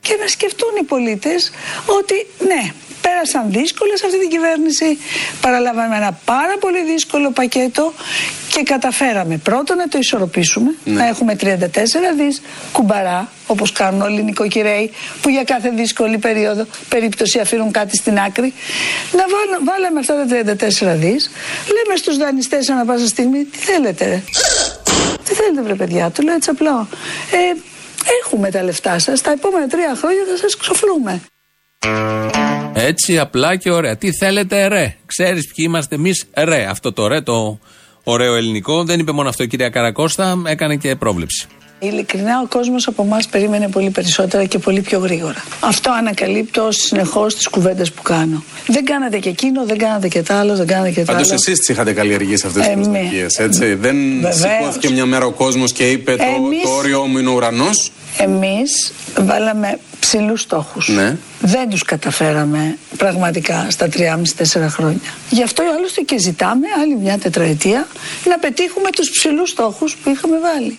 Και 0.00 0.16
να 0.20 0.26
σκεφτούν 0.26 0.68
οι 0.80 0.84
πολίτες 0.84 1.50
ότι 1.98 2.26
ναι, 2.46 2.70
πέρασαν 3.00 3.44
δύσκολα 3.50 3.96
σε 3.96 4.06
αυτή 4.06 4.18
την 4.20 4.28
κυβέρνηση, 4.28 4.98
παραλάβαμε 5.40 5.96
ένα 5.96 6.20
πάρα 6.24 6.54
πολύ 6.60 6.84
δύσκολο 6.84 7.30
πακέτο 7.30 7.92
και 8.52 8.62
καταφέραμε 8.62 9.36
πρώτον 9.36 9.76
να 9.76 9.88
το 9.88 9.98
ισορροπήσουμε, 9.98 10.74
να 10.84 11.06
έχουμε 11.06 11.36
34 11.40 11.46
δις 12.16 12.42
κουμπαρά, 12.72 13.30
όπως 13.46 13.72
κάνουν 13.72 14.00
όλοι 14.02 14.20
οι 14.20 14.22
νοικοκυρέοι, 14.22 14.90
που 15.22 15.28
για 15.28 15.44
κάθε 15.44 15.68
δύσκολη 15.70 16.18
περίοδο, 16.18 16.66
περίπτωση 16.88 17.38
αφήνουν 17.38 17.70
κάτι 17.70 17.96
στην 17.96 18.18
άκρη. 18.18 18.52
Να 19.12 19.24
βάλα- 19.34 19.60
βάλαμε 19.72 19.98
αυτά 20.00 20.14
τα 20.14 20.24
34 20.26 20.94
δις, 20.96 21.30
λέμε 21.66 21.96
στους 21.96 22.16
δανειστές 22.16 22.68
ανά 22.68 22.84
πάσα 22.84 23.06
στιγμή, 23.06 23.44
τι 23.44 23.58
θέλετε 23.58 24.04
ρε; 24.04 24.22
Τι 25.24 25.34
θέλετε 25.34 25.62
βρε 25.62 25.74
παιδιά, 25.74 26.10
του 26.10 26.22
λέω 26.22 26.34
έτσι 26.34 26.50
απλό. 26.50 26.88
Ε, 27.30 27.58
έχουμε 28.24 28.50
τα 28.50 28.62
λεφτά 28.62 28.98
σας, 28.98 29.20
τα 29.20 29.30
επόμενα 29.30 29.66
τρία 29.66 29.94
χρόνια 29.96 30.24
θα 30.30 30.36
σας 30.36 30.56
ξοφλούμε. 30.56 31.20
Έτσι 32.74 33.18
απλά 33.18 33.56
και 33.56 33.70
ωραία. 33.70 33.96
Τι 33.96 34.12
θέλετε, 34.12 34.66
ρε; 34.66 34.96
Ξέρεις 35.06 35.46
ποιοι 35.46 35.64
είμαστε 35.68 35.94
εμείς, 35.94 36.26
ρε. 36.34 36.66
Αυτό 36.66 36.92
το 36.92 37.06
ρε, 37.06 37.20
το 37.20 37.58
ωραίο 38.04 38.34
ελληνικό. 38.34 38.84
Δεν 38.84 38.98
είπε 38.98 39.12
μόνο 39.12 39.28
αυτό 39.28 39.42
η 39.42 39.46
κυρία 39.46 39.68
Καρακώστα, 39.68 40.42
έκανε 40.46 40.76
και 40.76 40.96
πρόβλεψη. 40.96 41.46
Ειλικρινά, 41.80 42.40
ο 42.40 42.46
κόσμος 42.46 42.86
από 42.86 43.02
εμάς 43.02 43.26
περίμενε 43.28 43.68
πολύ 43.68 43.90
περισσότερα 43.90 44.44
και 44.44 44.58
πολύ 44.58 44.80
πιο 44.80 44.98
γρήγορα. 44.98 45.44
Αυτό 45.60 45.90
ανακαλύπτω 45.90 46.68
συνεχώς 46.70 47.32
στι 47.32 47.48
κουβέντες 47.50 47.92
που 47.92 48.02
κάνω. 48.02 48.42
Δεν 48.66 48.84
κάνατε 48.84 49.18
και 49.18 49.28
εκείνο, 49.28 49.64
δεν 49.66 49.78
κάνατε 49.78 50.08
και 50.08 50.22
τ' 50.22 50.30
άλλο, 50.30 50.56
δεν 50.56 50.66
κάνατε 50.66 50.90
και 50.90 51.04
τ' 51.04 51.08
άλλο. 51.10 51.18
Πάντω 51.18 51.34
εσείς 51.34 51.58
τις 51.58 51.68
είχατε 51.68 51.92
καλλιεργήσει 51.92 52.46
αυτές 52.46 52.62
τις 52.62 52.72
Εμείς. 52.72 52.88
προσδοκίες, 52.88 53.38
έτσι. 53.38 53.74
Δεν 53.74 53.96
Βεβαίως. 54.20 54.36
σηκώθηκε 54.36 54.90
μια 54.90 55.06
μέρα 55.06 55.24
ο 55.26 55.30
κόσμος 55.32 55.72
και 55.72 55.90
είπε 55.90 56.16
το, 56.16 56.22
Εμείς- 56.36 56.62
το 56.62 56.68
όριό 56.68 57.06
μου 57.06 57.18
είναι 57.18 57.28
ο 57.28 57.32
ουρανός. 57.32 57.90
Εμείς 58.18 58.92
βάλαμε 59.20 59.78
ψηλούς 60.00 60.40
στόχους. 60.40 60.88
Ναι. 60.88 61.16
Δεν 61.40 61.68
τους 61.68 61.82
καταφέραμε 61.82 62.78
πραγματικά 62.96 63.66
στα 63.70 63.88
3,5-4 63.88 64.68
χρόνια. 64.68 65.00
Γι' 65.30 65.42
αυτό 65.42 65.62
άλλωστε 65.76 66.00
και 66.00 66.18
ζητάμε 66.18 66.66
άλλη 66.82 66.96
μια 66.96 67.18
τετραετία 67.18 67.86
να 68.28 68.38
πετύχουμε 68.38 68.90
τους 68.90 69.10
ψηλούς 69.10 69.50
στόχους 69.50 69.96
που 69.96 70.10
είχαμε 70.10 70.38
βάλει. 70.38 70.78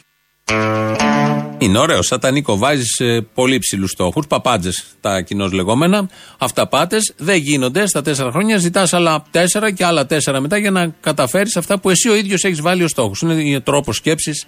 Είναι 1.57 1.77
ωραίο. 1.77 2.01
Σατανίκο, 2.01 2.57
βάζεις 2.57 3.01
πολύ 3.33 3.57
ψηλούς 3.59 3.91
στόχους, 3.91 4.27
παπάντζες 4.27 4.83
τα 5.01 5.21
κοινώς 5.21 5.51
λεγόμενα. 5.51 6.09
Αυταπάτες 6.37 7.13
δεν 7.17 7.37
γίνονται 7.37 7.87
στα 7.87 8.01
τέσσερα 8.01 8.31
χρόνια. 8.31 8.57
Ζητάς 8.57 8.93
άλλα 8.93 9.23
τέσσερα 9.31 9.71
και 9.71 9.85
άλλα 9.85 10.05
τέσσερα 10.05 10.39
μετά 10.39 10.57
για 10.57 10.71
να 10.71 10.87
καταφέρεις 11.01 11.57
αυτά 11.57 11.79
που 11.79 11.89
εσύ 11.89 12.09
ο 12.09 12.15
ίδιος 12.15 12.43
έχεις 12.43 12.61
βάλει 12.61 12.83
ως 12.83 12.91
στόχους. 12.91 13.21
Είναι 13.21 13.55
ο 13.55 13.61
τρόπος 13.61 13.95
σκέψης 13.95 14.45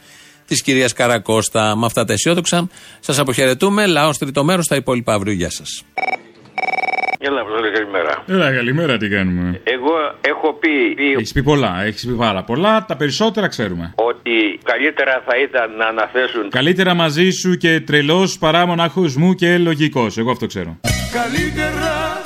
της 0.47 0.61
κυρίας 0.61 0.93
Καρακώστα. 0.93 1.75
Με 1.75 1.85
αυτά 1.85 2.05
τα 2.05 2.13
αισιόδοξα, 2.13 2.69
σας 2.99 3.19
αποχαιρετούμε. 3.19 3.85
Λαός 3.85 4.17
τρίτο 4.17 4.43
μέρος, 4.43 4.67
τα 4.67 4.75
υπόλοιπα 4.75 5.13
αύριο. 5.13 5.33
Γεια 5.33 5.49
σας. 5.49 5.83
Έλα, 7.23 7.45
Πρόεδρε, 7.45 7.69
καλημέρα. 7.69 8.23
Έλα, 8.27 8.53
καλημέρα, 8.55 8.97
τι 8.97 9.09
κάνουμε; 9.09 9.61
Εγώ 9.63 9.91
έχω 10.21 10.53
πει, 10.53 10.93
πει 10.95 11.11
Έχεις 11.11 11.31
πει 11.31 11.43
πολλά, 11.43 11.83
έχεις 11.85 12.05
πει 12.05 12.11
πάρα 12.11 12.43
πολλά. 12.43 12.85
Τα 12.87 12.95
περισσότερα 12.95 13.47
ξέρουμε. 13.47 13.93
ότι 13.95 14.59
καλύτερα 14.63 15.23
θα 15.25 15.37
ήταν 15.37 15.75
να 15.77 15.85
αναθέσουν 15.85 16.49
Καλύτερα 16.49 16.93
μαζί 16.93 17.29
σου 17.29 17.57
και 17.57 17.79
τρελός 17.85 18.37
παρά 18.37 18.65
μονάχος 18.65 19.15
μου 19.15 19.33
και 19.33 19.57
λογικός. 19.57 20.17
Εγώ 20.17 20.31
αυτό 20.31 20.45
ξέρω. 20.45 20.79
Καλύτερα 21.11 22.21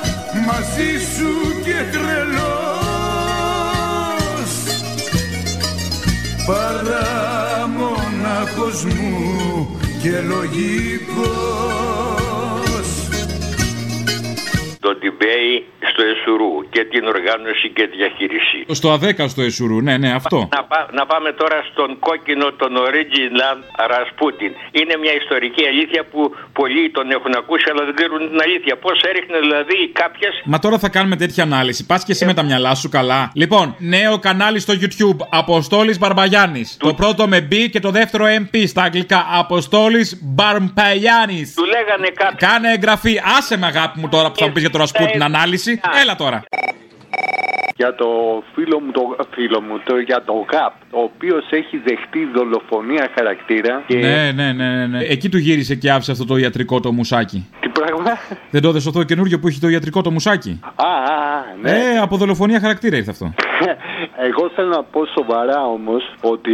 μαζί 0.46 0.90
σου 1.14 1.28
και 1.64 1.76
τρελός 1.92 2.46
Παρά 6.46 7.66
μονάχος 7.66 8.84
μου 8.84 9.80
και 10.02 10.10
λογικός 10.20 11.85
το 14.86 14.92
debate 15.04 15.62
στο 15.90 16.02
Εσουρού 16.12 16.52
και 16.74 16.82
την 16.92 17.02
οργάνωση 17.14 17.66
και 17.76 17.84
διαχείριση. 17.96 18.58
Στο 18.80 18.88
αδέκαστο 18.96 19.40
Εσουρού, 19.48 19.78
ναι, 19.86 19.94
ναι, 20.02 20.10
αυτό. 20.20 20.38
Να, 20.56 20.62
πά- 20.70 20.88
να 20.98 21.04
πάμε 21.12 21.28
τώρα 21.40 21.58
στον 21.70 21.90
κόκκινο, 21.98 22.46
τον 22.62 22.72
original 22.88 23.56
Ρασπούτιν. 23.92 24.52
Είναι 24.80 24.94
μια 25.02 25.14
ιστορική 25.22 25.62
αλήθεια 25.72 26.02
που 26.10 26.20
πολλοί 26.58 26.90
τον 26.96 27.06
έχουν 27.16 27.32
ακούσει, 27.40 27.66
αλλά 27.72 27.82
δεν 27.88 27.94
ξέρουν 27.98 28.20
την 28.30 28.40
αλήθεια. 28.46 28.74
Πώς 28.84 28.96
έριχνε 29.10 29.38
δηλαδή 29.46 29.78
κάποιε. 30.02 30.28
Μα 30.44 30.58
τώρα 30.58 30.78
θα 30.78 30.88
κάνουμε 30.88 31.16
τέτοια 31.16 31.42
ανάλυση. 31.48 31.86
Πας 31.86 32.04
και 32.04 32.12
εσύ 32.12 32.24
με 32.30 32.34
τα 32.34 32.42
μυαλά 32.42 32.74
σου 32.74 32.88
καλά. 32.88 33.20
Λοιπόν, 33.34 33.74
νέο 33.78 34.18
κανάλι 34.18 34.58
στο 34.60 34.74
YouTube. 34.82 35.18
Αποστόλης 35.30 35.98
Μπαρμπαγιάννης. 35.98 36.76
Το 36.80 36.94
πρώτο 36.94 37.28
με 37.28 37.48
B 37.52 37.54
και 37.72 37.80
το 37.80 37.90
δεύτερο 37.90 38.24
MP 38.42 38.54
στα 38.66 38.82
αγγλικά. 38.82 39.26
Αποστόλης 39.42 40.08
Μπαρμπαγιάννης. 40.22 41.54
Του 41.54 41.64
λέγανε 41.64 42.08
κάποιοι. 42.14 42.48
Κάνε 42.48 42.72
εγγραφή. 42.72 43.14
Άσε 43.38 43.58
με 43.58 43.66
αγάπη 43.66 43.98
μου 44.00 44.08
τώρα 44.08 44.28
που 44.30 44.36
θα 44.36 44.46
μου 44.46 44.52
πεις 44.52 44.62
για 44.62 44.70
το 44.76 44.82
Ρασπούτιν 44.82 45.22
ανάλυση. 45.22 45.80
Έλα 46.02 46.16
τώρα. 46.16 46.44
για 47.76 47.94
το 47.94 48.06
φίλο 48.54 48.80
μου, 48.80 48.90
το, 48.90 49.16
φίλο 49.34 49.60
μου 49.60 49.80
το, 49.84 49.98
για 49.98 50.22
το 50.24 50.32
ΓΑΠ, 50.52 50.72
ο 50.90 51.00
οποίος 51.00 51.44
έχει 51.50 51.76
δεχτεί 51.76 52.30
δολοφονία 52.34 53.10
χαρακτήρα. 53.14 53.82
Και 53.86 53.96
Ναι, 53.96 54.32
ναι, 54.34 54.52
ναι, 54.52 54.68
ναι, 54.76 54.86
ναι. 54.86 54.98
Εκεί 55.04 55.28
του 55.28 55.38
γύρισε 55.38 55.74
και 55.74 55.90
άφησε 55.90 56.10
αυτό 56.10 56.24
το 56.24 56.36
ιατρικό 56.36 56.80
το 56.80 56.92
μουσάκι. 56.92 57.46
Τι 57.60 57.68
πράγμα; 57.68 58.02
Δεν 58.50 58.62
το 58.62 58.68
έδωσε 58.68 58.88
αυτό 58.88 59.00
το 59.00 59.06
καινούριο 59.06 59.38
που 59.38 59.48
έχει 59.48 59.60
το 59.60 59.68
ιατρικό 59.68 60.00
το 60.02 60.10
μουσάκι; 60.10 60.60
Α, 60.62 60.86
α, 60.86 60.92
α, 60.92 61.44
ναι. 61.62 61.70
Ε, 61.70 61.98
από 61.98 62.16
δολοφονία 62.16 62.60
χαρακτήρα 62.60 62.96
ήρθε 62.96 63.10
αυτό. 63.10 63.34
Εγώ 64.28 64.45
θέλω 64.56 64.68
να 64.68 64.82
πω 64.82 65.00
σοβαρά 65.18 65.60
όμως 65.76 66.02
ότι 66.20 66.52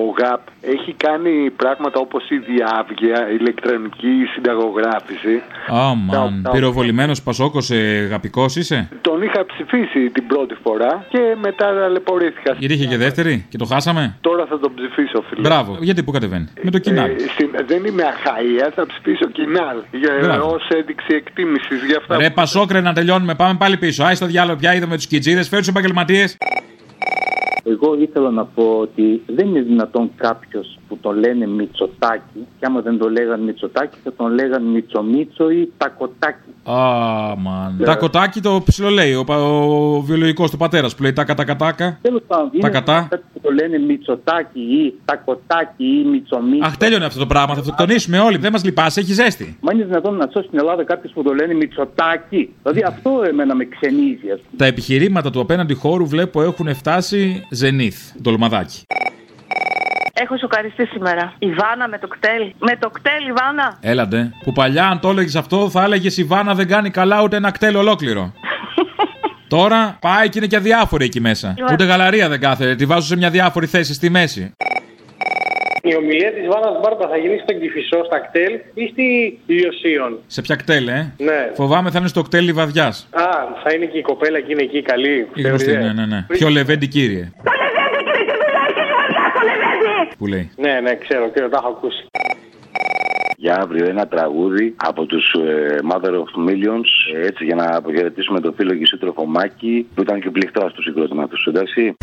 ΓΑΠ 0.18 0.40
έχει 0.60 0.92
κάνει 0.92 1.50
πράγματα 1.50 1.98
όπως 2.00 2.22
η 2.30 2.36
διάβγεια, 2.36 3.30
η 3.32 3.36
ηλεκτρονική 3.40 4.14
συνταγογράφηση. 4.34 5.42
Αμαν. 5.68 6.48
Πυροβολημένος 6.52 7.22
Πασόκος, 7.22 7.70
ε, 7.70 8.06
γαπικός 8.10 8.56
είσαι; 8.56 8.88
Τον 9.00 9.22
είχα 9.22 9.46
ψηφίσει 9.46 10.10
την 10.10 10.26
πρώτη 10.26 10.54
φορά 10.62 11.04
και 11.08 11.18
μετά 11.42 11.66
ταλαιπωρήθηκα. 11.80 12.56
Είχε 12.58 12.86
και 12.86 12.96
δεύτερη 12.96 13.46
και 13.48 13.56
το 13.58 13.64
χάσαμε; 13.64 14.16
Τώρα 14.20 14.46
θα 14.46 14.58
τον 14.58 14.74
ψηφίσω, 14.74 15.22
φίλε. 15.28 15.40
Μπράβο. 15.40 15.76
Γιατί 15.80 16.02
που 16.02 16.10
κατεβαίνει; 16.10 16.48
Με 16.62 16.70
το 16.70 16.78
κοινάλ. 16.78 17.10
Ε, 17.10 17.18
συ- 17.18 17.64
δεν 17.66 17.84
είμαι 17.84 18.02
αχαία, 18.02 18.70
θα 18.74 18.86
ψηφίσω 18.86 19.26
κοινάλ. 19.30 19.76
Μπράβο. 20.22 20.46
Ω 20.48 20.56
ένδειξη 20.76 21.14
εκτίμησης 21.14 21.84
για 21.86 21.96
αυτά. 21.96 22.16
Ρε 22.16 22.28
που- 22.28 22.34
Πασόκρε 22.34 22.80
να 22.80 22.92
τελειώνουμε, 22.92 23.34
πάμε 23.34 23.54
πάλι 23.58 23.76
πίσω. 23.76 24.04
Άι 24.04 24.14
στο 24.14 24.26
διάλογο 24.26 24.56
πια 24.58 24.74
είδαμε 24.74 24.96
τους 24.96 25.06
κιτζίδες, 25.06 25.48
φέρου 25.48 25.60
τους 25.60 25.70
επαγγελματίες. 25.70 26.36
Εγώ 27.64 27.94
ήθελα 27.98 28.30
να 28.30 28.44
πω 28.44 28.78
ότι 28.78 29.22
δεν 29.26 29.48
είναι 29.48 29.60
δυνατόν 29.60 30.10
κάποιος 30.16 30.78
που 30.92 30.98
το 31.00 31.10
λένε 31.12 31.46
Μητσοτάκι, 31.46 32.46
και 32.58 32.66
άμα 32.66 32.80
δεν 32.80 32.98
το 32.98 33.08
λέγανε 33.10 33.42
Μητσοτάκι, 33.44 33.96
θα 34.04 34.12
τον 34.12 34.34
λέγανε 34.34 34.68
Μητσομίτσο 34.68 35.50
ή 35.50 35.72
Τακοτάκι. 35.76 36.50
Αμαν. 36.64 37.74
Ναι. 37.78 37.84
Τα 37.84 37.94
κοτάκι 37.96 38.40
το 38.40 38.62
ψιλολέει, 38.64 39.14
ο, 39.14 39.24
πα- 39.24 39.36
ο 39.36 40.00
βιολογικός 40.00 40.50
του 40.50 40.56
πατέρας 40.56 40.94
που 40.94 41.02
λέει 41.02 41.12
τα 41.12 41.24
κατά 41.24 41.44
κατάκα. 41.44 41.98
Τέλος 42.02 42.22
πάντων, 42.26 42.50
είναι 42.52 42.68
κατά. 42.68 43.06
κάτι 43.10 43.22
που 43.32 43.40
το 43.40 43.50
λένε 43.50 43.78
Μητσοτάκι 43.78 44.60
ή 44.60 44.94
Τακοτάκι 45.04 45.84
ή 45.84 46.04
Μητσομίτσο. 46.04 46.66
Αχ, 46.66 46.76
τέλειωνε 46.76 47.04
αυτό 47.04 47.18
το 47.18 47.26
πράγμα. 47.26 47.54
Θα 47.54 47.60
αυτοκτονήσουμε 47.60 48.18
όλοι. 48.18 48.36
Δεν 48.36 48.52
μας 48.52 48.64
λυπάσαι, 48.64 49.00
έχεις 49.00 49.14
ζέστη. 49.14 49.56
Μα 49.60 49.72
είναι 49.72 49.84
δυνατόν 49.84 50.16
να 50.16 50.28
σώσει 50.32 50.46
στην 50.46 50.58
Ελλάδα 50.58 50.84
κάποιος 50.84 51.12
που 51.12 51.22
το 51.22 51.32
λένε 51.32 51.54
Μητσοτάκι. 51.54 52.50
Δηλαδή 52.62 52.82
αυτό 52.82 53.22
εμένα 53.28 53.54
με 53.54 53.64
ξενίζει, 53.64 54.30
ας 54.30 54.40
πούμε. 54.40 54.56
Τα 54.56 54.64
επιχειρήματα 54.64 55.30
του 55.30 55.40
απέναντι 55.40 55.74
χώρου 55.74 56.06
βλέπω 56.06 56.42
έχουν 56.42 56.74
φτάσει 56.74 57.46
ζενήθ. 57.50 57.96
Ντολμαδάκι. 58.22 58.82
Έχω 60.22 60.36
σοκαριστεί 60.36 60.86
σήμερα. 60.86 61.32
Η 61.38 61.46
Βάνα 61.46 61.88
με 61.88 61.98
το 61.98 62.08
κτέλ. 62.08 62.52
Με 62.58 62.76
το 62.76 62.90
κτέλ, 62.90 63.26
η 63.28 63.32
Βάνα. 63.32 63.78
Έλαντε. 63.80 64.30
Που 64.44 64.52
παλιά, 64.52 64.86
αν 64.86 65.00
το 65.00 65.08
έλεγες 65.08 65.36
αυτό, 65.36 65.70
θα 65.70 65.82
έλεγες 65.82 66.16
η 66.16 66.24
Βάνα 66.24 66.54
δεν 66.54 66.68
κάνει 66.68 66.90
καλά 66.90 67.22
ούτε 67.22 67.36
ένα 67.36 67.50
κτέλ 67.50 67.76
ολόκληρο. 67.76 68.32
Τώρα 69.54 69.96
πάει 70.00 70.28
και 70.28 70.38
είναι 70.38 70.46
και 70.46 70.56
αδιάφορη 70.56 71.04
εκεί 71.04 71.20
μέσα. 71.20 71.54
Λοιπόν. 71.56 71.72
Ούτε 71.72 71.84
γαλαρία 71.84 72.28
δεν 72.28 72.40
κάθεται. 72.40 72.74
Τη 72.74 72.86
βάζω 72.86 73.06
σε 73.06 73.16
μια 73.16 73.30
διάφορη 73.30 73.66
θέση 73.66 73.94
στη 73.94 74.10
μέση. 74.10 74.54
Η 75.82 75.96
ομιλία 75.96 76.32
της 76.32 76.46
Βάνα 76.46 76.78
Μπάρτα 76.80 77.08
θα 77.08 77.16
γίνει 77.16 77.38
στον 77.42 77.60
Κυφισό, 77.60 78.04
στα 78.04 78.18
κτέλ 78.18 78.52
ή 78.74 78.88
στη 78.92 79.38
Λιωσίων. 79.46 80.18
Σε 80.26 80.40
ποια 80.40 80.56
κτέλ, 80.56 80.88
ε; 80.88 81.12
Ναι. 81.18 81.50
Φοβάμαι 81.54 81.90
θα 81.90 81.98
είναι 81.98 82.08
στο 82.08 82.22
κτέλ 82.22 82.44
λιβαδιάς. 82.44 83.08
Α, 83.10 83.24
θα 83.62 83.74
είναι 83.74 83.84
και 83.84 83.98
η 83.98 84.02
κοπέλα 84.02 84.40
και 84.40 84.52
είναι 84.52 84.62
εκεί 84.62 84.78
η 84.78 84.82
καλή. 84.82 85.28
Η 85.34 85.42
γνωστή, 85.42 85.76
ναι, 85.76 85.92
ναι, 85.92 86.06
ναι. 86.06 86.26
Πιο 86.28 86.48
λεβέντη 86.48 86.88
κύριε. 86.88 87.32
Που 90.22 90.28
λέει. 90.28 90.50
Ναι, 90.56 90.80
ναι, 90.80 90.94
ξέρω, 90.94 91.30
ξέρω, 91.30 91.48
τα 91.48 91.58
έχω 91.62 91.68
ακούσει. 91.68 92.06
για 93.36 93.56
αύριο 93.60 93.84
ένα 93.88 94.06
τραγούδι 94.06 94.74
από 94.76 95.06
τους 95.06 95.34
Mother 95.92 96.14
of 96.22 96.48
Millions. 96.48 96.90
ε, 97.14 97.26
Έτσι, 97.26 97.44
για 97.44 97.54
να 97.54 97.76
αποχαιρετήσουμε 97.76 98.40
τον 98.40 98.54
φίλο 98.54 98.74
Γησί 98.74 98.96
Τροφομάκη, 98.96 99.86
που 99.94 100.02
ήταν 100.02 100.20
και 100.20 100.30
πληκτρός 100.30 100.72
στο 100.72 100.82
συγκρότημα 100.82 101.28
τους. 101.28 101.46
Εντάξει. 101.46 101.96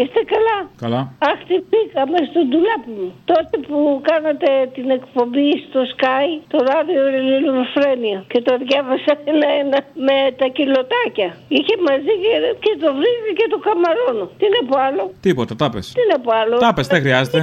Είστε 0.00 0.20
καλά; 0.34 0.56
Καλά. 0.84 1.00
Αχ, 1.28 1.36
χτυπήκαμε 1.42 2.18
στο 2.30 2.40
ντουλάπι 2.48 2.90
μου. 2.98 3.08
Τότε 3.32 3.54
που 3.66 3.78
κάνατε 4.08 4.48
την 4.76 4.86
εκπομπή 4.98 5.48
στο 5.66 5.80
Sky, 5.92 6.28
το 6.52 6.58
ράδιο 6.70 7.00
Ελληνοφρένια. 7.36 8.18
Και 8.32 8.40
το 8.46 8.52
διάβασα 8.66 9.12
ένα-ένα 9.32 9.78
με 10.06 10.16
τα 10.40 10.46
κιλοτάκια. 10.56 11.28
Είχε 11.56 11.74
μαζί 11.88 12.12
και, 12.22 12.32
και 12.64 12.72
το 12.82 12.88
βρήκα 12.98 13.30
και 13.38 13.46
το 13.52 13.58
καμαρώνω. 13.66 14.24
Τι 14.40 14.46
να 14.54 14.60
πω 14.68 14.74
άλλο; 14.86 15.02
Τίποτα, 15.26 15.52
τα 15.60 15.66
πες. 15.72 15.86
Τι 15.98 16.04
να 16.12 16.18
πω 16.24 16.30
άλλο; 16.42 16.56
Τα 16.66 16.70
πες, 16.76 16.86
δεν 16.92 17.00
χρειάζεται. 17.04 17.40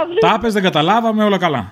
Αύριο. 0.00 0.20
Τα 0.26 0.38
πες, 0.40 0.52
δεν 0.56 0.62
καταλάβαμε, 0.68 1.20
όλα 1.28 1.38
καλά. 1.46 1.62